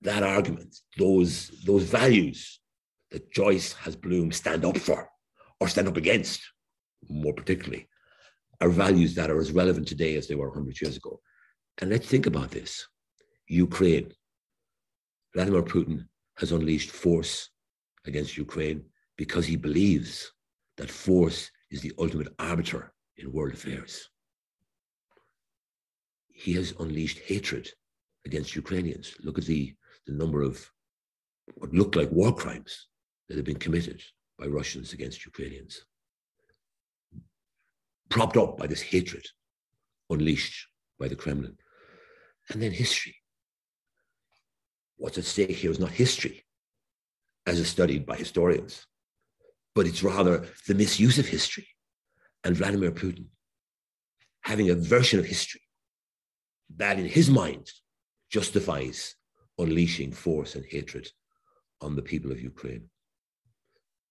that 0.00 0.22
argument, 0.22 0.74
those, 0.98 1.50
those 1.66 1.84
values 1.84 2.60
that 3.10 3.30
Joyce 3.30 3.74
has 3.74 3.94
Bloom 3.94 4.32
stand 4.32 4.64
up 4.64 4.78
for 4.78 5.08
or 5.60 5.68
stand 5.68 5.86
up 5.86 5.98
against, 5.98 6.40
more 7.08 7.34
particularly, 7.34 7.88
are 8.60 8.70
values 8.70 9.14
that 9.14 9.30
are 9.30 9.38
as 9.38 9.52
relevant 9.52 9.86
today 9.86 10.16
as 10.16 10.26
they 10.26 10.34
were 10.34 10.48
100 10.48 10.80
years 10.80 10.96
ago. 10.96 11.20
And 11.80 11.90
let's 11.90 12.06
think 12.06 12.26
about 12.26 12.50
this 12.50 12.86
Ukraine. 13.48 14.12
Vladimir 15.34 15.62
Putin 15.62 16.06
has 16.38 16.52
unleashed 16.52 16.90
force 16.90 17.50
against 18.06 18.38
Ukraine 18.38 18.84
because 19.18 19.46
he 19.46 19.56
believes 19.56 20.32
that 20.78 20.90
force 20.90 21.50
is 21.72 21.80
the 21.80 21.92
ultimate 21.98 22.28
arbiter 22.38 22.92
in 23.16 23.32
world 23.32 23.54
affairs. 23.54 24.08
He 26.28 26.52
has 26.52 26.74
unleashed 26.78 27.18
hatred 27.18 27.68
against 28.26 28.54
Ukrainians. 28.54 29.14
Look 29.20 29.38
at 29.38 29.46
the, 29.46 29.74
the 30.06 30.12
number 30.12 30.42
of 30.42 30.70
what 31.54 31.72
look 31.72 31.96
like 31.96 32.10
war 32.12 32.32
crimes 32.34 32.88
that 33.28 33.36
have 33.36 33.46
been 33.46 33.58
committed 33.58 34.00
by 34.38 34.46
Russians 34.46 34.92
against 34.92 35.24
Ukrainians, 35.24 35.84
propped 38.10 38.36
up 38.36 38.58
by 38.58 38.66
this 38.66 38.82
hatred 38.82 39.24
unleashed 40.10 40.68
by 41.00 41.08
the 41.08 41.16
Kremlin. 41.16 41.56
And 42.50 42.62
then 42.62 42.72
history. 42.72 43.16
What's 44.96 45.18
at 45.18 45.24
stake 45.24 45.50
here 45.50 45.70
is 45.70 45.80
not 45.80 45.90
history 45.90 46.44
as 47.46 47.58
is 47.58 47.68
studied 47.68 48.06
by 48.06 48.16
historians, 48.16 48.86
but 49.74 49.86
it's 49.86 50.02
rather 50.02 50.46
the 50.66 50.74
misuse 50.74 51.18
of 51.18 51.26
history 51.26 51.68
and 52.44 52.56
Vladimir 52.56 52.90
Putin 52.90 53.26
having 54.42 54.70
a 54.70 54.74
version 54.74 55.18
of 55.18 55.24
history 55.24 55.60
that, 56.76 56.98
in 56.98 57.06
his 57.06 57.30
mind, 57.30 57.70
justifies 58.30 59.14
unleashing 59.58 60.12
force 60.12 60.54
and 60.54 60.64
hatred 60.64 61.08
on 61.80 61.94
the 61.94 62.02
people 62.02 62.32
of 62.32 62.40
Ukraine. 62.40 62.88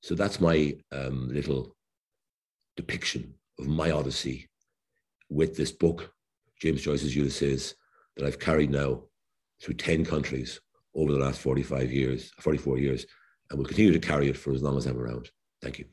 So 0.01 0.15
that's 0.15 0.39
my 0.39 0.75
um, 0.91 1.29
little 1.29 1.75
depiction 2.75 3.33
of 3.59 3.67
my 3.67 3.91
odyssey 3.91 4.49
with 5.29 5.55
this 5.55 5.71
book, 5.71 6.13
James 6.59 6.81
Joyce's 6.81 7.15
Ulysses, 7.15 7.75
that 8.15 8.25
I've 8.25 8.39
carried 8.39 8.71
now 8.71 9.03
through 9.61 9.75
10 9.75 10.05
countries 10.05 10.59
over 10.95 11.11
the 11.11 11.19
last 11.19 11.39
45 11.39 11.91
years, 11.91 12.31
44 12.39 12.79
years, 12.79 13.05
and 13.49 13.59
will 13.59 13.65
continue 13.65 13.93
to 13.93 13.99
carry 13.99 14.29
it 14.29 14.37
for 14.37 14.53
as 14.53 14.61
long 14.61 14.77
as 14.77 14.85
I'm 14.85 14.97
around. 14.97 15.29
Thank 15.61 15.79
you. 15.79 15.85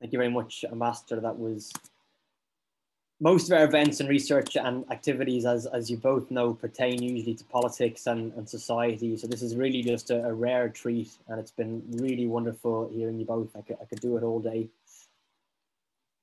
Thank 0.00 0.12
you 0.12 0.18
very 0.18 0.30
much, 0.30 0.64
Ambassador. 0.70 1.20
That 1.20 1.38
was 1.38 1.72
most 3.20 3.50
of 3.50 3.58
our 3.58 3.64
events 3.64 4.00
and 4.00 4.08
research 4.08 4.56
and 4.56 4.90
activities, 4.90 5.44
as, 5.44 5.66
as 5.66 5.90
you 5.90 5.98
both 5.98 6.30
know, 6.30 6.54
pertain 6.54 7.02
usually 7.02 7.34
to 7.34 7.44
politics 7.44 8.06
and, 8.06 8.32
and 8.32 8.48
society. 8.48 9.16
So 9.18 9.26
this 9.26 9.42
is 9.42 9.56
really 9.56 9.82
just 9.82 10.10
a, 10.10 10.24
a 10.24 10.32
rare 10.32 10.70
treat, 10.70 11.10
and 11.28 11.38
it's 11.38 11.50
been 11.50 11.82
really 11.90 12.26
wonderful 12.26 12.90
hearing 12.92 13.18
you 13.18 13.26
both. 13.26 13.54
I 13.54 13.60
could, 13.60 13.76
I 13.80 13.84
could 13.84 14.00
do 14.00 14.16
it 14.16 14.22
all 14.22 14.40
day. 14.40 14.68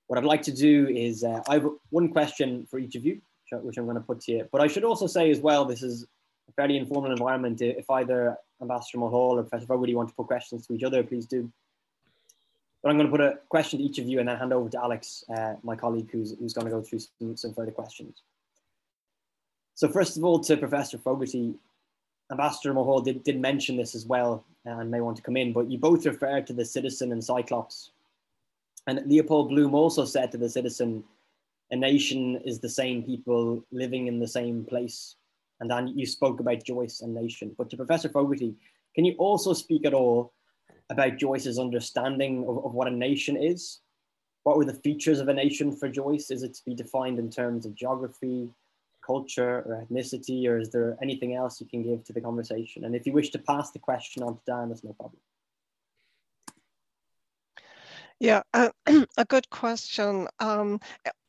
What 0.08 0.18
I'd 0.18 0.26
like 0.26 0.42
to 0.44 0.54
do 0.54 0.88
is, 0.88 1.24
uh, 1.24 1.44
I 1.48 1.56
have 1.56 1.70
one 1.92 2.10
question 2.10 2.66
for 2.66 2.80
each 2.80 2.96
of 2.96 3.06
you, 3.06 3.22
which 3.52 3.78
I'm 3.78 3.86
going 3.86 3.96
to 3.96 4.02
put 4.02 4.22
to 4.22 4.32
you. 4.32 4.50
But 4.52 4.62
I 4.62 4.68
should 4.68 4.84
also 4.84 5.06
say 5.06 5.30
as 5.30 5.40
well, 5.40 5.66
this 5.66 5.84
is 5.84 6.08
fairly 6.56 6.78
informal 6.78 7.12
environment. 7.12 7.62
If 7.62 7.90
either 7.90 8.38
Ambassador 8.62 9.00
Mulhall 9.00 9.40
or 9.40 9.44
Professor 9.44 9.68
Fogarty 9.68 9.96
want 9.96 10.10
to 10.10 10.16
put 10.16 10.28
questions 10.28 10.66
to 10.68 10.74
each 10.74 10.84
other, 10.84 11.04
please 11.04 11.26
do. 11.26 11.52
But 12.82 12.90
I'm 12.90 12.98
going 12.98 13.10
to 13.10 13.12
put 13.12 13.22
a 13.22 13.40
question 13.50 13.80
to 13.80 13.86
each 13.86 14.00
of 14.00 14.08
you 14.08 14.20
and 14.20 14.30
then 14.30 14.38
hand 14.38 14.54
over 14.54 14.70
to 14.70 14.82
Alex, 14.82 15.24
uh, 15.36 15.56
my 15.64 15.76
colleague, 15.76 16.10
who's, 16.12 16.36
who's 16.40 16.54
going 16.54 16.66
to 16.66 16.72
go 16.72 16.82
through 16.82 17.00
some, 17.00 17.36
some 17.36 17.54
further 17.54 17.72
questions. 17.72 18.22
So 19.76 19.88
first 19.88 20.18
of 20.18 20.24
all, 20.24 20.40
to 20.40 20.58
Professor 20.58 20.98
Fogarty, 20.98 21.56
Ambassador 22.32 22.74
Mulhall 22.74 23.02
did, 23.02 23.24
did 23.24 23.40
mention 23.40 23.78
this 23.78 23.96
as 23.96 24.06
well 24.06 24.44
and 24.66 24.92
may 24.92 25.02
want 25.02 25.18
to 25.18 25.24
come 25.24 25.38
in, 25.38 25.54
but 25.54 25.72
you 25.72 25.78
both 25.78 26.06
referred 26.06 26.46
to 26.48 26.54
the 26.54 26.66
citizen 26.66 27.12
and 27.12 27.24
Cyclops. 27.24 27.92
And 28.86 29.06
Leopold 29.06 29.50
Bloom 29.50 29.74
also 29.74 30.06
said 30.06 30.32
to 30.32 30.38
the 30.38 30.50
citizen, 30.50 31.04
a 31.72 31.76
nation 31.76 32.42
is 32.46 32.60
the 32.60 32.70
same 32.70 33.04
people 33.04 33.64
living 33.72 34.08
in 34.08 34.20
the 34.20 34.28
same 34.28 34.64
place. 34.64 35.16
And 35.60 35.70
then 35.70 35.88
you 35.88 36.06
spoke 36.06 36.40
about 36.40 36.64
Joyce 36.64 37.02
and 37.02 37.14
nation. 37.14 37.56
But 37.58 37.70
to 37.70 37.78
Professor 37.78 38.10
Fogarty, 38.10 38.56
can 38.96 39.06
you 39.06 39.16
also 39.18 39.54
speak 39.54 39.86
at 39.86 39.94
all 39.94 40.34
about 40.90 41.18
Joyce's 41.18 41.60
understanding 41.60 42.46
of, 42.48 42.66
of 42.66 42.74
what 42.74 42.88
a 42.88 42.92
nation 42.92 43.36
is. 43.36 43.80
What 44.44 44.58
were 44.58 44.66
the 44.66 44.74
features 44.74 45.20
of 45.20 45.28
a 45.28 45.34
nation 45.34 45.76
for 45.76 45.90
Joyce? 45.90 46.32
Is 46.32 46.44
it 46.44 46.54
to 46.56 46.66
be 46.66 46.74
defined 46.74 47.20
in 47.20 47.30
terms 47.30 47.66
of 47.66 47.76
geography, 47.76 48.50
culture 49.06 49.64
or 49.66 49.86
ethnicity, 49.86 50.48
or 50.48 50.58
is 50.58 50.70
there 50.70 50.98
anything 51.02 51.36
else 51.36 51.60
you 51.60 51.68
can 51.68 51.84
give 51.84 52.04
to 52.06 52.14
the 52.14 52.22
conversation? 52.22 52.86
And 52.86 52.96
if 52.96 53.06
you 53.06 53.14
wish 53.14 53.30
to 53.32 53.40
pass 53.40 53.72
the 53.72 53.80
question 53.80 54.24
on 54.24 54.36
to 54.36 54.42
Dan, 54.46 54.70
that's 54.70 54.84
no 54.84 54.94
problem. 54.94 55.20
Yeah, 58.20 58.44
uh, 58.54 58.72
a 59.18 59.26
good 59.26 59.50
question. 59.52 60.28
Um, 60.40 60.80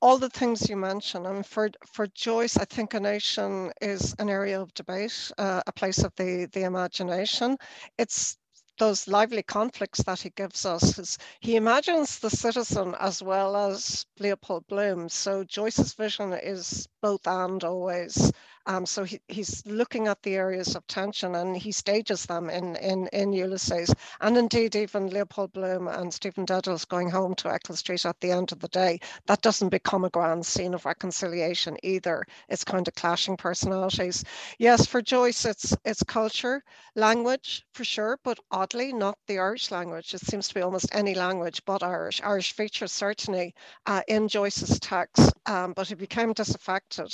all 0.03 0.19
the 0.19 0.31
things 0.31 0.71
you 0.71 0.77
mentioned, 0.77 1.29
I 1.29 1.35
mean, 1.35 1.45
for, 1.45 1.71
for 1.93 2.09
Joyce, 2.09 2.57
I 2.57 2.65
think 2.67 2.95
a 2.95 3.01
nation 3.01 3.73
is 3.83 4.15
an 4.21 4.31
area 4.31 4.61
of 4.63 4.75
debate, 4.75 5.33
uh, 5.39 5.63
a 5.67 5.73
place 5.73 5.99
of 6.05 6.15
the, 6.17 6.49
the 6.53 6.63
imagination. 6.65 7.59
It's 7.99 8.39
those 8.79 9.09
lively 9.09 9.43
conflicts 9.43 10.03
that 10.05 10.21
he 10.23 10.31
gives 10.37 10.65
us 10.67 11.19
he 11.41 11.57
imagines 11.57 12.21
the 12.21 12.31
citizen 12.31 12.95
as 13.01 13.23
well 13.23 13.57
as 13.57 14.07
Leopold 14.21 14.67
Bloom. 14.69 15.09
So 15.11 15.45
Joyce's 15.45 15.95
vision 15.95 16.33
is 16.35 16.89
both 17.03 17.27
and 17.27 17.65
always. 17.65 18.33
Um, 18.69 18.85
so 18.85 19.03
he, 19.03 19.19
he's 19.29 19.65
looking 19.67 20.09
at 20.09 20.23
the 20.23 20.35
areas 20.37 20.77
of 20.77 20.87
tension 20.87 21.35
and 21.35 21.57
he 21.57 21.73
stages 21.73 22.27
them 22.27 22.51
in, 22.51 22.77
in, 22.77 23.09
in 23.15 23.33
Ulysses. 23.33 23.93
And 24.21 24.37
indeed, 24.37 24.77
even 24.77 25.09
Leopold 25.09 25.55
Bloom 25.55 25.89
and 25.89 26.13
Stephen 26.13 26.45
Dedalus 26.45 26.85
going 26.87 27.09
home 27.09 27.35
to 27.37 27.51
Eccles 27.51 27.79
Street 27.79 28.05
at 28.05 28.21
the 28.21 28.31
end 28.31 28.53
of 28.53 28.61
the 28.61 28.69
day, 28.69 29.01
that 29.27 29.41
doesn't 29.41 29.71
become 29.71 30.05
a 30.05 30.11
grand 30.11 30.45
scene 30.45 30.75
of 30.75 30.85
reconciliation 30.85 31.79
either. 31.83 32.25
It's 32.51 32.63
kind 32.63 32.87
of 32.87 32.95
clashing 32.95 33.39
personalities. 33.39 34.23
Yes, 34.59 34.85
for 34.85 35.01
Joyce, 35.01 35.47
it's, 35.47 35.75
it's 35.87 36.03
culture, 36.03 36.63
language 36.95 37.65
for 37.73 37.85
sure, 37.85 38.19
but 38.23 38.39
oddly, 38.51 38.93
not 38.93 39.17
the 39.27 39.39
Irish 39.39 39.71
language. 39.71 40.13
It 40.13 40.21
seems 40.21 40.47
to 40.49 40.55
be 40.55 40.61
almost 40.61 40.95
any 40.95 41.15
language 41.15 41.63
but 41.65 41.83
Irish. 41.83 42.21
Irish 42.23 42.53
features 42.53 42.93
certainly 42.93 43.55
uh, 43.87 44.03
in 44.09 44.29
Joyce's 44.29 44.79
text, 44.79 45.33
um, 45.49 45.73
but 45.73 45.89
he 45.89 45.95
became 45.95 46.33
disaffected, 46.33 47.13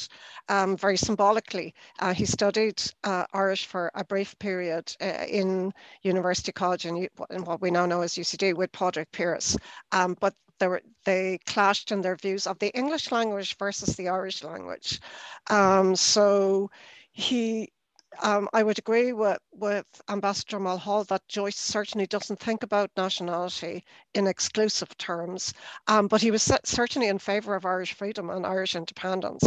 um, 0.48 0.76
very 0.76 0.96
symbolically. 0.96 1.74
uh, 2.00 2.12
he 2.12 2.26
studied 2.26 2.82
uh, 3.04 3.24
Irish 3.32 3.66
for 3.66 3.90
a 3.94 4.04
brief 4.04 4.38
period 4.38 4.94
uh, 5.00 5.24
in 5.28 5.72
University 6.02 6.52
College 6.52 6.84
in, 6.84 7.08
in, 7.30 7.44
what 7.44 7.62
we 7.62 7.70
now 7.70 7.86
know 7.86 8.02
as 8.02 8.14
UCD 8.14 8.54
with 8.54 8.72
Padraig 8.72 9.10
Pearse, 9.12 9.56
um, 9.92 10.16
but 10.20 10.34
were, 10.60 10.82
they 11.04 11.38
clashed 11.46 11.92
in 11.92 12.00
their 12.00 12.16
views 12.16 12.46
of 12.46 12.58
the 12.58 12.74
English 12.76 13.12
language 13.12 13.56
versus 13.56 13.96
the 13.96 14.08
Irish 14.08 14.42
language. 14.42 15.00
Um, 15.48 15.94
so 15.94 16.70
he 17.12 17.70
um, 18.22 18.48
I 18.52 18.62
would 18.62 18.78
agree 18.78 19.12
with, 19.12 19.38
with 19.52 19.86
Ambassador 20.08 20.58
Mulhall 20.58 21.04
that 21.04 21.26
Joyce 21.28 21.56
certainly 21.56 22.06
doesn't 22.06 22.38
think 22.38 22.62
about 22.62 22.90
nationality 22.96 23.84
in 24.14 24.26
exclusive 24.26 24.96
terms, 24.98 25.52
um, 25.86 26.08
but 26.08 26.20
he 26.20 26.30
was 26.30 26.50
certainly 26.64 27.08
in 27.08 27.18
favour 27.18 27.54
of 27.54 27.66
Irish 27.66 27.94
freedom 27.94 28.30
and 28.30 28.46
Irish 28.46 28.76
independence. 28.76 29.44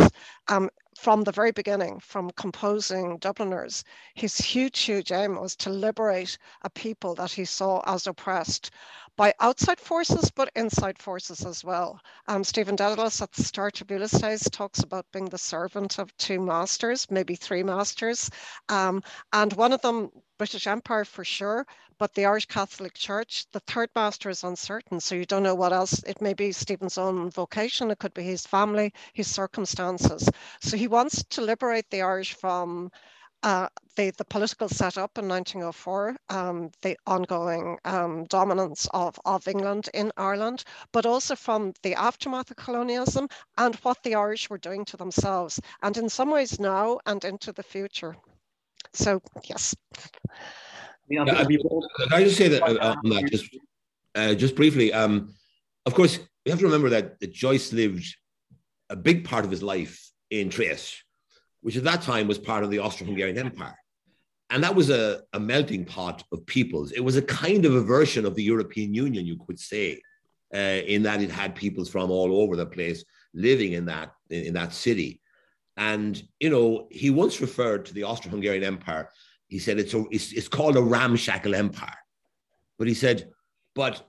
Um, 0.48 0.70
from 0.98 1.24
the 1.24 1.32
very 1.32 1.52
beginning, 1.52 2.00
from 2.00 2.32
composing 2.32 3.18
Dubliners, 3.20 3.84
his 4.16 4.38
huge, 4.38 4.80
huge 4.80 5.12
aim 5.12 5.40
was 5.40 5.56
to 5.58 5.70
liberate 5.70 6.38
a 6.64 6.70
people 6.70 7.16
that 7.16 7.32
he 7.32 7.46
saw 7.46 7.82
as 7.86 8.08
oppressed 8.08 8.72
by 9.16 9.34
outside 9.40 9.80
forces, 9.80 10.30
but 10.32 10.52
inside 10.56 11.00
forces 11.00 11.46
as 11.46 11.64
well. 11.64 12.00
Um, 12.28 12.44
Stephen 12.44 12.76
Dedalus 12.76 13.22
at 13.22 13.32
the 13.32 13.44
start 13.44 13.82
of 13.82 13.90
Ulysses 13.90 14.44
talks 14.52 14.84
about 14.84 15.06
being 15.12 15.26
the 15.26 15.38
servant 15.38 15.98
of 15.98 16.16
two 16.18 16.40
masters, 16.40 17.10
maybe 17.10 17.36
three 17.36 17.64
masters, 17.64 18.30
um, 18.70 19.02
and 19.34 19.54
one 19.54 19.74
of 19.74 19.82
them, 19.82 20.12
British 20.38 20.68
Empire 20.68 21.04
for 21.06 21.24
sure, 21.24 21.66
but 22.00 22.14
the 22.14 22.26
Irish 22.26 22.46
Catholic 22.46 22.94
Church, 22.94 23.46
the 23.52 23.60
third 23.62 23.90
master 23.96 24.30
is 24.30 24.44
uncertain. 24.44 25.00
So 25.00 25.16
you 25.16 25.26
don't 25.26 25.44
know 25.44 25.56
what 25.56 25.74
else. 25.74 26.04
It 26.04 26.22
may 26.22 26.34
be 26.34 26.52
Stephen's 26.52 26.98
own 26.98 27.30
vocation, 27.30 27.92
it 27.92 28.00
could 28.00 28.14
be 28.14 28.24
his 28.24 28.46
family, 28.46 28.94
his 29.14 29.34
circumstances. 29.34 30.30
So 30.62 30.78
he 30.78 30.88
wants 30.88 31.24
to 31.24 31.42
liberate 31.42 31.90
the 31.90 32.02
Irish 32.02 32.34
from 32.34 32.92
uh, 33.44 33.68
the, 33.96 34.12
the 34.12 34.26
political 34.26 34.68
setup 34.68 35.18
in 35.18 35.28
1904, 35.28 36.16
um, 36.30 36.72
the 36.82 36.98
ongoing 37.06 37.78
um, 37.86 38.26
dominance 38.26 38.88
of, 38.94 39.20
of 39.26 39.48
England 39.48 39.90
in 39.94 40.12
Ireland, 40.18 40.64
but 40.92 41.06
also 41.06 41.36
from 41.36 41.74
the 41.84 41.96
aftermath 41.96 42.50
of 42.52 42.58
colonialism 42.58 43.28
and 43.58 43.76
what 43.76 44.02
the 44.04 44.16
Irish 44.16 44.50
were 44.50 44.58
doing 44.58 44.86
to 44.86 44.98
themselves, 44.98 45.60
and 45.82 45.96
in 45.98 46.10
some 46.10 46.32
ways 46.32 46.60
now 46.60 47.00
and 47.06 47.24
into 47.24 47.52
the 47.52 47.64
future. 47.64 48.16
So, 48.94 49.22
yes. 49.44 49.76
Yeah, 51.10 51.24
I, 51.24 51.46
can 51.46 52.14
I 52.14 52.24
just 52.24 52.38
say 52.38 52.50
that 52.50 52.64
uh, 52.64 52.96
on 53.04 53.10
that 53.10 53.30
just 53.32 53.50
uh, 54.16 54.34
just 54.34 54.56
briefly? 54.56 54.92
Um, 54.92 55.34
of 55.86 55.94
course, 55.94 56.20
we 56.46 56.50
have 56.52 56.60
to 56.60 56.66
remember 56.66 56.90
that, 56.90 57.20
that 57.22 57.32
Joyce 57.32 57.72
lived 57.72 58.06
a 58.90 58.96
big 58.96 59.24
part 59.24 59.46
of 59.46 59.52
his 59.52 59.64
life 59.64 60.12
in 60.30 60.50
Trieste, 60.50 61.04
which 61.62 61.78
at 61.78 61.86
that 61.86 62.02
time 62.02 62.28
was 62.28 62.38
part 62.38 62.64
of 62.64 62.72
the 62.72 62.80
Austro-Hungarian 62.80 63.38
Empire, 63.38 63.78
and 64.50 64.64
that 64.64 64.76
was 64.76 64.90
a, 64.90 65.22
a 65.34 65.40
melting 65.40 65.86
pot 65.86 66.24
of 66.34 66.46
peoples. 66.46 66.92
It 66.92 67.00
was 67.00 67.16
a 67.16 67.22
kind 67.22 67.66
of 67.66 67.76
a 67.76 67.82
version 67.82 68.26
of 68.26 68.36
the 68.36 68.44
European 68.44 68.94
Union, 68.94 69.26
you 69.26 69.38
could 69.46 69.60
say, 69.60 70.02
uh, 70.54 70.58
in 70.58 71.04
that 71.04 71.22
it 71.22 71.32
had 71.32 71.56
peoples 71.56 71.90
from 71.90 72.12
all 72.12 72.42
over 72.42 72.56
the 72.56 72.66
place 72.66 73.04
living 73.34 73.74
in 73.74 73.86
that 73.86 74.12
in, 74.30 74.46
in 74.48 74.54
that 74.54 74.74
city. 74.74 75.22
And 75.78 76.22
you 76.40 76.50
know, 76.50 76.88
he 76.92 77.12
once 77.12 77.40
referred 77.40 77.86
to 77.86 77.94
the 77.94 78.04
Austro-Hungarian 78.04 78.64
Empire 78.64 79.10
he 79.48 79.60
said 79.60 79.80
it's, 79.80 79.94
a, 79.94 80.04
it's, 80.12 80.34
it's 80.34 80.48
called 80.48 80.78
a 80.78 80.82
ramshackle 80.82 81.56
empire. 81.56 81.98
But 82.78 82.88
he 82.88 82.94
said, 82.94 83.30
but, 83.76 84.08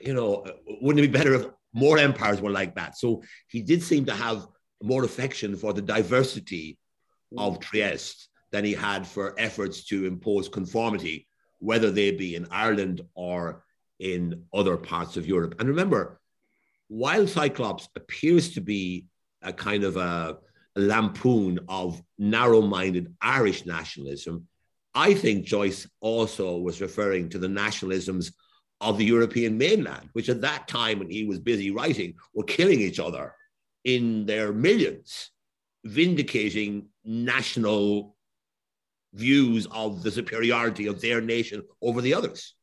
you 0.00 0.14
know, 0.14 0.44
wouldn't 0.80 1.04
it 1.04 1.12
be 1.12 1.18
better 1.18 1.34
if 1.34 1.46
more 1.72 1.98
empires 1.98 2.40
were 2.40 2.50
like 2.50 2.74
that? 2.76 2.96
So 2.96 3.22
he 3.48 3.62
did 3.62 3.82
seem 3.82 4.06
to 4.06 4.14
have 4.14 4.46
more 4.82 5.04
affection 5.04 5.56
for 5.56 5.72
the 5.72 5.82
diversity 5.82 6.78
of 7.36 7.60
Trieste 7.60 8.28
than 8.50 8.64
he 8.64 8.72
had 8.72 9.06
for 9.06 9.34
efforts 9.38 9.84
to 9.86 10.06
impose 10.06 10.48
conformity, 10.48 11.28
whether 11.58 11.90
they 11.90 12.10
be 12.10 12.34
in 12.34 12.46
Ireland 12.50 13.02
or 13.14 13.64
in 13.98 14.44
other 14.52 14.76
parts 14.76 15.16
of 15.16 15.26
Europe. 15.26 15.56
And 15.60 15.68
remember, 15.68 16.20
while 16.88 17.26
Cyclops 17.26 17.88
appears 17.94 18.54
to 18.54 18.60
be 18.60 19.06
a 19.42 19.52
kind 19.52 19.84
of 19.84 19.96
a, 19.96 20.38
a 20.74 20.80
lampoon 20.80 21.60
of 21.68 22.02
narrow 22.18 22.62
minded 22.62 23.14
Irish 23.20 23.66
nationalism, 23.66 24.48
I 24.94 25.14
think 25.14 25.44
Joyce 25.44 25.88
also 26.00 26.58
was 26.58 26.80
referring 26.80 27.28
to 27.30 27.38
the 27.38 27.46
nationalisms 27.46 28.32
of 28.80 28.98
the 28.98 29.04
European 29.04 29.58
mainland, 29.58 30.08
which 30.14 30.28
at 30.28 30.40
that 30.40 30.66
time 30.66 30.98
when 30.98 31.10
he 31.10 31.24
was 31.24 31.38
busy 31.38 31.70
writing 31.70 32.14
were 32.34 32.44
killing 32.44 32.80
each 32.80 32.98
other 32.98 33.34
in 33.84 34.26
their 34.26 34.52
millions, 34.52 35.30
vindicating 35.84 36.88
national 37.04 38.16
views 39.12 39.66
of 39.70 40.02
the 40.02 40.10
superiority 40.10 40.86
of 40.86 41.00
their 41.00 41.20
nation 41.20 41.62
over 41.82 42.00
the 42.00 42.14
others. 42.14 42.54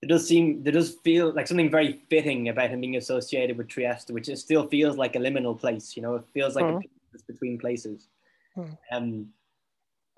It 0.00 0.06
does 0.06 0.26
seem, 0.26 0.62
there 0.62 0.72
does 0.72 0.96
feel 1.02 1.32
like 1.32 1.48
something 1.48 1.70
very 1.70 2.02
fitting 2.08 2.48
about 2.48 2.70
him 2.70 2.80
being 2.80 2.96
associated 2.96 3.58
with 3.58 3.68
Trieste, 3.68 4.10
which 4.10 4.26
still 4.36 4.68
feels 4.68 4.96
like 4.96 5.16
a 5.16 5.18
liminal 5.18 5.58
place. 5.58 5.96
You 5.96 6.02
know, 6.02 6.14
it 6.14 6.24
feels 6.32 6.54
like 6.54 6.64
mm. 6.64 6.78
a 6.78 7.22
between 7.26 7.58
places. 7.58 8.06
Mm. 8.56 8.78
Um, 8.92 9.28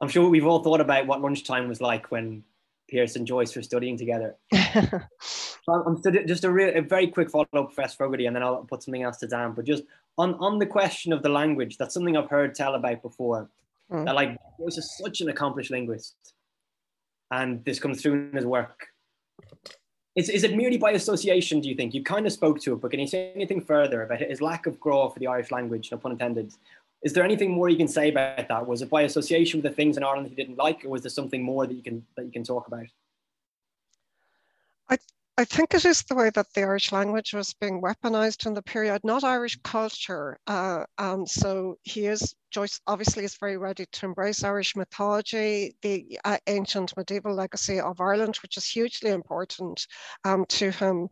I'm 0.01 0.09
sure 0.09 0.28
we've 0.28 0.46
all 0.46 0.62
thought 0.62 0.80
about 0.80 1.07
what 1.07 1.20
lunchtime 1.20 1.68
was 1.68 1.80
like 1.80 2.11
when 2.11 2.42
Pearse 2.90 3.16
and 3.16 3.26
Joyce 3.26 3.55
were 3.55 3.62
studying 3.62 3.96
together. 3.96 4.36
I'm 4.53 5.98
studying 5.98 6.26
just 6.26 6.44
a, 6.44 6.51
real, 6.51 6.76
a 6.76 6.80
very 6.80 7.07
quick 7.07 7.30
follow 7.30 7.46
up, 7.55 7.74
Professor 7.74 7.96
Fogarty, 7.96 8.26
and 8.26 8.34
then 8.34 8.42
I'll 8.42 8.64
put 8.64 8.82
something 8.82 9.03
else 9.03 9.18
to 9.18 9.26
Dan. 9.26 9.53
But 9.53 9.66
just 9.66 9.84
on, 10.18 10.34
on 10.34 10.59
the 10.59 10.66
question 10.66 11.12
of 11.12 11.22
the 11.22 11.28
language, 11.28 11.76
that's 11.76 11.94
something 11.94 12.16
I've 12.16 12.30
heard 12.30 12.55
tell 12.55 12.74
about 12.74 13.03
before. 13.03 13.48
Mm. 13.92 14.05
That 14.05 14.14
like 14.14 14.36
Joyce 14.59 14.78
is 14.78 14.96
such 14.98 15.20
an 15.20 15.28
accomplished 15.28 15.70
linguist, 15.70 16.14
and 17.30 17.64
this 17.64 17.78
comes 17.78 18.01
through 18.01 18.30
in 18.30 18.36
his 18.36 18.46
work. 18.46 18.88
Is, 20.16 20.28
is 20.28 20.42
it 20.42 20.57
merely 20.57 20.76
by 20.76 20.90
association, 20.92 21.61
do 21.61 21.68
you 21.68 21.76
think? 21.76 21.94
You 21.94 22.03
kind 22.03 22.26
of 22.26 22.32
spoke 22.32 22.61
to 22.62 22.74
it, 22.74 22.80
but 22.80 22.90
can 22.90 23.01
you 23.01 23.07
say 23.07 23.32
anything 23.34 23.61
further 23.61 24.03
about 24.03 24.20
his 24.20 24.40
lack 24.40 24.66
of 24.66 24.78
grá 24.80 25.12
for 25.12 25.18
the 25.20 25.28
Irish 25.28 25.53
language, 25.53 25.90
no 25.92 25.98
pun 25.98 26.12
intended, 26.12 26.53
is 27.03 27.12
there 27.12 27.24
anything 27.24 27.51
more 27.51 27.68
you 27.68 27.76
can 27.76 27.88
say 27.88 28.11
about 28.11 28.48
that? 28.48 28.66
Was 28.66 28.82
it 28.82 28.90
by 28.90 29.03
association 29.03 29.59
with 29.59 29.70
the 29.70 29.74
things 29.74 29.96
in 29.96 30.05
Ireland 30.05 30.28
he 30.28 30.34
didn't 30.34 30.59
like, 30.59 30.84
or 30.84 30.90
was 30.90 31.03
there 31.03 31.11
something 31.11 31.42
more 31.42 31.66
that 31.66 31.74
you 31.74 31.82
can 31.82 32.05
that 32.16 32.24
you 32.24 32.32
can 32.32 32.44
talk 32.44 32.66
about? 32.66 32.86
I 34.88 34.98
I 35.38 35.44
think 35.44 35.72
it 35.72 35.84
is 35.84 36.03
the 36.03 36.14
way 36.14 36.30
that 36.30 36.53
the 36.55 36.62
Irish 36.62 36.92
language 36.92 37.32
was 37.32 37.55
being 37.55 37.80
weaponized 37.80 38.46
in 38.46 38.55
the 38.55 38.62
period, 38.62 39.03
not 39.05 39.24
Irish 39.24 39.59
culture. 39.62 40.38
Uh, 40.46 40.84
um, 40.98 41.26
so 41.26 41.78
he 41.82 42.07
is 42.07 42.34
Joyce 42.51 42.80
obviously 42.86 43.24
is 43.24 43.36
very 43.36 43.57
ready 43.57 43.86
to 43.92 44.07
embrace 44.07 44.42
Irish 44.42 44.74
mythology, 44.74 45.76
the 45.82 46.18
uh, 46.24 46.38
ancient 46.46 46.96
medieval 46.96 47.34
legacy 47.34 47.80
of 47.80 48.01
Ireland, 48.01 48.36
which 48.42 48.57
is 48.57 48.66
hugely 48.66 49.11
important 49.11 49.86
um, 50.24 50.44
to 50.46 50.70
him. 50.70 51.09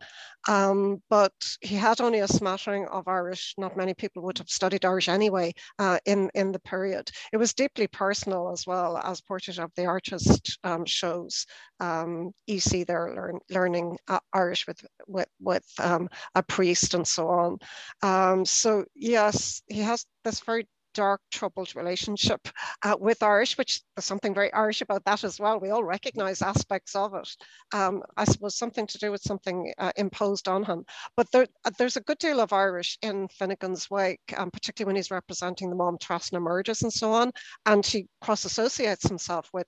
Um, 0.47 1.01
but 1.09 1.33
he 1.61 1.75
had 1.75 2.01
only 2.01 2.19
a 2.19 2.27
smattering 2.27 2.87
of 2.87 3.07
Irish. 3.07 3.53
Not 3.57 3.77
many 3.77 3.93
people 3.93 4.23
would 4.23 4.37
have 4.37 4.49
studied 4.49 4.85
Irish 4.85 5.09
anyway 5.09 5.53
uh, 5.77 5.99
in, 6.05 6.29
in 6.33 6.51
the 6.51 6.59
period. 6.59 7.09
It 7.31 7.37
was 7.37 7.53
deeply 7.53 7.87
personal 7.87 8.51
as 8.51 8.65
well, 8.67 8.97
as 8.97 9.21
Portrait 9.21 9.59
of 9.59 9.71
the 9.75 9.85
Artist 9.85 10.57
um, 10.63 10.85
shows. 10.85 11.45
Um, 11.79 12.31
you 12.47 12.59
see 12.59 12.83
there 12.83 13.13
learn, 13.15 13.39
learning 13.49 13.97
uh, 14.07 14.19
Irish 14.33 14.67
with, 14.67 14.85
with, 15.07 15.29
with 15.39 15.65
um, 15.79 16.09
a 16.35 16.43
priest 16.43 16.93
and 16.93 17.07
so 17.07 17.27
on. 17.29 17.57
Um, 18.01 18.45
so 18.45 18.85
yes, 18.95 19.61
he 19.67 19.79
has 19.79 20.05
this 20.23 20.41
very 20.41 20.67
dark, 20.99 21.21
troubled 21.31 21.73
relationship 21.77 22.41
uh, 22.83 22.97
with 22.99 23.23
Irish, 23.23 23.57
which 23.57 23.81
there's 23.95 24.03
something 24.03 24.33
very 24.33 24.51
Irish 24.51 24.81
about 24.81 25.05
that 25.05 25.23
as 25.23 25.39
well. 25.39 25.57
We 25.57 25.69
all 25.69 25.85
recognize 25.97 26.41
aspects 26.41 26.93
of 26.93 27.13
it. 27.13 27.29
Um, 27.73 28.03
I 28.17 28.25
suppose 28.25 28.57
something 28.57 28.85
to 28.87 28.97
do 28.97 29.09
with 29.09 29.21
something 29.21 29.73
uh, 29.77 29.93
imposed 29.95 30.49
on 30.49 30.65
him. 30.65 30.83
But 31.15 31.31
there, 31.31 31.47
uh, 31.63 31.71
there's 31.77 31.95
a 31.95 32.01
good 32.01 32.17
deal 32.17 32.41
of 32.41 32.51
Irish 32.51 32.97
in 33.01 33.29
Finnegans 33.29 33.89
Wake, 33.89 34.19
um, 34.35 34.51
particularly 34.51 34.89
when 34.89 34.97
he's 34.97 35.09
representing 35.09 35.69
the 35.69 35.77
Maamtrasna 35.77 36.41
murders 36.41 36.81
and 36.81 36.91
so 36.91 37.13
on. 37.13 37.31
And 37.65 37.85
he 37.85 38.07
cross 38.19 38.43
associates 38.43 39.07
himself 39.07 39.49
with 39.53 39.67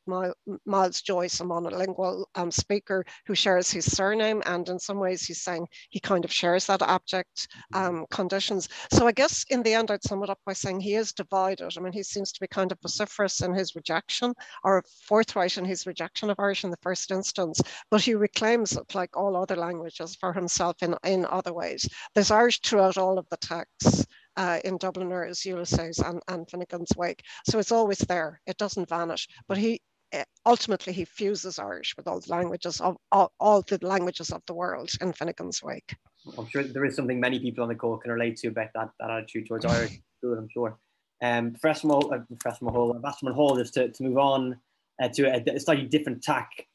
Myles 0.65 1.01
Joyce, 1.01 1.39
a 1.39 1.45
monolingual 1.45 2.25
um, 2.35 2.51
speaker 2.51 3.05
who 3.25 3.35
shares 3.35 3.71
his 3.71 3.89
surname. 3.89 4.43
And 4.45 4.67
in 4.67 4.79
some 4.79 4.99
ways, 4.99 5.23
he's 5.23 5.41
saying 5.41 5.65
he 5.91 6.01
kind 6.01 6.25
of 6.25 6.31
shares 6.33 6.65
that 6.65 6.81
abject 6.81 7.47
um, 7.73 8.05
conditions. 8.11 8.67
So 8.91 9.07
I 9.07 9.13
guess 9.13 9.45
in 9.49 9.63
the 9.63 9.73
end, 9.73 9.91
I'd 9.91 10.03
sum 10.03 10.23
it 10.23 10.29
up 10.29 10.39
by 10.45 10.51
saying 10.51 10.81
he 10.81 10.95
is 10.95 11.13
divided. 11.21 11.73
I 11.77 11.81
mean, 11.81 11.93
he 11.93 12.03
seems 12.03 12.31
to 12.31 12.39
be 12.39 12.47
kind 12.47 12.71
of 12.71 12.79
vociferous 12.81 13.41
in 13.41 13.53
his 13.53 13.75
rejection 13.75 14.33
or 14.63 14.83
forthright 15.07 15.57
in 15.57 15.65
his 15.65 15.85
rejection 15.85 16.29
of 16.29 16.39
Irish 16.39 16.63
in 16.63 16.71
the 16.71 16.77
first 16.81 17.11
instance, 17.11 17.61
but 17.89 18.01
he 18.01 18.15
reclaims 18.15 18.75
it 18.75 18.95
like 18.95 19.15
all 19.15 19.35
other 19.35 19.55
languages 19.55 20.15
for 20.15 20.33
himself 20.33 20.75
in, 20.81 20.95
in 21.03 21.25
other 21.25 21.53
ways. 21.53 21.87
There's 22.15 22.31
Irish 22.31 22.61
throughout 22.61 22.97
all 22.97 23.17
of 23.17 23.27
the 23.29 23.37
texts. 23.37 24.05
Uh, 24.37 24.59
in 24.63 24.77
Dubliners, 24.77 25.45
Ulysses, 25.45 25.99
and, 25.99 26.21
and 26.29 26.47
Finnegans 26.47 26.95
Wake. 26.95 27.21
So 27.45 27.59
it's 27.59 27.73
always 27.73 27.97
there. 27.97 28.39
It 28.47 28.57
doesn't 28.57 28.87
vanish. 28.87 29.27
But 29.45 29.57
he 29.57 29.81
uh, 30.13 30.23
ultimately 30.45 30.93
he 30.93 31.03
fuses 31.03 31.59
Irish 31.59 31.93
with 31.97 32.07
all 32.07 32.21
the 32.21 32.31
languages 32.31 32.79
of 32.79 32.95
all, 33.11 33.33
all 33.41 33.61
the 33.61 33.77
languages 33.85 34.31
of 34.31 34.41
the 34.47 34.53
world 34.53 34.89
in 35.01 35.11
Finnegans 35.11 35.61
Wake. 35.61 35.97
I'm 36.37 36.47
sure 36.47 36.63
there 36.63 36.85
is 36.85 36.95
something 36.95 37.19
many 37.19 37.39
people 37.39 37.63
on 37.63 37.69
the 37.69 37.75
call 37.75 37.97
can 37.97 38.11
relate 38.11 38.37
to 38.37 38.47
about 38.47 38.69
that, 38.73 38.89
that 39.01 39.09
attitude 39.11 39.49
towards 39.49 39.65
Irish 39.65 39.99
I'm 40.23 40.49
sure. 40.49 40.77
Um, 41.21 41.51
Professor 41.51 41.87
Mulhall, 41.87 42.13
uh, 42.13 42.19
Professor 42.39 42.65
Mulhall, 42.65 42.95
Ambassador 42.95 43.31
Mulhall, 43.31 43.57
just 43.57 43.73
to, 43.75 43.89
to 43.89 44.03
move 44.03 44.17
on 44.17 44.57
uh, 45.01 45.09
to 45.09 45.23
a, 45.23 45.55
a, 45.55 45.59
slightly 45.59 45.85
different 45.85 46.23
tack. 46.23 46.67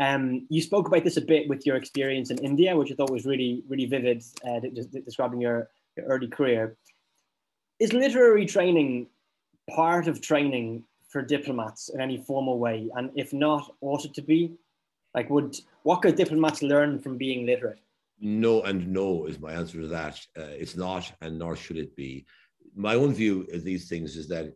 Um, 0.00 0.46
you 0.50 0.60
spoke 0.60 0.88
about 0.88 1.04
this 1.04 1.16
a 1.16 1.22
bit 1.22 1.48
with 1.48 1.64
your 1.64 1.76
experience 1.76 2.30
in 2.30 2.38
India, 2.38 2.76
which 2.76 2.90
I 2.92 2.94
thought 2.94 3.10
was 3.10 3.24
really, 3.24 3.62
really 3.68 3.86
vivid, 3.86 4.22
uh, 4.46 4.60
describing 5.04 5.40
your, 5.40 5.70
your 5.96 6.06
early 6.06 6.28
career. 6.28 6.76
Is 7.80 7.92
literary 7.92 8.46
training 8.46 9.06
part 9.70 10.06
of 10.06 10.20
training 10.20 10.84
for 11.08 11.22
diplomats 11.22 11.88
in 11.88 12.00
any 12.00 12.18
formal 12.18 12.58
way? 12.58 12.90
And 12.96 13.10
if 13.14 13.32
not, 13.32 13.72
ought 13.80 14.04
it 14.04 14.14
to 14.14 14.22
be? 14.22 14.52
Like, 15.14 15.30
would 15.30 15.56
what 15.84 16.02
could 16.02 16.16
diplomats 16.16 16.62
learn 16.62 16.98
from 16.98 17.16
being 17.16 17.46
literate? 17.46 17.78
no 18.20 18.62
and 18.62 18.88
no 18.88 19.26
is 19.26 19.38
my 19.38 19.52
answer 19.52 19.80
to 19.80 19.88
that. 19.88 20.18
Uh, 20.36 20.42
it's 20.42 20.76
not, 20.76 21.12
and 21.20 21.38
nor 21.38 21.56
should 21.56 21.76
it 21.76 21.94
be. 21.94 22.24
My 22.74 22.94
own 22.94 23.14
view 23.14 23.46
of 23.52 23.64
these 23.64 23.88
things 23.88 24.16
is 24.16 24.28
that 24.28 24.52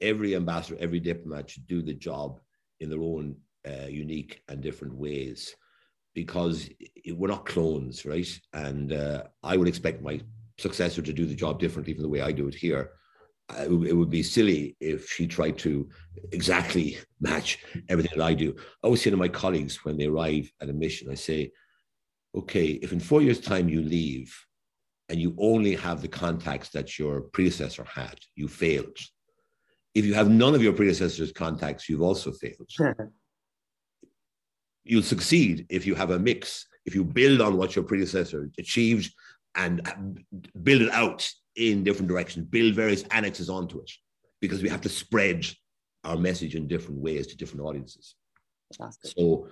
every 0.00 0.34
ambassador, 0.34 0.76
every 0.80 1.00
diplomat 1.00 1.50
should 1.50 1.66
do 1.66 1.80
the 1.82 1.94
job 1.94 2.40
in 2.80 2.90
their 2.90 3.00
own 3.02 3.36
uh, 3.66 3.86
unique 3.86 4.42
and 4.48 4.60
different 4.60 4.94
ways 4.94 5.54
because 6.14 6.68
we're 7.14 7.28
not 7.28 7.46
clones, 7.46 8.04
right? 8.04 8.28
And 8.52 8.92
uh, 8.92 9.24
I 9.42 9.56
would 9.56 9.68
expect 9.68 10.02
my 10.02 10.20
successor 10.58 11.02
to 11.02 11.12
do 11.12 11.24
the 11.24 11.34
job 11.34 11.58
differently 11.58 11.94
from 11.94 12.02
the 12.02 12.08
way 12.08 12.20
I 12.20 12.32
do 12.32 12.48
it 12.48 12.54
here. 12.54 12.90
Uh, 13.48 13.64
it 13.64 13.96
would 13.96 14.10
be 14.10 14.22
silly 14.22 14.76
if 14.80 15.10
she 15.10 15.26
tried 15.26 15.58
to 15.58 15.88
exactly 16.32 16.98
match 17.20 17.58
everything 17.88 18.12
that 18.16 18.24
I 18.24 18.34
do. 18.34 18.54
I 18.58 18.86
always 18.86 19.02
say 19.02 19.10
to 19.10 19.16
my 19.16 19.28
colleagues 19.28 19.84
when 19.84 19.96
they 19.96 20.06
arrive 20.06 20.52
at 20.60 20.68
a 20.68 20.72
mission, 20.72 21.10
I 21.10 21.14
say, 21.14 21.52
okay, 22.34 22.66
if 22.66 22.92
in 22.92 23.00
four 23.00 23.22
years' 23.22 23.40
time 23.40 23.68
you 23.68 23.82
leave 23.82 24.34
and 25.12 25.20
you 25.20 25.36
only 25.36 25.76
have 25.76 26.00
the 26.00 26.08
contacts 26.08 26.70
that 26.70 26.98
your 26.98 27.20
predecessor 27.20 27.84
had, 27.84 28.18
you 28.34 28.48
failed. 28.48 28.96
If 29.94 30.06
you 30.06 30.14
have 30.14 30.30
none 30.30 30.54
of 30.54 30.62
your 30.62 30.72
predecessor's 30.72 31.32
contacts, 31.32 31.86
you've 31.86 32.00
also 32.00 32.32
failed. 32.32 32.66
You'll 34.84 35.02
succeed 35.02 35.66
if 35.68 35.86
you 35.86 35.94
have 35.94 36.12
a 36.12 36.18
mix, 36.18 36.66
if 36.86 36.94
you 36.94 37.04
build 37.04 37.42
on 37.42 37.58
what 37.58 37.76
your 37.76 37.84
predecessor 37.84 38.50
achieved 38.58 39.12
and 39.54 39.86
build 40.62 40.80
it 40.80 40.90
out 40.90 41.30
in 41.56 41.84
different 41.84 42.08
directions, 42.08 42.46
build 42.46 42.74
various 42.74 43.02
annexes 43.10 43.50
onto 43.50 43.80
it, 43.80 43.90
because 44.40 44.62
we 44.62 44.70
have 44.70 44.80
to 44.80 44.88
spread 44.88 45.44
our 46.04 46.16
message 46.16 46.54
in 46.54 46.66
different 46.66 47.00
ways 47.02 47.26
to 47.26 47.36
different 47.36 47.66
audiences. 47.66 48.14
Fantastic. 48.72 49.12
So 49.14 49.48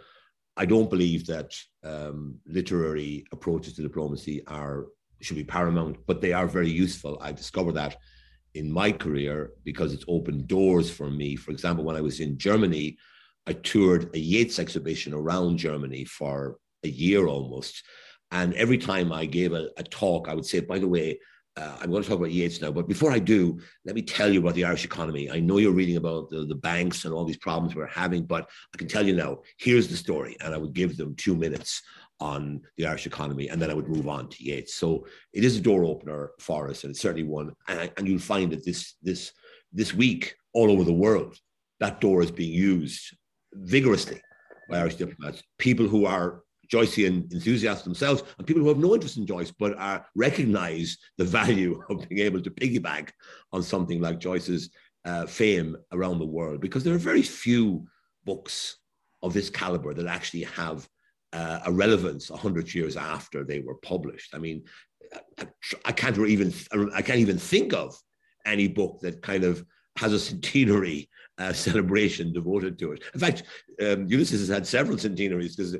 I 0.56 0.64
don't 0.64 0.88
believe 0.88 1.26
that 1.26 1.54
um, 1.84 2.38
literary 2.46 3.26
approaches 3.30 3.74
to 3.74 3.82
diplomacy 3.82 4.42
are 4.46 4.86
should 5.20 5.36
be 5.36 5.44
paramount, 5.44 5.98
but 6.06 6.20
they 6.20 6.32
are 6.32 6.46
very 6.46 6.70
useful. 6.70 7.18
I 7.20 7.32
discovered 7.32 7.74
that 7.74 7.96
in 8.54 8.70
my 8.70 8.90
career 8.92 9.52
because 9.64 9.92
it's 9.92 10.04
opened 10.08 10.48
doors 10.48 10.90
for 10.90 11.10
me. 11.10 11.36
For 11.36 11.50
example, 11.50 11.84
when 11.84 11.96
I 11.96 12.00
was 12.00 12.20
in 12.20 12.38
Germany, 12.38 12.98
I 13.46 13.52
toured 13.52 14.10
a 14.14 14.18
Yeats 14.18 14.58
exhibition 14.58 15.14
around 15.14 15.58
Germany 15.58 16.04
for 16.04 16.56
a 16.84 16.88
year 16.88 17.26
almost. 17.26 17.82
And 18.32 18.54
every 18.54 18.78
time 18.78 19.12
I 19.12 19.26
gave 19.26 19.52
a, 19.52 19.68
a 19.76 19.82
talk, 19.82 20.28
I 20.28 20.34
would 20.34 20.46
say, 20.46 20.60
by 20.60 20.78
the 20.78 20.88
way, 20.88 21.18
uh, 21.56 21.76
I'm 21.80 21.90
going 21.90 22.02
to 22.02 22.08
talk 22.08 22.18
about 22.18 22.30
Yeats 22.30 22.60
now, 22.60 22.70
but 22.70 22.86
before 22.86 23.10
I 23.10 23.18
do, 23.18 23.60
let 23.84 23.96
me 23.96 24.02
tell 24.02 24.32
you 24.32 24.40
about 24.40 24.54
the 24.54 24.64
Irish 24.64 24.84
economy. 24.84 25.30
I 25.30 25.40
know 25.40 25.58
you're 25.58 25.72
reading 25.72 25.96
about 25.96 26.30
the, 26.30 26.46
the 26.46 26.54
banks 26.54 27.04
and 27.04 27.12
all 27.12 27.24
these 27.24 27.36
problems 27.38 27.74
we're 27.74 27.86
having, 27.86 28.24
but 28.24 28.48
I 28.72 28.78
can 28.78 28.86
tell 28.86 29.04
you 29.04 29.14
now, 29.14 29.38
here's 29.58 29.88
the 29.88 29.96
story. 29.96 30.36
And 30.40 30.54
I 30.54 30.58
would 30.58 30.74
give 30.74 30.96
them 30.96 31.16
two 31.16 31.34
minutes 31.34 31.82
on 32.20 32.60
the 32.76 32.86
Irish 32.86 33.06
economy, 33.06 33.48
and 33.48 33.60
then 33.60 33.70
I 33.70 33.74
would 33.74 33.88
move 33.88 34.08
on 34.08 34.28
to 34.28 34.44
Yeats. 34.44 34.74
So 34.74 35.06
it 35.32 35.44
is 35.44 35.56
a 35.56 35.60
door 35.60 35.84
opener 35.84 36.32
for 36.38 36.68
us, 36.68 36.84
and 36.84 36.90
it's 36.90 37.00
certainly 37.00 37.28
one. 37.28 37.52
And, 37.68 37.90
and 37.96 38.06
you'll 38.06 38.18
find 38.18 38.52
that 38.52 38.64
this 38.64 38.94
this 39.02 39.32
this 39.72 39.94
week, 39.94 40.34
all 40.52 40.70
over 40.70 40.84
the 40.84 40.92
world, 40.92 41.36
that 41.78 42.00
door 42.00 42.22
is 42.22 42.30
being 42.30 42.52
used 42.52 43.16
vigorously 43.54 44.20
by 44.68 44.78
Irish 44.78 44.96
diplomats. 44.96 45.42
People 45.58 45.88
who 45.88 46.06
are 46.06 46.42
Joycean 46.72 47.30
enthusiasts 47.32 47.84
themselves 47.84 48.22
and 48.38 48.46
people 48.46 48.62
who 48.62 48.68
have 48.68 48.78
no 48.78 48.94
interest 48.94 49.16
in 49.16 49.26
Joyce 49.26 49.50
but 49.50 49.76
are 49.76 50.06
recognize 50.14 50.96
the 51.18 51.24
value 51.24 51.82
of 51.90 52.08
being 52.08 52.24
able 52.24 52.40
to 52.40 52.50
piggyback 52.50 53.10
on 53.52 53.62
something 53.62 54.00
like 54.00 54.20
Joyce's 54.20 54.70
uh, 55.04 55.26
fame 55.26 55.76
around 55.92 56.18
the 56.18 56.26
world 56.26 56.60
because 56.60 56.84
there 56.84 56.94
are 56.94 56.98
very 56.98 57.22
few 57.22 57.86
books 58.24 58.76
of 59.22 59.32
this 59.32 59.50
caliber 59.50 59.94
that 59.94 60.06
actually 60.06 60.44
have 60.44 60.88
uh, 61.32 61.60
a 61.66 61.72
relevance 61.72 62.30
100 62.30 62.74
years 62.74 62.96
after 62.96 63.44
they 63.44 63.60
were 63.60 63.76
published. 63.76 64.34
I 64.34 64.38
mean, 64.38 64.64
I, 65.84 65.92
can't 65.92 66.18
even 66.18 66.52
I 66.94 67.02
can't 67.02 67.18
even 67.18 67.38
think 67.38 67.72
of 67.72 67.96
any 68.46 68.68
book 68.68 69.00
that 69.00 69.22
kind 69.22 69.44
of 69.44 69.64
has 69.96 70.12
a 70.12 70.20
centenary 70.20 71.08
uh, 71.38 71.52
celebration 71.52 72.32
devoted 72.32 72.78
to 72.78 72.92
it. 72.92 73.02
In 73.14 73.20
fact, 73.20 73.42
um, 73.82 74.06
Ulysses 74.06 74.40
has 74.40 74.48
had 74.48 74.66
several 74.66 74.98
centenaries 74.98 75.56
because 75.56 75.72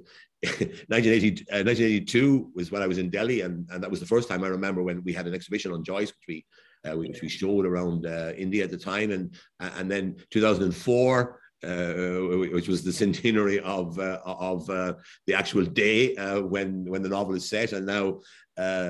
1980, 0.43 1.47
uh, 1.53 1.63
1982 1.65 2.51
was 2.55 2.71
when 2.71 2.83
I 2.83 2.87
was 2.87 2.99
in 2.99 3.11
Delhi, 3.11 3.43
and, 3.43 3.69
and 3.71 3.83
that 3.83 3.91
was 3.91 4.01
the 4.01 4.07
first 4.07 4.29
time 4.29 4.43
I 4.43 4.49
remember 4.49 4.83
when 4.83 5.03
we 5.05 5.13
had 5.13 5.27
an 5.27 5.35
exhibition 5.35 5.73
on 5.73 5.85
Joyce, 5.85 6.09
which 6.09 6.27
we 6.29 6.47
uh, 6.89 6.97
which 6.97 7.21
we 7.21 7.29
showed 7.29 7.67
around 7.67 8.07
uh, 8.07 8.33
India 8.37 8.65
at 8.65 8.71
the 8.71 8.79
time, 8.79 9.11
and 9.11 9.35
and 9.61 9.91
then 9.91 10.17
2004. 10.31 11.40
Uh, 11.63 12.39
which 12.55 12.69
was 12.69 12.83
the 12.83 12.93
centenary 12.93 13.61
of 13.61 13.99
uh, 13.99 14.19
of 14.25 14.71
uh, 14.71 14.95
the 15.27 15.35
actual 15.35 15.63
day 15.63 16.15
when 16.41 16.87
when 16.87 17.03
the 17.03 17.09
novel 17.09 17.35
is 17.35 17.47
set, 17.47 17.75
and 17.75 17.85
now 17.85 18.19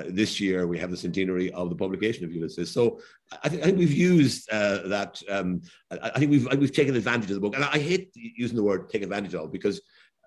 this 0.07 0.39
year 0.39 0.68
we 0.68 0.79
have 0.79 0.93
the 0.93 0.97
centenary 0.97 1.51
of 1.51 1.68
the 1.68 1.75
publication 1.75 2.25
of 2.25 2.33
Ulysses. 2.33 2.71
So 2.71 3.01
I, 3.43 3.49
th- 3.49 3.61
I 3.61 3.64
think 3.66 3.79
we've 3.79 3.93
used 3.93 4.49
that. 4.51 5.21
Um, 5.29 5.62
I, 5.91 6.12
I, 6.14 6.18
think 6.21 6.31
we've 6.31 6.47
we've 6.61 6.73
taken 6.73 6.95
advantage 6.95 7.31
of 7.31 7.35
the 7.35 7.41
book, 7.41 7.57
and 7.57 7.64
I 7.64 7.79
hate 7.81 8.12
using 8.14 8.57
the 8.57 8.62
word 8.62 8.89
"take 8.89 9.03
advantage 9.03 9.35
of" 9.35 9.51
because 9.51 9.81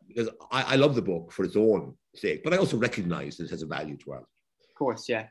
because 0.06 0.28
I, 0.52 0.74
I, 0.74 0.76
love 0.76 0.96
the 0.96 1.02
book 1.02 1.32
for 1.32 1.46
its 1.46 1.56
own 1.56 1.96
sake, 2.14 2.44
but 2.44 2.54
I 2.54 2.58
also 2.58 2.76
recognize 2.76 3.38
that 3.38 3.46
it 3.46 3.52
has 3.52 3.62
a 3.62 3.68
value 3.68 3.96
to 4.00 4.16
us. 4.16 4.26
Of 4.68 4.76
course, 4.76 5.08
yeah. 5.08 5.28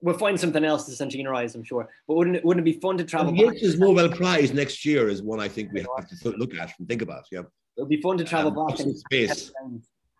We'll 0.00 0.16
find 0.16 0.38
something 0.38 0.64
else 0.64 0.84
to 0.86 0.92
centenarize, 0.92 1.54
I'm 1.54 1.64
sure. 1.64 1.88
But 2.06 2.14
wouldn't 2.14 2.36
it, 2.36 2.44
wouldn't 2.44 2.66
it 2.66 2.72
be 2.72 2.80
fun 2.80 2.96
to 2.98 3.04
travel 3.04 3.34
well, 3.36 3.50
back? 3.50 3.58
Nobel 3.62 4.08
Prize 4.08 4.52
next 4.52 4.84
year 4.84 5.08
is 5.08 5.22
one 5.22 5.40
I 5.40 5.48
think 5.48 5.72
we 5.72 5.80
have 5.80 6.08
to 6.08 6.30
look 6.30 6.54
at 6.54 6.72
and 6.78 6.86
think 6.88 7.02
about. 7.02 7.24
Yeah. 7.32 7.40
it 7.40 7.80
would 7.80 7.88
be 7.88 8.00
fun 8.00 8.16
to 8.18 8.24
travel 8.24 8.58
um, 8.58 8.66
back 8.66 8.78
and 8.78 8.96
space. 8.96 9.50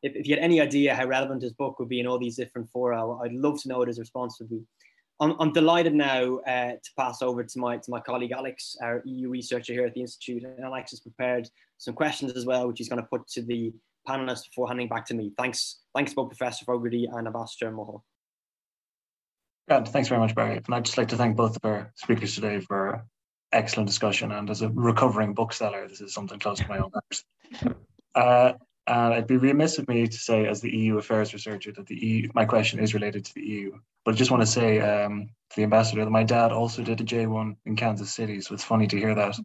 If, 0.02 0.14
if 0.16 0.26
you 0.26 0.34
had 0.34 0.42
any 0.42 0.60
idea 0.60 0.94
how 0.94 1.06
relevant 1.06 1.42
his 1.42 1.52
book 1.52 1.78
would 1.78 1.88
be 1.88 2.00
in 2.00 2.06
all 2.06 2.18
these 2.18 2.36
different 2.36 2.68
fora, 2.70 3.18
I'd 3.18 3.32
love 3.32 3.60
to 3.62 3.68
know 3.68 3.78
what 3.78 3.88
his 3.88 3.98
response 3.98 4.38
would 4.40 4.50
be. 4.50 4.62
I'm, 5.20 5.34
I'm 5.40 5.52
delighted 5.52 5.94
now 5.94 6.38
uh, 6.38 6.72
to 6.72 6.90
pass 6.96 7.22
over 7.22 7.42
to 7.42 7.58
my 7.58 7.76
to 7.76 7.90
my 7.90 8.00
colleague 8.00 8.32
Alex, 8.32 8.76
our 8.82 9.02
EU 9.04 9.28
researcher 9.28 9.72
here 9.72 9.86
at 9.86 9.94
the 9.94 10.00
Institute. 10.00 10.44
And 10.44 10.64
Alex 10.64 10.90
has 10.90 11.00
prepared 11.00 11.48
some 11.78 11.94
questions 11.94 12.32
as 12.32 12.46
well, 12.46 12.68
which 12.68 12.78
he's 12.78 12.88
going 12.88 13.02
to 13.02 13.08
put 13.08 13.26
to 13.28 13.42
the 13.42 13.72
panelists 14.08 14.48
before 14.48 14.68
handing 14.68 14.88
back 14.88 15.04
to 15.06 15.14
me. 15.14 15.32
Thanks, 15.36 15.80
thanks 15.94 16.14
both 16.14 16.28
Professor 16.28 16.64
Fogarty 16.64 17.08
and 17.12 17.26
Ambassador 17.26 17.70
Mulhall. 17.70 18.04
Grant, 19.68 19.88
thanks 19.88 20.08
very 20.08 20.20
much, 20.20 20.34
Barry. 20.34 20.56
And 20.56 20.74
I'd 20.74 20.86
just 20.86 20.96
like 20.96 21.08
to 21.08 21.16
thank 21.16 21.36
both 21.36 21.56
of 21.56 21.64
our 21.64 21.92
speakers 21.94 22.34
today 22.34 22.60
for 22.60 23.04
excellent 23.52 23.86
discussion. 23.86 24.32
And 24.32 24.48
as 24.48 24.62
a 24.62 24.70
recovering 24.70 25.34
bookseller, 25.34 25.86
this 25.86 26.00
is 26.00 26.14
something 26.14 26.38
close 26.38 26.58
to 26.58 26.68
my 26.68 26.78
own 26.78 26.90
heart. 26.92 27.76
Uh, 28.14 28.54
and 28.88 29.12
it'd 29.12 29.28
be 29.28 29.36
remiss 29.36 29.78
of 29.78 29.86
me 29.86 30.08
to 30.08 30.16
say, 30.16 30.46
as 30.46 30.60
the 30.60 30.70
EU 30.76 30.98
affairs 30.98 31.32
researcher, 31.32 31.70
that 31.70 31.86
the 31.86 31.94
EU, 31.94 32.28
my 32.34 32.44
question 32.44 32.80
is 32.80 32.94
related 32.94 33.24
to 33.24 33.34
the 33.34 33.42
EU. 33.42 33.72
But 34.04 34.14
I 34.14 34.16
just 34.16 34.32
want 34.32 34.40
to 34.40 34.46
say, 34.46 34.80
um, 34.80 35.28
the 35.54 35.62
ambassador 35.62 36.04
that 36.04 36.10
my 36.10 36.24
dad 36.24 36.50
also 36.50 36.82
did 36.82 37.00
a 37.00 37.04
J1 37.04 37.54
in 37.66 37.76
Kansas 37.76 38.12
City. 38.12 38.40
So 38.40 38.54
it's 38.54 38.64
funny 38.64 38.88
to 38.88 38.98
hear 38.98 39.14
that 39.14 39.36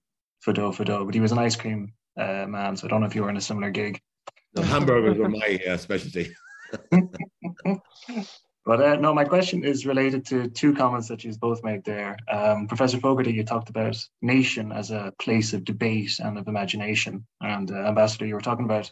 Fado 0.43 0.74
Fado, 0.74 1.05
but 1.05 1.13
he 1.13 1.19
was 1.19 1.34
an 1.34 1.38
ice 1.38 1.55
cream 1.55 1.93
uh, 2.17 2.45
man. 2.47 2.78
So 2.78 2.88
I 2.88 2.89
don't 2.89 3.01
know 3.01 3.05
if 3.05 3.15
you 3.15 3.21
were 3.21 3.30
in 3.30 3.38
a 3.38 3.41
similar 3.41 3.69
gig. 3.69 4.01
No, 4.55 4.63
hamburgers 4.63 5.19
were 5.19 5.30
my 5.30 5.59
uh, 5.69 5.78
specialty. 5.78 6.34
but 8.66 8.82
uh, 8.82 8.95
no, 8.95 9.14
my 9.14 9.26
question 9.26 9.66
is 9.66 9.86
related 9.86 10.26
to 10.28 10.47
two 10.47 10.74
comments 10.74 11.09
that 11.09 11.24
you've 11.24 11.39
both 11.39 11.64
made 11.64 11.84
there. 11.84 12.16
Um, 12.32 12.68
Professor 12.68 12.97
Fogarty, 12.97 13.34
you 13.34 13.43
talked 13.43 13.70
about 13.70 13.97
nation 14.22 14.72
as 14.72 14.89
a 14.91 15.14
place 15.20 15.51
of 15.53 15.66
debate 15.66 16.18
and 16.20 16.38
of 16.38 16.47
imagination. 16.47 17.26
And 17.41 17.70
uh, 17.70 17.88
Ambassador, 17.88 18.26
you 18.26 18.36
were 18.36 18.41
talking 18.41 18.66
about 18.66 18.89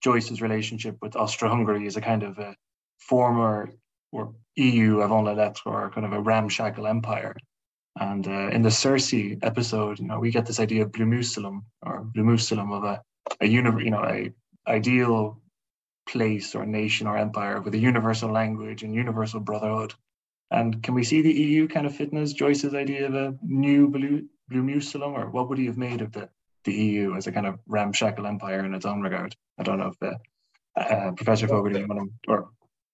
Joyce's 0.00 0.40
relationship 0.40 0.96
with 1.02 1.16
Austro-Hungary 1.16 1.86
as 1.88 1.96
a 1.96 2.00
kind 2.00 2.22
of 2.22 2.38
a 2.38 2.54
former 2.98 3.72
or 4.12 4.34
EU 4.56 5.00
avant 5.00 5.24
la 5.24 5.32
lettre 5.32 5.70
or 5.70 5.90
kind 5.90 6.06
of 6.06 6.12
a 6.12 6.20
ramshackle 6.20 6.86
empire. 6.86 7.34
And 7.98 8.26
uh, 8.28 8.48
in 8.48 8.62
the 8.62 8.70
Circe 8.70 9.12
episode, 9.42 9.98
you 9.98 10.06
know, 10.06 10.20
we 10.20 10.30
get 10.30 10.46
this 10.46 10.60
idea 10.60 10.82
of 10.82 10.92
Bloomusalem 10.92 11.64
or 11.82 12.04
Bloomusalem 12.04 12.72
of 12.72 12.84
a, 12.84 13.02
a 13.40 13.46
universe, 13.46 13.82
you 13.82 13.90
know, 13.90 14.04
a 14.04 14.32
ideal 14.68 15.40
place 16.06 16.54
or 16.54 16.66
nation 16.66 17.06
or 17.06 17.16
empire 17.16 17.60
with 17.60 17.74
a 17.74 17.78
universal 17.78 18.30
language 18.30 18.82
and 18.82 18.94
universal 18.94 19.40
brotherhood. 19.40 19.94
And 20.50 20.82
can 20.82 20.94
we 20.94 21.04
see 21.04 21.22
the 21.22 21.32
EU 21.32 21.68
kind 21.68 21.86
of 21.86 21.94
fitting 21.94 22.18
as 22.18 22.32
Joyce's 22.32 22.74
idea 22.74 23.06
of 23.06 23.14
a 23.14 23.36
new 23.42 23.88
Blue, 23.88 24.26
Bloomusalem, 24.50 25.12
or 25.12 25.30
what 25.30 25.48
would 25.48 25.58
he 25.58 25.66
have 25.66 25.76
made 25.76 26.00
of 26.00 26.12
the, 26.12 26.28
the 26.64 26.72
EU 26.72 27.14
as 27.14 27.26
a 27.26 27.32
kind 27.32 27.46
of 27.46 27.60
ramshackle 27.66 28.26
empire 28.26 28.64
in 28.64 28.74
its 28.74 28.84
own 28.84 29.00
regard? 29.00 29.36
I 29.58 29.62
don't 29.62 29.78
know 29.78 29.88
if 29.88 29.98
the 30.00 30.18
uh, 30.76 31.12
Professor 31.12 31.46
Fogarty 31.46 31.84
or 32.26 32.50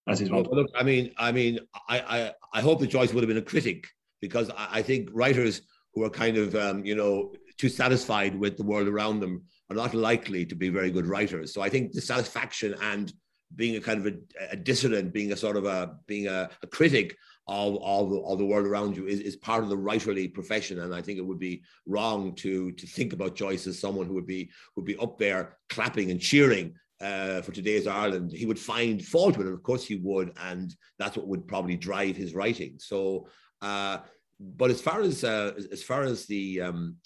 as 0.06 0.18
he's 0.18 0.30
well. 0.30 0.42
Look, 0.42 0.68
I 0.74 0.82
mean, 0.82 1.12
I 1.16 1.32
mean, 1.32 1.60
I, 1.88 2.00
I, 2.00 2.32
I 2.52 2.60
hope 2.60 2.80
that 2.80 2.88
Joyce 2.88 3.12
would 3.12 3.22
have 3.22 3.28
been 3.28 3.38
a 3.38 3.42
critic 3.42 3.86
because 4.20 4.50
I, 4.50 4.68
I 4.72 4.82
think 4.82 5.08
writers 5.12 5.62
who 5.94 6.04
are 6.04 6.10
kind 6.10 6.36
of, 6.36 6.54
um, 6.54 6.84
you 6.84 6.94
know, 6.94 7.32
too 7.58 7.68
satisfied 7.68 8.38
with 8.38 8.56
the 8.56 8.62
world 8.62 8.88
around 8.88 9.20
them 9.20 9.44
are 9.70 9.76
not 9.76 9.94
likely 9.94 10.46
to 10.46 10.54
be 10.54 10.68
very 10.68 10.90
good 10.90 11.06
writers. 11.06 11.52
So 11.52 11.62
I 11.62 11.68
think 11.68 11.92
dissatisfaction 11.92 12.74
and 12.80 13.12
being 13.54 13.76
a 13.76 13.80
kind 13.80 14.04
of 14.04 14.12
a, 14.12 14.16
a 14.50 14.56
dissident, 14.56 15.12
being 15.12 15.32
a 15.32 15.36
sort 15.36 15.56
of 15.56 15.64
a 15.64 15.96
being 16.06 16.26
a, 16.28 16.48
a 16.62 16.66
critic 16.66 17.16
of, 17.48 17.76
of, 17.80 18.12
of 18.24 18.38
the 18.38 18.44
world 18.44 18.66
around 18.66 18.96
you 18.96 19.06
is, 19.06 19.20
is 19.20 19.36
part 19.36 19.62
of 19.62 19.68
the 19.68 19.76
writerly 19.76 20.32
profession. 20.32 20.80
And 20.80 20.92
I 20.92 21.00
think 21.00 21.18
it 21.18 21.26
would 21.26 21.38
be 21.38 21.62
wrong 21.86 22.34
to 22.36 22.72
to 22.72 22.86
think 22.86 23.12
about 23.12 23.36
Joyce 23.36 23.66
as 23.66 23.78
someone 23.78 24.06
who 24.06 24.14
would 24.14 24.26
be 24.26 24.50
would 24.74 24.84
be 24.84 24.96
up 24.98 25.18
there 25.18 25.56
clapping 25.68 26.10
and 26.10 26.20
cheering 26.20 26.74
uh, 27.00 27.42
for 27.42 27.52
today's 27.52 27.86
Ireland, 27.86 28.32
he 28.32 28.46
would 28.46 28.58
find 28.58 29.04
fault 29.04 29.36
with 29.36 29.46
it. 29.46 29.52
Of 29.52 29.62
course, 29.62 29.84
he 29.84 29.96
would, 29.96 30.32
and 30.40 30.74
that's 30.98 31.16
what 31.16 31.28
would 31.28 31.46
probably 31.46 31.76
drive 31.76 32.16
his 32.16 32.34
writing. 32.34 32.76
So, 32.78 33.28
uh, 33.60 33.98
but 34.40 34.70
as 34.70 34.80
far 34.80 35.00
as 35.00 35.24
uh, 35.24 35.52
as 35.72 35.82
far 35.82 36.04
as 36.04 36.26
the 36.26 36.62
um, 36.62 36.96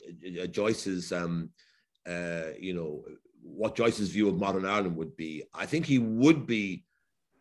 uh, 0.41 0.47
Joyce's, 0.47 1.13
um, 1.13 1.51
uh, 2.09 2.53
you 2.59 2.75
know, 2.75 3.05
what 3.43 3.77
Joyce's 3.77 4.11
view 4.11 4.29
of 4.29 4.39
modern 4.39 4.67
Ireland 4.67 4.97
would 4.97 5.17
be, 5.17 5.45
I 5.55 5.67
think 5.67 5.87
he 5.87 5.99
would 5.99 6.47
be 6.47 6.85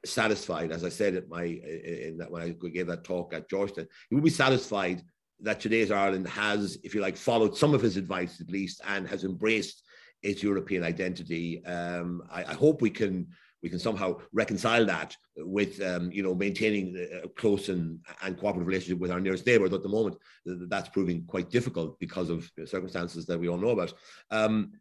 satisfied, 0.05 0.72
as 0.72 0.84
I 0.84 0.89
said 0.89 1.16
at 1.16 1.28
my 1.28 1.43
in 1.43 2.18
that 2.20 2.32
when 2.32 2.41
I 2.41 2.49
gave 2.70 2.88
that 2.88 3.03
talk 3.03 3.34
at 3.34 3.49
Georgetown, 3.49 3.88
he 4.10 4.16
would 4.16 4.24
be 4.24 4.30
satisfied 4.30 5.03
that 5.41 5.60
today's 5.60 5.91
Ireland 5.91 6.28
has, 6.28 6.78
if 6.84 6.93
you 6.93 7.01
like, 7.01 7.18
followed 7.18 7.55
some 7.55 7.74
of 7.74 7.82
his 7.82 7.97
advice 7.97 8.41
at 8.41 8.49
least, 8.49 8.82
and 8.88 9.07
has 9.07 9.24
embraced 9.24 9.84
its 10.22 10.43
European 10.43 10.84
identity. 10.84 11.64
Um, 11.66 12.24
I, 12.30 12.43
I, 12.43 12.53
hope 12.53 12.82
we 12.82 12.89
can 12.89 13.28
we 13.62 13.70
can 13.70 13.80
somehow 13.80 14.18
reconcile 14.32 14.86
that 14.86 15.16
with 15.38 15.82
um, 15.82 16.12
you 16.12 16.24
know 16.24 16.34
maintaining 16.34 16.95
a 17.24 17.28
close 17.30 17.70
and, 17.70 17.99
and 18.24 18.38
cooperative 18.38 18.68
relationship 18.68 18.99
with 18.99 19.12
our 19.12 19.20
nearest 19.20 19.45
neighbour. 19.45 19.66
At 19.66 19.84
the 19.84 19.89
moment, 19.89 20.18
that's 20.45 20.89
proving 20.89 21.26
quite 21.26 21.49
difficult 21.49 21.99
because 21.99 22.30
of 22.30 22.49
circumstances 22.66 23.26
that 23.26 23.39
we 23.39 23.49
all 23.49 23.57
know 23.57 23.70
about. 23.70 23.93
Um, 24.32 24.74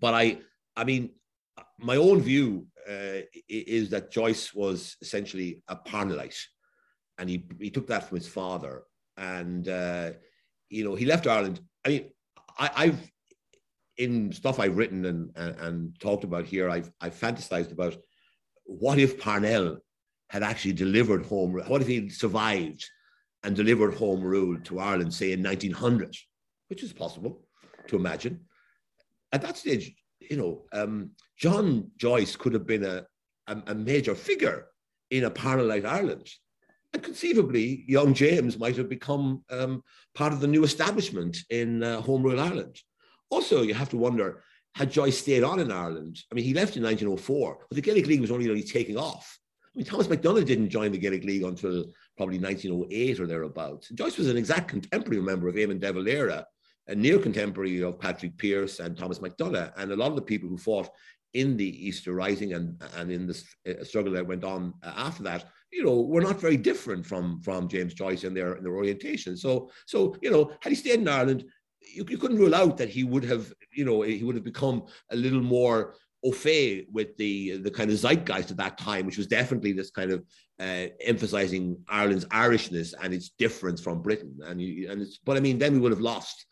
but 0.00 0.14
I, 0.14 0.38
I 0.76 0.84
mean, 0.84 1.10
my 1.78 1.96
own 1.96 2.20
view 2.20 2.66
uh, 2.88 3.22
is 3.48 3.90
that 3.90 4.10
Joyce 4.10 4.54
was 4.54 4.96
essentially 5.00 5.62
a 5.68 5.76
Parnellite, 5.76 6.40
and 7.18 7.28
he 7.28 7.44
he 7.60 7.70
took 7.70 7.86
that 7.88 8.08
from 8.08 8.18
his 8.18 8.28
father, 8.28 8.82
and 9.16 9.68
uh, 9.68 10.12
you 10.68 10.84
know 10.84 10.94
he 10.94 11.04
left 11.04 11.26
Ireland. 11.26 11.60
I 11.84 11.88
mean, 11.88 12.10
I, 12.58 12.70
I've 12.76 13.10
in 13.98 14.32
stuff 14.32 14.60
I've 14.60 14.76
written 14.76 15.04
and, 15.04 15.30
and, 15.36 15.60
and, 15.60 16.00
talked 16.00 16.24
about 16.24 16.46
here, 16.46 16.70
I've, 16.70 16.90
I've 17.00 17.14
fantasized 17.14 17.72
about 17.72 17.96
what 18.64 18.98
if 18.98 19.20
Parnell 19.20 19.78
had 20.30 20.42
actually 20.42 20.74
delivered 20.74 21.26
home, 21.26 21.60
what 21.66 21.82
if 21.82 21.88
he 21.88 22.08
survived 22.08 22.88
and 23.42 23.56
delivered 23.56 23.94
home 23.94 24.22
rule 24.22 24.58
to 24.64 24.78
Ireland, 24.78 25.12
say 25.12 25.32
in 25.32 25.42
1900, 25.42 26.14
which 26.68 26.82
is 26.82 26.92
possible 26.92 27.44
to 27.88 27.96
imagine. 27.96 28.40
At 29.32 29.42
that 29.42 29.56
stage, 29.56 29.94
you 30.20 30.36
know, 30.36 30.64
um, 30.72 31.10
John 31.36 31.90
Joyce 31.96 32.36
could 32.36 32.52
have 32.52 32.66
been 32.66 32.84
a, 32.84 33.06
a, 33.46 33.62
a 33.68 33.74
major 33.74 34.14
figure 34.14 34.66
in 35.10 35.24
a 35.24 35.30
Parnellite 35.30 35.86
Ireland. 35.86 36.28
And 36.92 37.02
conceivably, 37.02 37.84
young 37.86 38.14
James 38.14 38.58
might 38.58 38.76
have 38.76 38.88
become 38.88 39.44
um, 39.50 39.82
part 40.14 40.32
of 40.32 40.40
the 40.40 40.46
new 40.46 40.64
establishment 40.64 41.38
in 41.50 41.82
uh, 41.82 42.00
Home 42.00 42.22
Rule 42.22 42.40
Ireland. 42.40 42.80
Also, 43.30 43.62
you 43.62 43.74
have 43.74 43.90
to 43.90 43.96
wonder 43.96 44.42
had 44.74 44.92
Joyce 44.92 45.18
stayed 45.18 45.42
on 45.42 45.58
in 45.58 45.72
Ireland? 45.72 46.20
I 46.30 46.34
mean, 46.34 46.44
he 46.44 46.54
left 46.54 46.76
in 46.76 46.82
1904, 46.84 47.66
but 47.68 47.74
the 47.74 47.82
Gaelic 47.82 48.06
League 48.06 48.20
was 48.20 48.30
only 48.30 48.48
really 48.48 48.62
taking 48.62 48.96
off. 48.96 49.38
I 49.64 49.70
mean, 49.74 49.86
Thomas 49.86 50.06
MacDonagh 50.06 50.46
didn't 50.46 50.70
join 50.70 50.92
the 50.92 50.98
Gaelic 50.98 51.24
League 51.24 51.42
until 51.42 51.84
probably 52.16 52.38
1908 52.38 53.20
or 53.20 53.26
thereabouts. 53.26 53.88
Joyce 53.90 54.18
was 54.18 54.28
an 54.28 54.36
exact 54.36 54.68
contemporary 54.68 55.20
member 55.20 55.48
of 55.48 55.56
Eamon 55.56 55.80
de 55.80 55.92
Valera, 55.92 56.46
a 56.86 56.94
near 56.94 57.18
contemporary 57.18 57.82
of 57.82 57.98
Patrick 57.98 58.36
Pearse 58.38 58.80
and 58.80 58.96
Thomas 58.96 59.20
MacDonagh. 59.20 59.72
And 59.76 59.92
a 59.92 59.96
lot 59.96 60.10
of 60.10 60.16
the 60.16 60.22
people 60.22 60.48
who 60.48 60.56
fought 60.56 60.88
in 61.34 61.56
the 61.56 61.86
Easter 61.86 62.14
Rising 62.14 62.54
and, 62.54 62.80
and 62.96 63.10
in 63.10 63.26
the 63.26 63.44
uh, 63.68 63.84
struggle 63.84 64.12
that 64.12 64.26
went 64.26 64.44
on 64.44 64.74
uh, 64.82 64.92
after 64.96 65.22
that, 65.24 65.46
you 65.70 65.84
know, 65.84 66.00
were 66.00 66.22
not 66.22 66.40
very 66.40 66.56
different 66.56 67.04
from, 67.04 67.40
from 67.42 67.68
James 67.68 67.94
Joyce 67.94 68.24
in 68.24 68.32
their, 68.32 68.54
in 68.54 68.64
their 68.64 68.76
orientation. 68.76 69.36
So, 69.36 69.70
so, 69.86 70.16
you 70.22 70.30
know, 70.30 70.50
had 70.60 70.70
he 70.70 70.76
stayed 70.76 71.00
in 71.00 71.08
Ireland, 71.08 71.44
you, 71.94 72.04
you 72.08 72.18
couldn't 72.18 72.38
rule 72.38 72.54
out 72.54 72.76
that 72.78 72.88
he 72.88 73.04
would 73.04 73.24
have, 73.24 73.52
you 73.72 73.84
know, 73.84 74.02
he 74.02 74.24
would 74.24 74.34
have 74.34 74.44
become 74.44 74.84
a 75.10 75.16
little 75.16 75.42
more 75.42 75.94
au 76.24 76.32
fait 76.32 76.86
with 76.92 77.16
the 77.16 77.58
the 77.58 77.70
kind 77.70 77.90
of 77.90 77.96
zeitgeist 77.96 78.50
at 78.50 78.56
that 78.56 78.78
time, 78.78 79.06
which 79.06 79.18
was 79.18 79.26
definitely 79.26 79.72
this 79.72 79.90
kind 79.90 80.10
of 80.10 80.24
uh, 80.60 80.86
emphasizing 81.00 81.78
Ireland's 81.88 82.24
Irishness 82.26 82.94
and 83.00 83.14
its 83.14 83.30
difference 83.30 83.80
from 83.80 84.02
Britain. 84.02 84.36
And 84.44 84.60
you, 84.60 84.90
and 84.90 85.02
it's, 85.02 85.18
but 85.18 85.36
I 85.36 85.40
mean, 85.40 85.58
then 85.58 85.72
we 85.72 85.78
would 85.78 85.92
have 85.92 86.00
lost 86.00 86.46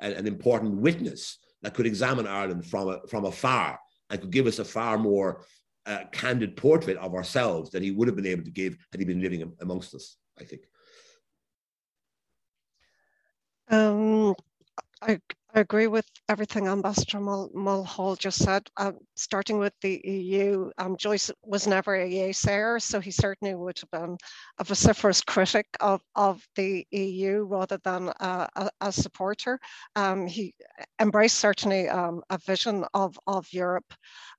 an, 0.00 0.12
an 0.12 0.26
important 0.26 0.76
witness 0.76 1.38
that 1.62 1.74
could 1.74 1.86
examine 1.86 2.26
Ireland 2.26 2.66
from 2.66 2.88
a, 2.88 3.06
from 3.06 3.24
afar 3.24 3.78
and 4.10 4.20
could 4.20 4.30
give 4.32 4.46
us 4.46 4.58
a 4.58 4.64
far 4.64 4.98
more 4.98 5.44
uh, 5.86 6.04
candid 6.12 6.56
portrait 6.56 6.96
of 6.96 7.14
ourselves 7.14 7.70
than 7.70 7.82
he 7.82 7.92
would 7.92 8.08
have 8.08 8.16
been 8.16 8.26
able 8.26 8.44
to 8.44 8.50
give 8.50 8.76
had 8.90 9.00
he 9.00 9.06
been 9.06 9.22
living 9.22 9.52
amongst 9.60 9.94
us. 9.94 10.16
I 10.40 10.44
think. 10.44 10.62
Um, 13.68 14.34
I, 15.02 15.18
I 15.54 15.60
agree 15.60 15.88
with 15.88 16.06
everything 16.28 16.68
Ambassador 16.68 17.18
Mul- 17.18 17.50
Mulhall 17.54 18.16
just 18.16 18.38
said. 18.38 18.68
Uh, 18.76 18.92
starting 19.16 19.58
with 19.58 19.74
the 19.82 20.00
EU, 20.04 20.70
um, 20.78 20.96
Joyce 20.96 21.30
was 21.44 21.66
never 21.66 21.94
a 21.96 22.08
yaysayer, 22.08 22.80
so 22.80 23.00
he 23.00 23.10
certainly 23.10 23.54
would 23.54 23.78
have 23.80 23.90
been 23.90 24.16
a 24.58 24.64
vociferous 24.64 25.20
critic 25.20 25.66
of, 25.80 26.00
of 26.14 26.40
the 26.54 26.86
EU 26.92 27.42
rather 27.44 27.78
than 27.84 28.12
a, 28.20 28.70
a, 28.80 28.92
supporter. 28.92 29.58
Um, 29.96 30.26
he 30.26 30.54
embraced 31.00 31.38
certainly 31.38 31.88
um, 31.88 32.22
a 32.30 32.38
vision 32.38 32.84
of, 32.94 33.18
of 33.26 33.46
Europe, 33.52 33.92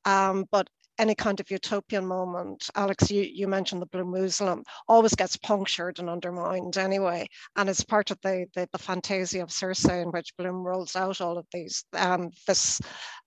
um, 0.06 0.46
but 0.50 0.70
any 1.00 1.16
kind 1.16 1.40
of 1.40 1.50
utopian 1.50 2.06
moment, 2.06 2.70
Alex, 2.76 3.10
you, 3.10 3.24
you 3.24 3.48
mentioned 3.48 3.82
the 3.82 3.88
Bloomusalem, 3.88 4.64
always 4.88 5.16
gets 5.16 5.38
punctured 5.38 6.00
and 6.00 6.10
undermined 6.10 6.78
anyway. 6.78 7.28
And 7.56 7.70
it's 7.70 7.84
part 7.84 8.12
of 8.12 8.20
the, 8.22 8.46
the, 8.56 8.68
the 8.72 8.78
fantasia 8.78 9.42
of 9.42 9.52
Circe 9.52 9.86
in 9.86 10.10
which 10.10 10.36
Bloom 10.38 10.64
rolls 10.64 10.96
out 10.96 11.22
all 11.22 11.38
of 11.38 11.48
these, 11.52 11.84
um, 11.94 12.30
this 12.48 12.80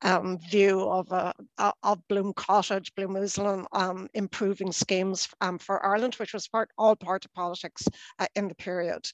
um, 0.02 0.38
view 0.50 0.88
of, 0.88 1.12
uh, 1.12 1.32
of 1.82 2.06
Bloom 2.08 2.32
Cottage, 2.34 2.92
Blumusalem, 2.94 3.64
um, 3.72 4.08
improving 4.14 4.70
schemes 4.72 5.28
um, 5.40 5.58
for 5.58 5.84
Ireland, 5.84 6.14
which 6.14 6.32
was 6.32 6.48
part, 6.48 6.70
all 6.78 6.94
part 6.94 7.24
of 7.24 7.34
politics 7.34 7.82
uh, 8.18 8.26
in 8.36 8.48
the 8.48 8.54
period. 8.54 9.06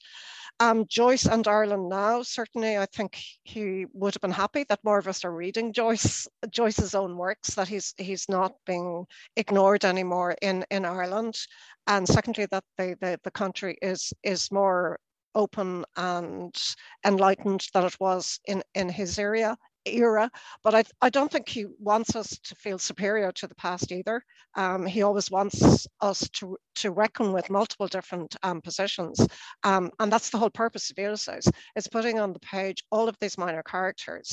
Um, 0.59 0.85
Joyce 0.87 1.25
and 1.25 1.47
Ireland 1.47 1.89
now, 1.89 2.21
certainly 2.21 2.77
I 2.77 2.85
think 2.85 3.19
he 3.43 3.85
would 3.93 4.13
have 4.13 4.21
been 4.21 4.31
happy 4.31 4.65
that 4.69 4.83
more 4.83 4.99
of 4.99 5.07
us 5.07 5.25
are 5.25 5.33
reading 5.33 5.73
Joyce, 5.73 6.27
Joyce's 6.49 6.93
own 6.93 7.17
works, 7.17 7.55
that 7.55 7.67
he's, 7.67 7.93
he's 7.97 8.29
not 8.29 8.42
not 8.43 8.53
being 8.65 9.05
ignored 9.35 9.83
anymore 9.85 10.35
in, 10.41 10.65
in 10.69 10.83
Ireland. 10.85 11.35
And 11.87 12.07
secondly, 12.07 12.47
that 12.51 12.65
the, 12.77 12.87
the, 13.01 13.19
the 13.23 13.31
country 13.31 13.73
is, 13.81 14.13
is 14.23 14.51
more 14.51 14.99
open 15.35 15.85
and 15.95 16.55
enlightened 17.05 17.63
than 17.73 17.85
it 17.85 17.97
was 17.99 18.39
in, 18.45 18.61
in 18.75 18.89
his 18.89 19.19
area 19.19 19.57
era, 19.85 20.29
but 20.63 20.73
I, 20.75 20.83
I 21.01 21.09
don't 21.09 21.31
think 21.31 21.49
he 21.49 21.65
wants 21.79 22.15
us 22.15 22.29
to 22.43 22.55
feel 22.55 22.79
superior 22.79 23.31
to 23.33 23.47
the 23.47 23.55
past 23.55 23.91
either. 23.91 24.23
Um, 24.55 24.85
he 24.85 25.01
always 25.03 25.29
wants 25.31 25.87
us 25.99 26.29
to, 26.37 26.57
to 26.75 26.91
reckon 26.91 27.33
with 27.33 27.49
multiple 27.49 27.87
different 27.87 28.35
um, 28.43 28.61
positions. 28.61 29.27
Um, 29.63 29.91
and 29.99 30.11
that's 30.11 30.29
the 30.29 30.37
whole 30.37 30.49
purpose 30.49 30.89
of 30.89 30.97
Ulysses, 30.97 31.51
is 31.75 31.87
putting 31.87 32.19
on 32.19 32.33
the 32.33 32.39
page 32.39 32.83
all 32.91 33.09
of 33.09 33.17
these 33.19 33.37
minor 33.37 33.63
characters 33.63 34.31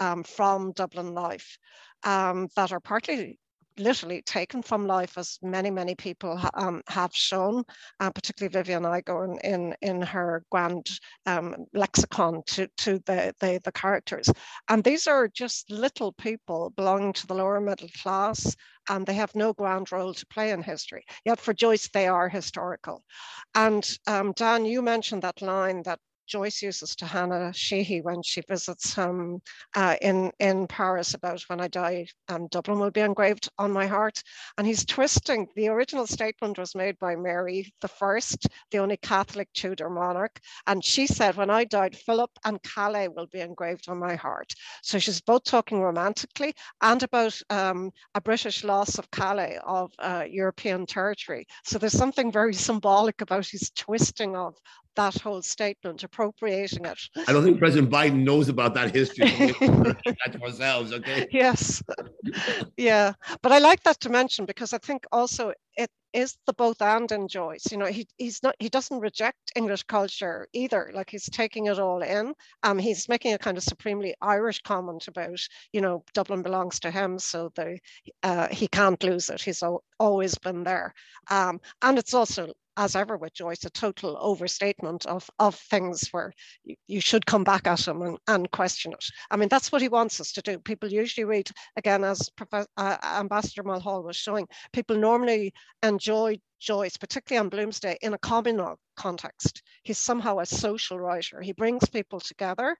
um, 0.00 0.22
from 0.22 0.72
Dublin 0.72 1.14
life 1.14 1.58
um, 2.04 2.48
that 2.56 2.72
are 2.72 2.80
partly 2.80 3.38
literally 3.78 4.22
taken 4.22 4.62
from 4.62 4.86
life, 4.86 5.18
as 5.18 5.38
many, 5.42 5.70
many 5.70 5.94
people 5.94 6.40
um, 6.54 6.82
have 6.88 7.14
shown, 7.14 7.62
uh, 8.00 8.10
particularly 8.10 8.52
Vivien 8.52 8.82
Igoe 8.82 9.38
in, 9.44 9.74
in 9.82 10.02
her 10.02 10.42
grand 10.50 10.88
um, 11.26 11.54
lexicon 11.74 12.42
to, 12.46 12.68
to 12.78 12.98
the, 13.06 13.34
the, 13.40 13.60
the 13.64 13.72
characters. 13.72 14.30
And 14.68 14.82
these 14.82 15.06
are 15.06 15.28
just 15.28 15.70
little 15.70 16.12
people 16.12 16.72
belonging 16.76 17.12
to 17.14 17.26
the 17.26 17.34
lower 17.34 17.60
middle 17.60 17.90
class, 18.02 18.56
and 18.88 19.06
they 19.06 19.14
have 19.14 19.34
no 19.34 19.52
grand 19.52 19.90
role 19.92 20.14
to 20.14 20.26
play 20.26 20.50
in 20.50 20.62
history. 20.62 21.04
Yet 21.24 21.40
for 21.40 21.52
Joyce, 21.52 21.88
they 21.88 22.06
are 22.06 22.28
historical. 22.28 23.02
And 23.54 23.88
um, 24.06 24.32
Dan, 24.32 24.64
you 24.64 24.82
mentioned 24.82 25.22
that 25.22 25.42
line 25.42 25.82
that 25.84 25.98
Joyce 26.26 26.62
uses 26.62 26.96
to 26.96 27.06
Hanna 27.06 27.52
Sheehy 27.52 28.00
when 28.00 28.22
she 28.22 28.42
visits 28.48 28.94
him 28.94 29.40
uh, 29.74 29.96
in, 30.02 30.32
in 30.40 30.66
Paris 30.66 31.14
about 31.14 31.42
when 31.48 31.60
I 31.60 31.68
die, 31.68 32.06
um, 32.28 32.48
Dublin 32.48 32.78
will 32.78 32.90
be 32.90 33.00
engraved 33.00 33.48
on 33.58 33.72
my 33.72 33.86
heart. 33.86 34.22
And 34.58 34.66
he's 34.66 34.84
twisting, 34.84 35.46
the 35.56 35.68
original 35.68 36.06
statement 36.06 36.58
was 36.58 36.74
made 36.74 36.98
by 36.98 37.16
Mary 37.16 37.72
the 37.80 37.88
First, 37.88 38.48
the 38.70 38.78
only 38.78 38.96
Catholic 38.96 39.48
Tudor 39.52 39.90
monarch. 39.90 40.40
And 40.66 40.84
she 40.84 41.06
said, 41.06 41.36
when 41.36 41.50
I 41.50 41.64
died, 41.64 41.96
Philip 41.96 42.30
and 42.44 42.62
Calais 42.62 43.08
will 43.08 43.26
be 43.26 43.40
engraved 43.40 43.88
on 43.88 43.98
my 43.98 44.14
heart. 44.14 44.52
So 44.82 44.98
she's 44.98 45.20
both 45.20 45.44
talking 45.44 45.80
romantically 45.80 46.54
and 46.82 47.02
about 47.02 47.38
um, 47.50 47.90
a 48.14 48.20
British 48.20 48.64
loss 48.64 48.98
of 48.98 49.10
Calais, 49.10 49.58
of 49.66 49.92
uh, 49.98 50.24
European 50.28 50.86
territory. 50.86 51.46
So 51.64 51.78
there's 51.78 51.92
something 51.92 52.32
very 52.32 52.54
symbolic 52.54 53.20
about 53.20 53.46
his 53.46 53.70
twisting 53.76 54.36
of, 54.36 54.56
that 54.96 55.16
whole 55.20 55.42
statement, 55.42 56.02
appropriating 56.02 56.84
it. 56.84 56.98
I 57.28 57.32
don't 57.32 57.44
think 57.44 57.58
President 57.58 57.90
Biden 57.90 58.24
knows 58.24 58.48
about 58.48 58.74
that 58.74 58.94
history. 58.94 59.26
that 59.28 60.38
ourselves, 60.42 60.92
okay? 60.92 61.26
Yes. 61.36 61.82
yeah. 62.76 63.12
But 63.42 63.52
I 63.52 63.58
like 63.58 63.82
that 63.84 64.00
dimension 64.00 64.46
because 64.46 64.72
I 64.72 64.78
think 64.78 65.04
also 65.12 65.52
it 65.76 65.90
is 66.12 66.38
the 66.46 66.54
both 66.54 66.80
and 66.80 67.10
in 67.12 67.28
Joyce. 67.28 67.70
You 67.70 67.76
know, 67.76 67.86
he 67.86 68.06
he's 68.16 68.42
not 68.42 68.54
he 68.58 68.68
doesn't 68.68 69.00
reject 69.00 69.52
English 69.54 69.82
culture 69.84 70.48
either. 70.52 70.90
Like 70.94 71.10
he's 71.10 71.28
taking 71.28 71.66
it 71.66 71.78
all 71.78 72.02
in. 72.02 72.32
Um, 72.62 72.78
he's 72.78 73.08
making 73.08 73.34
a 73.34 73.38
kind 73.38 73.58
of 73.58 73.62
supremely 73.62 74.14
Irish 74.22 74.62
comment 74.62 75.08
about, 75.08 75.40
you 75.72 75.80
know, 75.80 76.04
Dublin 76.14 76.42
belongs 76.42 76.80
to 76.80 76.90
him, 76.90 77.18
so 77.18 77.52
the 77.54 77.78
uh, 78.22 78.48
he 78.50 78.66
can't 78.66 79.02
lose 79.02 79.28
it. 79.28 79.42
He's 79.42 79.62
always 80.00 80.38
been 80.38 80.64
there. 80.64 80.94
Um, 81.30 81.60
and 81.82 81.98
it's 81.98 82.14
also 82.14 82.52
as 82.76 82.96
ever 82.96 83.16
with 83.16 83.32
Joyce, 83.34 83.64
a 83.64 83.70
total 83.70 84.16
overstatement 84.20 85.06
of, 85.06 85.28
of 85.38 85.54
things 85.54 86.08
where 86.10 86.32
you, 86.64 86.76
you 86.86 87.00
should 87.00 87.26
come 87.26 87.44
back 87.44 87.66
at 87.66 87.86
him 87.86 88.02
and, 88.02 88.18
and 88.28 88.50
question 88.50 88.92
it. 88.92 89.04
I 89.30 89.36
mean, 89.36 89.48
that's 89.48 89.72
what 89.72 89.82
he 89.82 89.88
wants 89.88 90.20
us 90.20 90.32
to 90.32 90.42
do. 90.42 90.58
People 90.58 90.90
usually 90.90 91.24
read, 91.24 91.48
again, 91.76 92.04
as 92.04 92.30
Professor, 92.30 92.68
uh, 92.76 92.96
Ambassador 93.02 93.62
Mulhall 93.62 94.02
was 94.02 94.16
showing, 94.16 94.46
people 94.72 94.96
normally 94.96 95.52
enjoy 95.82 96.38
Joyce, 96.60 96.96
particularly 96.96 97.44
on 97.44 97.50
Bloomsday, 97.50 97.96
in 98.02 98.14
a 98.14 98.18
communal 98.18 98.78
context. 98.96 99.62
He's 99.82 99.98
somehow 99.98 100.38
a 100.38 100.46
social 100.46 100.98
writer. 100.98 101.40
He 101.40 101.52
brings 101.52 101.88
people 101.88 102.18
together. 102.18 102.76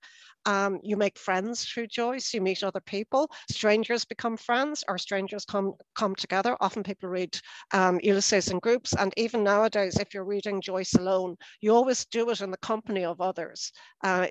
Um, 0.46 0.78
you 0.82 0.96
make 0.96 1.18
friends 1.18 1.64
through 1.64 1.88
Joyce. 1.88 2.32
You 2.32 2.40
meet 2.40 2.62
other 2.62 2.80
people. 2.80 3.30
Strangers 3.50 4.04
become 4.04 4.36
friends, 4.36 4.84
or 4.88 4.98
strangers 4.98 5.44
come 5.44 5.74
come 5.94 6.14
together. 6.14 6.56
Often 6.60 6.84
people 6.84 7.08
read 7.08 7.38
um, 7.72 8.00
Ulysses 8.02 8.48
in 8.48 8.58
groups, 8.60 8.94
and 8.94 9.12
even 9.16 9.44
nowadays, 9.44 9.98
if 9.98 10.14
you're 10.14 10.24
reading 10.24 10.60
Joyce 10.60 10.94
alone, 10.94 11.36
you 11.60 11.74
always 11.74 12.06
do 12.06 12.30
it 12.30 12.40
in 12.40 12.50
the 12.50 12.56
company 12.58 13.04
of 13.04 13.20
others. 13.20 13.72
Uh, 14.02 14.26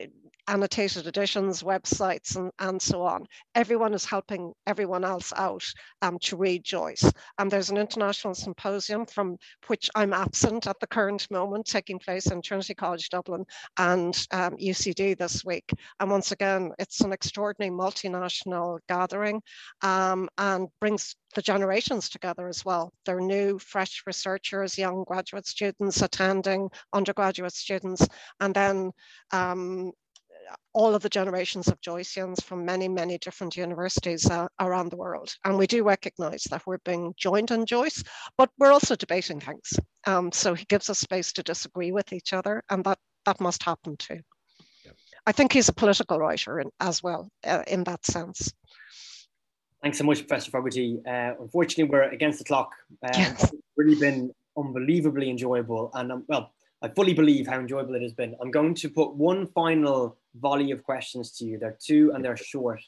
annotated 0.47 1.07
editions, 1.07 1.63
websites, 1.63 2.35
and, 2.35 2.51
and 2.59 2.81
so 2.81 3.01
on. 3.01 3.25
Everyone 3.55 3.93
is 3.93 4.05
helping 4.05 4.53
everyone 4.67 5.03
else 5.03 5.33
out 5.35 5.63
um, 6.01 6.19
to 6.19 6.37
read 6.37 6.63
Joyce. 6.63 7.11
And 7.39 7.49
there's 7.49 7.69
an 7.69 7.77
international 7.77 8.35
symposium 8.35 9.05
from 9.05 9.34
which 9.67 9.89
I'm 9.95 10.13
absent 10.13 10.67
at 10.67 10.79
the 10.79 10.87
current 10.87 11.29
moment, 11.29 11.65
taking 11.65 11.99
place 11.99 12.27
in 12.27 12.41
Trinity 12.41 12.73
College 12.73 13.09
Dublin 13.09 13.45
and 13.77 14.15
um, 14.31 14.57
UCD 14.57 15.17
this 15.17 15.43
week. 15.45 15.71
And 15.99 16.09
once 16.09 16.31
again, 16.31 16.71
it's 16.79 17.01
an 17.01 17.11
extraordinary 17.11 17.71
multinational 17.71 18.79
gathering 18.87 19.41
um, 19.81 20.29
and 20.37 20.67
brings 20.79 21.15
the 21.35 21.41
generations 21.41 22.09
together 22.09 22.47
as 22.47 22.63
well. 22.63 22.93
They're 23.05 23.19
new, 23.19 23.59
fresh 23.59 24.03
researchers, 24.07 24.77
young 24.77 25.03
graduate 25.03 25.45
students 25.45 26.01
attending, 26.01 26.69
undergraduate 26.93 27.53
students, 27.53 28.07
and 28.39 28.53
then 28.53 28.91
um, 29.31 29.91
all 30.73 30.95
of 30.95 31.01
the 31.01 31.09
generations 31.09 31.67
of 31.67 31.79
Joyceans 31.81 32.43
from 32.43 32.65
many, 32.65 32.87
many 32.87 33.17
different 33.17 33.55
universities 33.57 34.29
uh, 34.29 34.47
around 34.59 34.89
the 34.89 34.97
world. 34.97 35.33
And 35.43 35.57
we 35.57 35.67
do 35.67 35.83
recognize 35.83 36.43
that 36.49 36.65
we're 36.65 36.79
being 36.79 37.13
joined 37.17 37.51
in 37.51 37.65
Joyce, 37.65 38.03
but 38.37 38.49
we're 38.57 38.71
also 38.71 38.95
debating 38.95 39.39
things. 39.39 39.79
Um, 40.05 40.31
so 40.31 40.53
he 40.53 40.65
gives 40.65 40.89
us 40.89 40.99
space 40.99 41.33
to 41.33 41.43
disagree 41.43 41.91
with 41.91 42.13
each 42.13 42.33
other, 42.33 42.63
and 42.69 42.83
that, 42.83 42.99
that 43.25 43.39
must 43.39 43.63
happen 43.63 43.97
too. 43.97 44.19
I 45.25 45.31
think 45.31 45.53
he's 45.53 45.69
a 45.69 45.73
political 45.73 46.19
writer 46.19 46.59
in, 46.59 46.69
as 46.79 47.01
well, 47.01 47.29
uh, 47.43 47.63
in 47.67 47.83
that 47.85 48.05
sense. 48.05 48.53
Thanks 49.81 49.97
so 49.97 50.03
much, 50.03 50.19
Professor 50.27 50.51
Fogarty. 50.51 50.99
Uh, 51.05 51.33
unfortunately, 51.39 51.85
we're 51.85 52.09
against 52.09 52.39
the 52.39 52.45
clock. 52.45 52.71
Uh, 53.03 53.09
yes. 53.13 53.43
It's 53.43 53.53
really 53.77 53.95
been 53.95 54.31
unbelievably 54.57 55.29
enjoyable. 55.29 55.91
And 55.93 56.11
um, 56.11 56.25
well, 56.27 56.51
I 56.81 56.89
fully 56.89 57.13
believe 57.13 57.47
how 57.47 57.59
enjoyable 57.59 57.95
it 57.95 58.01
has 58.01 58.13
been. 58.13 58.35
I'm 58.41 58.51
going 58.51 58.75
to 58.75 58.89
put 58.89 59.15
one 59.15 59.47
final 59.47 60.17
volley 60.39 60.71
of 60.71 60.83
questions 60.83 61.31
to 61.37 61.45
you. 61.45 61.57
They're 61.57 61.77
two 61.81 62.11
and 62.13 62.23
they're 62.23 62.37
short, 62.37 62.81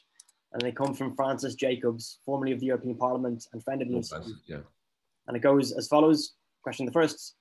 and 0.52 0.62
they 0.62 0.72
come 0.72 0.94
from 0.94 1.14
Francis 1.14 1.54
Jacobs, 1.54 2.18
formerly 2.24 2.52
of 2.52 2.60
the 2.60 2.66
European 2.66 2.96
Parliament 2.96 3.46
and 3.52 3.62
friend 3.62 3.82
of 3.82 3.88
the 3.88 3.94
oh, 3.94 3.98
Institute. 3.98 4.36
Yeah. 4.46 4.58
And 5.26 5.36
it 5.36 5.40
goes 5.40 5.72
as 5.72 5.88
follows. 5.88 6.34
Question 6.62 6.86
the 6.86 6.92
first. 6.92 7.34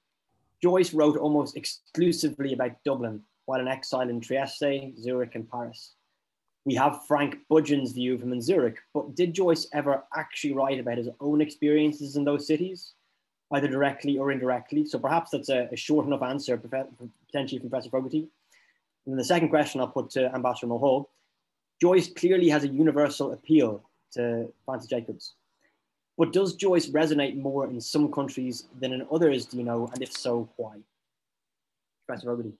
Joyce 0.62 0.94
wrote 0.94 1.18
almost 1.18 1.58
exclusively 1.58 2.54
about 2.54 2.84
Dublin 2.86 3.22
while 3.46 3.60
in 3.60 3.68
exile 3.68 4.10
in 4.10 4.20
Trieste, 4.20 4.94
Zurich, 5.00 5.36
and 5.36 5.50
Paris. 5.50 5.94
We 6.66 6.76
have 6.76 7.06
Frank 7.08 7.38
Budgen's 7.50 7.94
view 7.94 8.14
of 8.14 8.22
him 8.22 8.34
in 8.34 8.42
Zurich, 8.42 8.78
but 8.94 9.16
did 9.16 9.34
Joyce 9.34 9.68
ever 9.74 10.04
actually 10.16 10.54
write 10.54 10.80
about 10.80 10.98
his 10.98 11.10
own 11.20 11.42
experiences 11.42 12.16
in 12.16 12.26
those 12.26 12.46
cities? 12.46 12.94
either 13.52 13.68
directly 13.68 14.18
or 14.18 14.32
indirectly. 14.32 14.86
So 14.86 15.00
perhaps 15.00 15.32
that's 15.32 15.50
a, 15.50 15.70
a 15.72 15.76
short 15.76 16.06
enough 16.06 16.22
answer, 16.22 16.58
potentially 16.58 17.60
from 17.60 17.70
Professor 17.70 17.90
Fogarty. 17.90 18.28
And 19.08 19.18
the 19.18 19.24
second 19.24 19.50
question 19.50 19.80
I'll 19.80 19.88
put 19.88 20.10
to 20.12 20.34
Ambassador 20.36 20.68
Mulhall. 20.68 21.10
Joyce 21.82 22.12
clearly 22.14 22.50
has 22.50 22.64
a 22.64 22.68
universal 22.68 23.32
appeal 23.32 23.82
to 24.12 24.52
Francis 24.66 24.90
Jacobs. 24.90 25.34
But 26.18 26.34
does 26.34 26.56
Joyce 26.56 26.88
resonate 26.88 27.38
more 27.38 27.68
in 27.68 27.80
some 27.80 28.12
countries 28.12 28.68
than 28.80 28.92
in 28.92 29.08
others, 29.12 29.46
do 29.46 29.58
you 29.58 29.64
know? 29.64 29.90
And 29.94 30.02
if 30.02 30.12
so, 30.12 30.50
why? 30.58 30.78
Professor 32.06 32.28
Fogarty. 32.28 32.54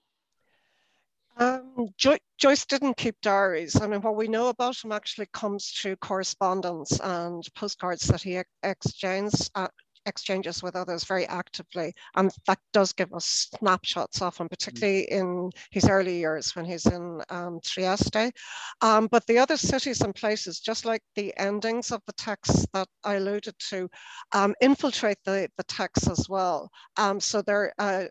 Um, 1.36 1.88
Joyce 1.96 2.66
didn't 2.66 2.96
keep 2.96 3.20
diaries. 3.20 3.80
I 3.80 3.86
mean, 3.86 4.00
what 4.00 4.16
we 4.16 4.26
know 4.26 4.48
about 4.48 4.82
him 4.82 4.90
actually 4.90 5.28
comes 5.32 5.68
through 5.70 5.96
correspondence 5.96 6.98
and 7.00 7.44
postcards 7.54 8.06
that 8.08 8.22
he 8.22 8.40
exchanged, 8.62 9.50
uh, 9.54 9.68
exchanges 10.08 10.62
with 10.62 10.74
others 10.74 11.04
very 11.04 11.26
actively. 11.26 11.94
And 12.16 12.32
that 12.46 12.58
does 12.72 12.92
give 12.92 13.12
us 13.14 13.48
snapshots 13.58 14.20
often, 14.22 14.46
mm. 14.46 14.50
particularly 14.50 15.02
in 15.10 15.50
his 15.70 15.88
early 15.88 16.18
years 16.18 16.56
when 16.56 16.64
he's 16.64 16.86
in 16.86 17.22
um, 17.30 17.60
Trieste. 17.64 18.32
Um, 18.80 19.08
but 19.10 19.26
the 19.26 19.38
other 19.38 19.56
cities 19.56 20.00
and 20.00 20.14
places, 20.14 20.60
just 20.60 20.84
like 20.84 21.02
the 21.14 21.32
endings 21.36 21.92
of 21.92 22.02
the 22.06 22.12
texts 22.14 22.66
that 22.72 22.88
I 23.04 23.14
alluded 23.14 23.54
to, 23.70 23.88
um, 24.32 24.54
infiltrate 24.60 25.18
the, 25.24 25.48
the 25.56 25.64
text 25.64 26.08
as 26.08 26.26
well. 26.28 26.70
Um, 26.96 27.20
so 27.20 27.42
they're 27.42 27.72
uh, 27.78 28.04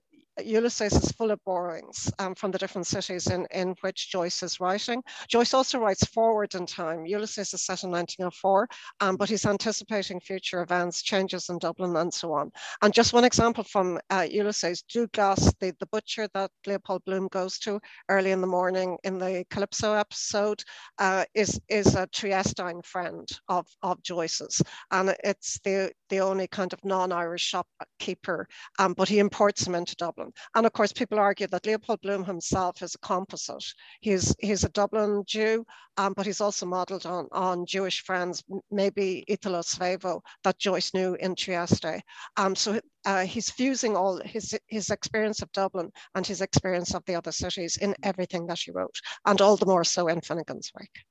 Ulysses 0.44 0.94
is 0.94 1.12
full 1.12 1.32
of 1.32 1.44
borrowings 1.46 2.12
um, 2.20 2.36
from 2.36 2.52
the 2.52 2.58
different 2.58 2.88
cities 2.88 3.28
in, 3.28 3.48
in 3.52 3.76
which 3.82 4.12
Joyce 4.12 4.44
is 4.44 4.60
writing. 4.60 5.02
Joyce 5.28 5.54
also 5.54 5.80
writes 5.80 6.06
forward 6.06 6.54
in 6.56 6.66
time. 6.66 7.06
Ulysses 7.06 7.54
is 7.54 7.64
set 7.64 7.84
in 7.84 7.92
1904, 7.92 8.68
um, 9.02 9.16
but 9.16 9.30
he's 9.30 9.46
anticipating 9.46 10.20
future 10.20 10.62
events, 10.62 11.02
changes 11.02 11.50
in 11.50 11.58
Dublin, 11.58 11.96
and 11.96 12.14
so 12.14 12.34
on. 12.34 12.52
And 12.82 12.94
just 12.94 13.14
one 13.14 13.24
example 13.24 13.64
from 13.64 14.00
uh, 14.10 14.28
Ulysses, 14.30 14.84
Dlugacz, 14.94 15.54
the, 15.60 15.74
the 15.80 15.88
butcher 15.88 16.28
that 16.34 16.52
Leopold 16.66 17.04
Bloom 17.06 17.28
goes 17.30 17.58
to 17.60 17.80
early 18.10 18.32
in 18.32 18.42
the 18.42 18.48
morning 18.48 18.98
in 19.04 19.18
the 19.18 19.46
Calypso 19.50 19.94
episode, 19.94 20.64
uh, 21.00 21.26
is, 21.34 21.60
is 21.70 21.96
a 21.96 22.08
Triestine 22.08 22.86
friend 22.86 23.28
of, 23.50 23.66
of 23.82 24.02
Joyce's. 24.04 24.62
And 24.92 25.16
it's 25.24 25.60
the, 25.64 25.92
the 26.10 26.20
only 26.20 26.48
kind 26.48 26.74
of 26.74 26.84
non-Irish 26.86 27.44
shopkeeper, 27.44 28.48
um, 28.80 28.94
but 28.94 29.10
he 29.10 29.20
imports 29.20 29.66
him 29.66 29.76
into 29.76 29.96
Dublin. 29.96 30.27
Dublin. 30.28 30.34
And 30.56 30.66
of 30.66 30.74
course, 30.74 30.94
people 30.94 31.20
argue 31.20 31.48
that 31.48 31.66
Leopold 31.66 32.02
Bloom 32.02 32.24
himself 32.24 32.82
is 32.82 32.96
a 32.96 33.00
composite. 33.00 33.64
He's, 34.02 34.36
he's 34.40 34.64
a 34.64 34.70
Dublin 34.70 35.24
Jew, 35.26 35.66
um, 35.98 36.14
but 36.14 36.26
he's 36.26 36.42
also 36.42 36.66
modelled 36.66 37.06
on, 37.06 37.28
on 37.32 37.66
Jewish 37.66 38.04
friends, 38.04 38.44
maybe 38.72 39.24
Italo 39.28 39.62
Svevo, 39.62 40.22
that 40.44 40.60
Joyce 40.60 40.94
knew 40.94 41.16
in 41.16 41.36
Trieste. 41.36 42.02
Um, 42.38 42.56
so 42.56 42.80
uh, 43.06 43.26
he's 43.26 43.50
fusing 43.50 43.96
all 43.96 44.22
his, 44.24 44.58
his 44.68 44.90
experience 44.90 45.42
of 45.42 45.52
Dublin 45.52 45.92
and 46.16 46.26
his 46.26 46.42
experience 46.42 46.94
of 46.94 47.04
the 47.06 47.16
other 47.16 47.32
cities 47.32 47.78
in 47.78 47.96
everything 48.04 48.48
that 48.48 48.60
he 48.60 48.72
wrote, 48.72 48.96
and 49.26 49.42
all 49.42 49.58
the 49.58 49.66
more 49.66 49.84
so 49.84 50.08
in 50.08 50.22
Finnegans 50.22 50.72
Wake. 50.78 51.06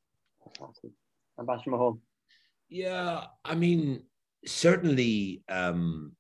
Ambassador 1.39 1.71
Mulhall. 1.71 2.01
Yeah, 2.69 3.25
I 3.45 3.55
mean, 3.55 4.03
certainly 4.45 5.43
um, 5.49 6.17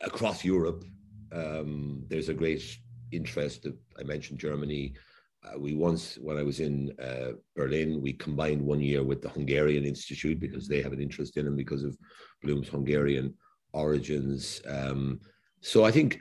across 0.00 0.44
Europe, 0.44 0.84
um, 1.32 2.04
there's 2.08 2.28
a 2.28 2.34
great 2.34 2.78
interest. 3.12 3.66
I 3.98 4.02
mentioned 4.02 4.38
Germany. 4.38 4.94
Uh, 5.42 5.58
we 5.58 5.74
once, 5.74 6.18
when 6.18 6.36
I 6.36 6.42
was 6.42 6.60
in 6.60 6.92
uh, 7.02 7.32
Berlin, 7.56 8.02
we 8.02 8.12
combined 8.12 8.60
one 8.60 8.80
year 8.80 9.02
with 9.02 9.22
the 9.22 9.30
Hungarian 9.30 9.84
Institute 9.84 10.38
because 10.38 10.68
they 10.68 10.82
have 10.82 10.92
an 10.92 11.00
interest 11.00 11.36
in 11.36 11.46
him 11.46 11.56
because 11.56 11.82
of 11.82 11.96
Bloom's 12.42 12.68
Hungarian 12.68 13.34
origins. 13.72 14.60
Um, 14.68 15.20
so 15.60 15.84
I 15.84 15.90
think 15.90 16.20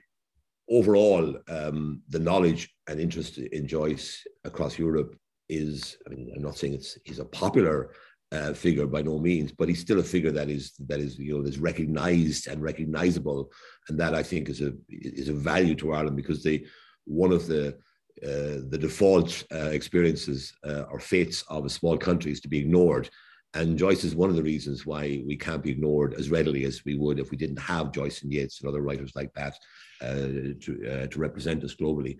overall, 0.69 1.35
um, 1.49 2.01
the 2.09 2.19
knowledge 2.19 2.73
and 2.87 2.99
interest 2.99 3.37
in 3.37 3.67
Joyce 3.67 4.23
across 4.45 4.79
Europe 4.79 5.15
is, 5.49 5.97
I 6.05 6.11
mean, 6.11 6.31
I'm 6.35 6.43
not 6.43 6.57
saying 6.57 6.75
it's 6.75 6.97
he's 7.03 7.19
a 7.19 7.25
popular 7.25 7.91
uh, 8.31 8.53
figure 8.53 8.85
by 8.85 9.01
no 9.01 9.17
means, 9.19 9.51
but 9.51 9.69
he's 9.69 9.79
still 9.79 9.99
a 9.99 10.03
figure 10.03 10.31
that 10.31 10.49
is 10.49 10.73
that 10.87 10.99
is 10.99 11.17
you 11.17 11.37
know 11.37 11.47
is 11.47 11.59
recognized 11.59 12.47
and 12.47 12.61
recognizable, 12.61 13.51
and 13.87 13.99
that 13.99 14.13
I 14.13 14.23
think 14.23 14.49
is 14.49 14.61
a 14.61 14.73
is 14.89 15.29
a 15.29 15.33
value 15.33 15.75
to 15.75 15.93
Ireland 15.93 16.15
because 16.15 16.43
they 16.43 16.65
one 17.05 17.31
of 17.31 17.47
the 17.47 17.77
uh, 18.23 18.67
the 18.69 18.77
default 18.79 19.45
uh, 19.51 19.69
experiences 19.69 20.53
uh, 20.67 20.83
or 20.91 20.99
fates 20.99 21.43
of 21.43 21.65
a 21.65 21.69
small 21.69 21.97
country 21.97 22.31
is 22.31 22.41
to 22.41 22.49
be 22.49 22.59
ignored. 22.59 23.09
And 23.53 23.79
Joyce 23.79 24.03
is 24.03 24.13
one 24.13 24.29
of 24.29 24.35
the 24.35 24.43
reasons 24.43 24.85
why 24.85 25.23
we 25.25 25.35
can't 25.35 25.63
be 25.63 25.71
ignored 25.71 26.13
as 26.13 26.29
readily 26.29 26.65
as 26.65 26.83
we 26.85 26.95
would 26.95 27.19
if 27.19 27.31
we 27.31 27.37
didn't 27.37 27.59
have 27.59 27.91
Joyce 27.91 28.21
and 28.21 28.31
Yeats 28.31 28.59
and 28.59 28.69
other 28.69 28.81
writers 28.81 29.13
like 29.15 29.33
that 29.33 29.55
uh, 30.01 30.53
to, 30.61 30.87
uh, 30.91 31.07
to 31.07 31.19
represent 31.19 31.63
us 31.63 31.73
globally. 31.73 32.17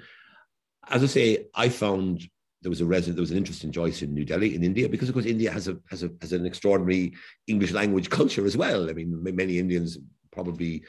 As 0.88 1.04
I 1.04 1.08
say, 1.08 1.48
I 1.54 1.70
found 1.70 2.28
there 2.62 2.70
was 2.70 2.82
a 2.82 2.86
resident, 2.86 3.16
there 3.16 3.22
was 3.22 3.32
an 3.32 3.38
interest 3.38 3.64
in 3.64 3.72
Joyce 3.72 4.02
in 4.02 4.14
New 4.14 4.26
Delhi 4.26 4.56
in 4.56 4.64
India 4.64 4.90
because 4.90 5.10
of 5.10 5.14
course 5.14 5.26
India 5.26 5.52
has 5.52 5.68
a 5.68 5.78
has 5.90 6.04
a 6.04 6.10
has 6.22 6.34
an 6.34 6.46
extraordinary 6.46 7.14
English 7.48 7.72
language 7.72 8.10
culture 8.10 8.46
as 8.46 8.58
well. 8.58 8.90
I 8.90 8.94
mean, 8.94 9.24
many 9.24 9.60
Indians 9.60 9.98
probably 10.32 10.84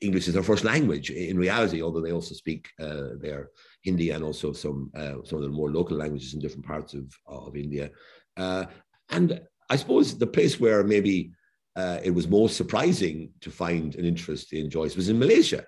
English 0.00 0.28
is 0.28 0.34
their 0.34 0.42
first 0.42 0.64
language 0.64 1.10
in 1.10 1.36
reality, 1.36 1.82
although 1.82 2.00
they 2.00 2.12
also 2.12 2.34
speak 2.34 2.68
uh, 2.80 3.10
their 3.20 3.50
Hindi 3.82 4.10
and 4.10 4.24
also 4.24 4.52
some 4.52 4.90
uh, 4.94 5.16
some 5.24 5.38
of 5.38 5.42
the 5.42 5.48
more 5.48 5.70
local 5.70 5.96
languages 5.96 6.34
in 6.34 6.40
different 6.40 6.66
parts 6.66 6.94
of 6.94 7.14
of 7.26 7.56
India. 7.56 7.90
Uh, 8.36 8.64
and 9.10 9.40
I 9.68 9.76
suppose 9.76 10.16
the 10.16 10.26
place 10.26 10.58
where 10.58 10.82
maybe 10.84 11.32
uh, 11.76 11.98
it 12.02 12.10
was 12.10 12.28
most 12.28 12.56
surprising 12.56 13.30
to 13.40 13.50
find 13.50 13.94
an 13.94 14.04
interest 14.04 14.52
in 14.52 14.70
Joyce 14.70 14.96
was 14.96 15.08
in 15.08 15.18
Malaysia 15.18 15.64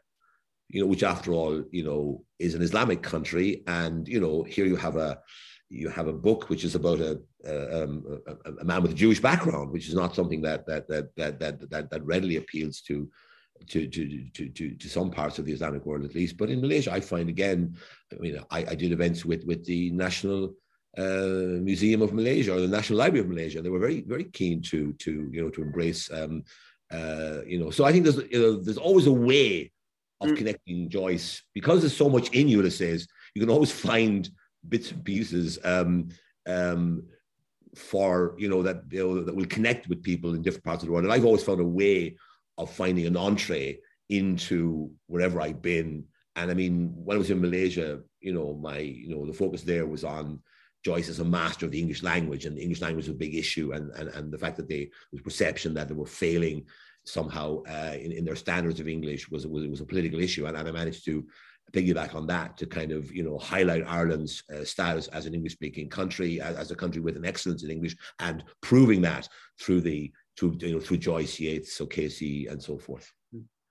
you 0.72 0.80
know, 0.80 0.86
which 0.86 1.02
after 1.02 1.32
all, 1.32 1.62
you 1.70 1.84
know, 1.84 2.24
is 2.38 2.54
an 2.54 2.62
Islamic 2.62 3.02
country. 3.02 3.62
And, 3.66 4.08
you 4.08 4.20
know, 4.20 4.42
here 4.42 4.66
you 4.66 4.76
have 4.76 4.96
a, 4.96 5.20
you 5.68 5.88
have 5.90 6.08
a 6.08 6.12
book 6.12 6.48
which 6.48 6.64
is 6.64 6.74
about 6.74 7.00
a, 7.00 7.20
a, 7.44 7.84
um, 7.84 8.20
a, 8.26 8.50
a 8.62 8.64
man 8.64 8.82
with 8.82 8.92
a 8.92 8.94
Jewish 8.94 9.20
background, 9.20 9.70
which 9.70 9.88
is 9.88 9.94
not 9.94 10.14
something 10.14 10.40
that, 10.42 10.66
that, 10.66 10.88
that, 10.88 11.14
that, 11.16 11.38
that, 11.40 11.70
that, 11.70 11.90
that 11.90 12.04
readily 12.04 12.36
appeals 12.36 12.80
to, 12.82 13.08
to, 13.68 13.86
to, 13.86 14.30
to, 14.34 14.48
to, 14.48 14.74
to 14.74 14.88
some 14.88 15.10
parts 15.10 15.38
of 15.38 15.44
the 15.44 15.52
Islamic 15.52 15.84
world 15.84 16.04
at 16.06 16.14
least. 16.14 16.38
But 16.38 16.50
in 16.50 16.62
Malaysia, 16.62 16.90
I 16.90 17.00
find 17.00 17.28
again, 17.28 17.76
I 18.10 18.16
mean, 18.16 18.38
I, 18.50 18.60
I 18.70 18.74
did 18.74 18.92
events 18.92 19.26
with, 19.26 19.44
with 19.44 19.64
the 19.66 19.90
National 19.90 20.54
uh, 20.96 21.60
Museum 21.70 22.00
of 22.00 22.14
Malaysia 22.14 22.54
or 22.54 22.60
the 22.60 22.68
National 22.68 22.98
Library 22.98 23.24
of 23.24 23.30
Malaysia. 23.30 23.60
They 23.60 23.68
were 23.68 23.78
very, 23.78 24.00
very 24.00 24.24
keen 24.24 24.62
to, 24.62 24.94
to 24.94 25.28
you 25.30 25.42
know, 25.42 25.50
to 25.50 25.62
embrace, 25.62 26.10
um, 26.10 26.44
uh, 26.90 27.40
you 27.46 27.58
know, 27.58 27.70
so 27.70 27.84
I 27.84 27.92
think 27.92 28.04
there's, 28.04 28.20
you 28.30 28.40
know, 28.40 28.56
there's 28.56 28.78
always 28.78 29.06
a 29.06 29.12
way 29.12 29.70
of 30.22 30.30
mm. 30.30 30.36
connecting 30.36 30.88
Joyce 30.88 31.42
because 31.54 31.80
there's 31.80 31.96
so 31.96 32.08
much 32.08 32.30
in 32.30 32.48
Ulysses. 32.48 33.06
You 33.34 33.40
can 33.40 33.50
always 33.50 33.72
find 33.72 34.28
bits 34.68 34.90
and 34.90 35.04
pieces 35.04 35.58
um, 35.64 36.08
um, 36.46 37.04
for 37.74 38.34
you 38.38 38.48
know 38.48 38.62
that 38.62 38.82
you 38.90 38.98
know 38.98 39.24
that 39.24 39.34
will 39.34 39.46
connect 39.46 39.88
with 39.88 40.02
people 40.02 40.34
in 40.34 40.42
different 40.42 40.64
parts 40.64 40.82
of 40.82 40.86
the 40.86 40.92
world. 40.92 41.04
And 41.04 41.12
I've 41.12 41.24
always 41.24 41.42
found 41.42 41.60
a 41.60 41.64
way 41.64 42.16
of 42.58 42.70
finding 42.70 43.06
an 43.06 43.16
entree 43.16 43.78
into 44.08 44.90
wherever 45.06 45.40
I've 45.40 45.62
been. 45.62 46.04
And 46.36 46.50
I 46.50 46.54
mean, 46.54 46.92
when 46.94 47.16
I 47.16 47.18
was 47.18 47.30
in 47.30 47.40
Malaysia, 47.40 48.00
you 48.20 48.32
know, 48.32 48.54
my 48.54 48.78
you 48.78 49.14
know 49.14 49.26
the 49.26 49.32
focus 49.32 49.62
there 49.62 49.86
was 49.86 50.04
on 50.04 50.40
Joyce 50.84 51.08
as 51.08 51.20
a 51.20 51.24
master 51.24 51.66
of 51.66 51.72
the 51.72 51.80
English 51.80 52.02
language, 52.02 52.44
and 52.44 52.56
the 52.56 52.62
English 52.62 52.80
language 52.80 53.06
was 53.06 53.14
a 53.14 53.18
big 53.18 53.34
issue, 53.34 53.72
and 53.72 53.90
and, 53.92 54.08
and 54.10 54.32
the 54.32 54.38
fact 54.38 54.56
that 54.56 54.68
they 54.68 54.90
was 55.12 55.22
perception 55.22 55.74
that 55.74 55.88
they 55.88 55.94
were 55.94 56.06
failing 56.06 56.64
somehow 57.04 57.62
uh, 57.68 57.96
in, 58.00 58.12
in 58.12 58.24
their 58.24 58.36
standards 58.36 58.80
of 58.80 58.88
English 58.88 59.30
was, 59.30 59.46
was, 59.46 59.66
was 59.66 59.80
a 59.80 59.86
political 59.86 60.20
issue. 60.20 60.46
And, 60.46 60.56
and 60.56 60.68
I 60.68 60.72
managed 60.72 61.04
to 61.06 61.24
piggyback 61.72 62.14
on 62.14 62.26
that 62.26 62.56
to 62.58 62.66
kind 62.66 62.92
of, 62.92 63.10
you 63.12 63.22
know, 63.22 63.38
highlight 63.38 63.86
Ireland's 63.86 64.42
uh, 64.54 64.64
status 64.64 65.08
as 65.08 65.26
an 65.26 65.34
English 65.34 65.54
speaking 65.54 65.88
country, 65.88 66.40
as, 66.40 66.56
as, 66.56 66.70
a 66.70 66.76
country 66.76 67.00
with 67.00 67.16
an 67.16 67.24
excellence 67.24 67.62
in 67.62 67.70
English 67.70 67.96
and 68.18 68.44
proving 68.60 69.00
that 69.02 69.28
through 69.60 69.80
the, 69.80 70.12
through, 70.38 70.56
you 70.60 70.74
know, 70.74 70.80
through 70.80 70.98
Joyce, 70.98 71.38
Yeats, 71.40 71.74
so 71.74 71.86
Casey 71.86 72.46
and 72.46 72.62
so 72.62 72.78
forth. 72.78 73.10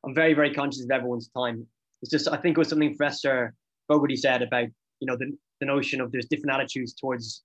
I'm 0.04 0.16
very, 0.16 0.34
very 0.34 0.54
conscious 0.54 0.84
of 0.84 0.92
everyone's 0.92 1.30
time. 1.30 1.68
It's 2.02 2.12
just, 2.12 2.28
I 2.28 2.38
think 2.38 2.58
it 2.58 2.60
was 2.60 2.70
something 2.70 2.96
Professor 2.96 3.54
Fogarty 3.88 4.16
said 4.16 4.42
about, 4.42 4.68
you 5.00 5.08
know, 5.08 5.16
the, 5.16 5.38
the 5.60 5.68
notion 5.68 6.02
of 6.02 6.12
there's 6.12 6.26
different 6.26 6.56
attitudes 6.56 6.94
towards 6.94 7.44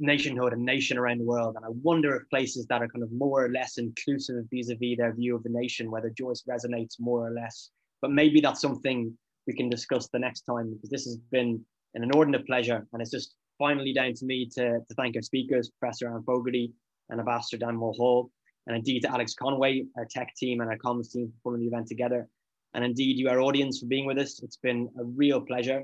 nationhood 0.00 0.52
and 0.52 0.64
nation 0.64 0.98
around 0.98 1.18
the 1.18 1.24
world. 1.24 1.56
And 1.56 1.64
I 1.64 1.68
wonder 1.82 2.16
if 2.16 2.28
places 2.30 2.66
that 2.66 2.82
are 2.82 2.88
kind 2.88 3.02
of 3.02 3.12
more 3.12 3.44
or 3.44 3.50
less 3.50 3.78
inclusive 3.78 4.44
vis-a-vis 4.52 4.96
their 4.96 5.12
view 5.14 5.36
of 5.36 5.42
the 5.42 5.50
nation, 5.50 5.90
whether 5.90 6.10
Joyce 6.10 6.42
resonates 6.48 6.96
more 6.98 7.26
or 7.26 7.32
less. 7.32 7.70
But 8.00 8.10
maybe 8.10 8.40
that's 8.40 8.60
something 8.60 9.16
we 9.46 9.54
can 9.54 9.68
discuss 9.68 10.08
the 10.08 10.18
next 10.18 10.42
time 10.42 10.72
because 10.72 10.90
this 10.90 11.04
has 11.04 11.16
been 11.30 11.60
an 11.94 12.02
inordinate 12.02 12.46
pleasure. 12.46 12.86
And 12.92 13.02
it's 13.02 13.10
just 13.10 13.34
finally 13.58 13.92
down 13.92 14.14
to 14.14 14.24
me 14.24 14.48
to, 14.54 14.78
to 14.78 14.94
thank 14.96 15.16
our 15.16 15.22
speakers, 15.22 15.70
Professor 15.78 16.12
Anne 16.12 16.22
Fogarty 16.24 16.72
and 17.10 17.20
Ambassador 17.20 17.58
Dan 17.64 17.76
Mulhall, 17.76 18.30
and 18.66 18.76
indeed 18.76 19.00
to 19.00 19.10
Alex 19.10 19.34
Conway, 19.34 19.84
our 19.96 20.06
tech 20.10 20.34
team 20.36 20.60
and 20.60 20.70
our 20.70 20.78
comms 20.78 21.12
team 21.12 21.26
for 21.28 21.50
pulling 21.50 21.60
the 21.60 21.66
event 21.66 21.88
together. 21.88 22.28
And 22.74 22.84
indeed 22.84 23.18
you, 23.18 23.28
our 23.28 23.40
audience, 23.40 23.80
for 23.80 23.86
being 23.86 24.06
with 24.06 24.18
us. 24.18 24.40
It's 24.42 24.56
been 24.56 24.88
a 24.98 25.04
real 25.04 25.40
pleasure. 25.40 25.82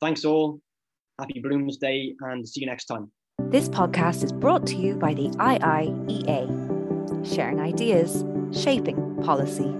Thanks 0.00 0.24
all. 0.24 0.60
Happy 1.18 1.40
Bloomsday 1.40 2.14
and 2.20 2.46
see 2.46 2.60
you 2.60 2.66
next 2.66 2.86
time. 2.86 3.10
This 3.48 3.68
podcast 3.68 4.24
is 4.24 4.32
brought 4.32 4.66
to 4.66 4.74
you 4.74 4.96
by 4.96 5.14
the 5.14 5.28
IIEA, 5.28 6.44
sharing 7.24 7.60
ideas, 7.60 8.24
shaping 8.50 9.22
policy. 9.22 9.72